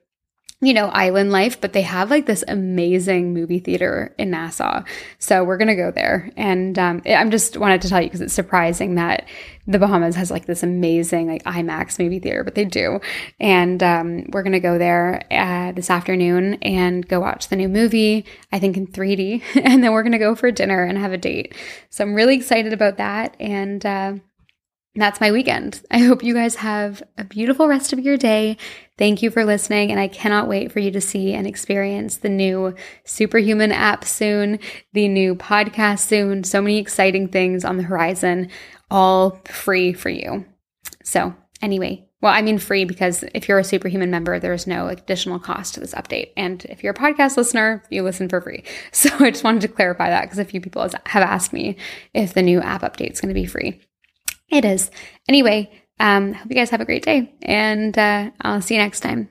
you 0.66 0.74
know, 0.74 0.86
island 0.86 1.30
life, 1.32 1.60
but 1.60 1.72
they 1.72 1.82
have 1.82 2.10
like 2.10 2.26
this 2.26 2.44
amazing 2.48 3.32
movie 3.34 3.58
theater 3.58 4.14
in 4.18 4.30
Nassau. 4.30 4.82
So 5.18 5.44
we're 5.44 5.56
going 5.56 5.68
to 5.68 5.74
go 5.74 5.90
there. 5.90 6.30
And 6.36 6.78
um, 6.78 7.02
I'm 7.06 7.30
just 7.30 7.56
wanted 7.56 7.82
to 7.82 7.88
tell 7.88 8.00
you 8.00 8.08
because 8.08 8.20
it's 8.20 8.34
surprising 8.34 8.96
that 8.96 9.28
the 9.66 9.78
Bahamas 9.78 10.16
has 10.16 10.30
like 10.30 10.46
this 10.46 10.62
amazing 10.62 11.28
like 11.28 11.42
IMAX 11.44 11.98
movie 11.98 12.18
theater, 12.18 12.44
but 12.44 12.54
they 12.54 12.64
do. 12.64 13.00
And 13.40 13.82
um, 13.82 14.30
we're 14.30 14.42
going 14.42 14.52
to 14.52 14.60
go 14.60 14.78
there 14.78 15.22
uh, 15.30 15.72
this 15.72 15.90
afternoon 15.90 16.54
and 16.62 17.06
go 17.06 17.20
watch 17.20 17.48
the 17.48 17.56
new 17.56 17.68
movie, 17.68 18.26
I 18.52 18.58
think 18.58 18.76
in 18.76 18.86
3D. 18.86 19.42
and 19.64 19.82
then 19.82 19.92
we're 19.92 20.02
going 20.02 20.12
to 20.12 20.18
go 20.18 20.34
for 20.34 20.50
dinner 20.50 20.84
and 20.84 20.98
have 20.98 21.12
a 21.12 21.18
date. 21.18 21.54
So 21.90 22.04
I'm 22.04 22.14
really 22.14 22.36
excited 22.36 22.72
about 22.72 22.98
that. 22.98 23.36
And, 23.40 23.84
uh, 23.84 24.14
that's 24.96 25.20
my 25.20 25.32
weekend. 25.32 25.80
I 25.90 25.98
hope 25.98 26.22
you 26.22 26.34
guys 26.34 26.54
have 26.56 27.02
a 27.18 27.24
beautiful 27.24 27.66
rest 27.66 27.92
of 27.92 27.98
your 27.98 28.16
day. 28.16 28.56
Thank 28.96 29.22
you 29.22 29.30
for 29.30 29.44
listening, 29.44 29.90
and 29.90 29.98
I 29.98 30.06
cannot 30.06 30.48
wait 30.48 30.70
for 30.70 30.78
you 30.78 30.92
to 30.92 31.00
see 31.00 31.34
and 31.34 31.46
experience 31.46 32.18
the 32.18 32.28
new 32.28 32.74
Superhuman 33.04 33.72
app 33.72 34.04
soon, 34.04 34.60
the 34.92 35.08
new 35.08 35.34
podcast 35.34 36.00
soon. 36.00 36.44
So 36.44 36.62
many 36.62 36.78
exciting 36.78 37.28
things 37.28 37.64
on 37.64 37.76
the 37.76 37.82
horizon, 37.82 38.50
all 38.90 39.40
free 39.46 39.92
for 39.92 40.10
you. 40.10 40.44
So, 41.02 41.34
anyway, 41.60 42.06
well, 42.24 42.32
I 42.32 42.40
mean 42.40 42.58
free 42.58 42.84
because 42.84 43.24
if 43.34 43.48
you're 43.48 43.58
a 43.58 43.64
Superhuman 43.64 44.10
member, 44.10 44.38
there's 44.38 44.66
no 44.66 44.86
additional 44.86 45.38
cost 45.38 45.74
to 45.74 45.80
this 45.80 45.92
update. 45.92 46.30
And 46.36 46.64
if 46.66 46.82
you're 46.82 46.94
a 46.94 46.96
podcast 46.96 47.36
listener, 47.36 47.82
you 47.90 48.02
listen 48.02 48.28
for 48.28 48.40
free. 48.40 48.64
So 48.92 49.10
I 49.18 49.30
just 49.30 49.44
wanted 49.44 49.60
to 49.62 49.68
clarify 49.68 50.08
that 50.08 50.22
because 50.22 50.38
a 50.38 50.44
few 50.44 50.60
people 50.60 50.80
have 50.82 51.22
asked 51.22 51.52
me 51.52 51.76
if 52.14 52.32
the 52.32 52.42
new 52.42 52.60
app 52.60 52.82
update 52.82 53.12
is 53.12 53.20
going 53.20 53.34
to 53.34 53.38
be 53.38 53.44
free. 53.44 53.80
It 54.48 54.64
is. 54.64 54.90
Anyway, 55.28 55.70
um, 55.98 56.34
hope 56.34 56.50
you 56.50 56.56
guys 56.56 56.70
have 56.70 56.80
a 56.80 56.84
great 56.84 57.04
day 57.04 57.34
and 57.42 57.96
uh, 57.96 58.30
I'll 58.40 58.60
see 58.60 58.74
you 58.74 58.80
next 58.80 59.00
time. 59.00 59.30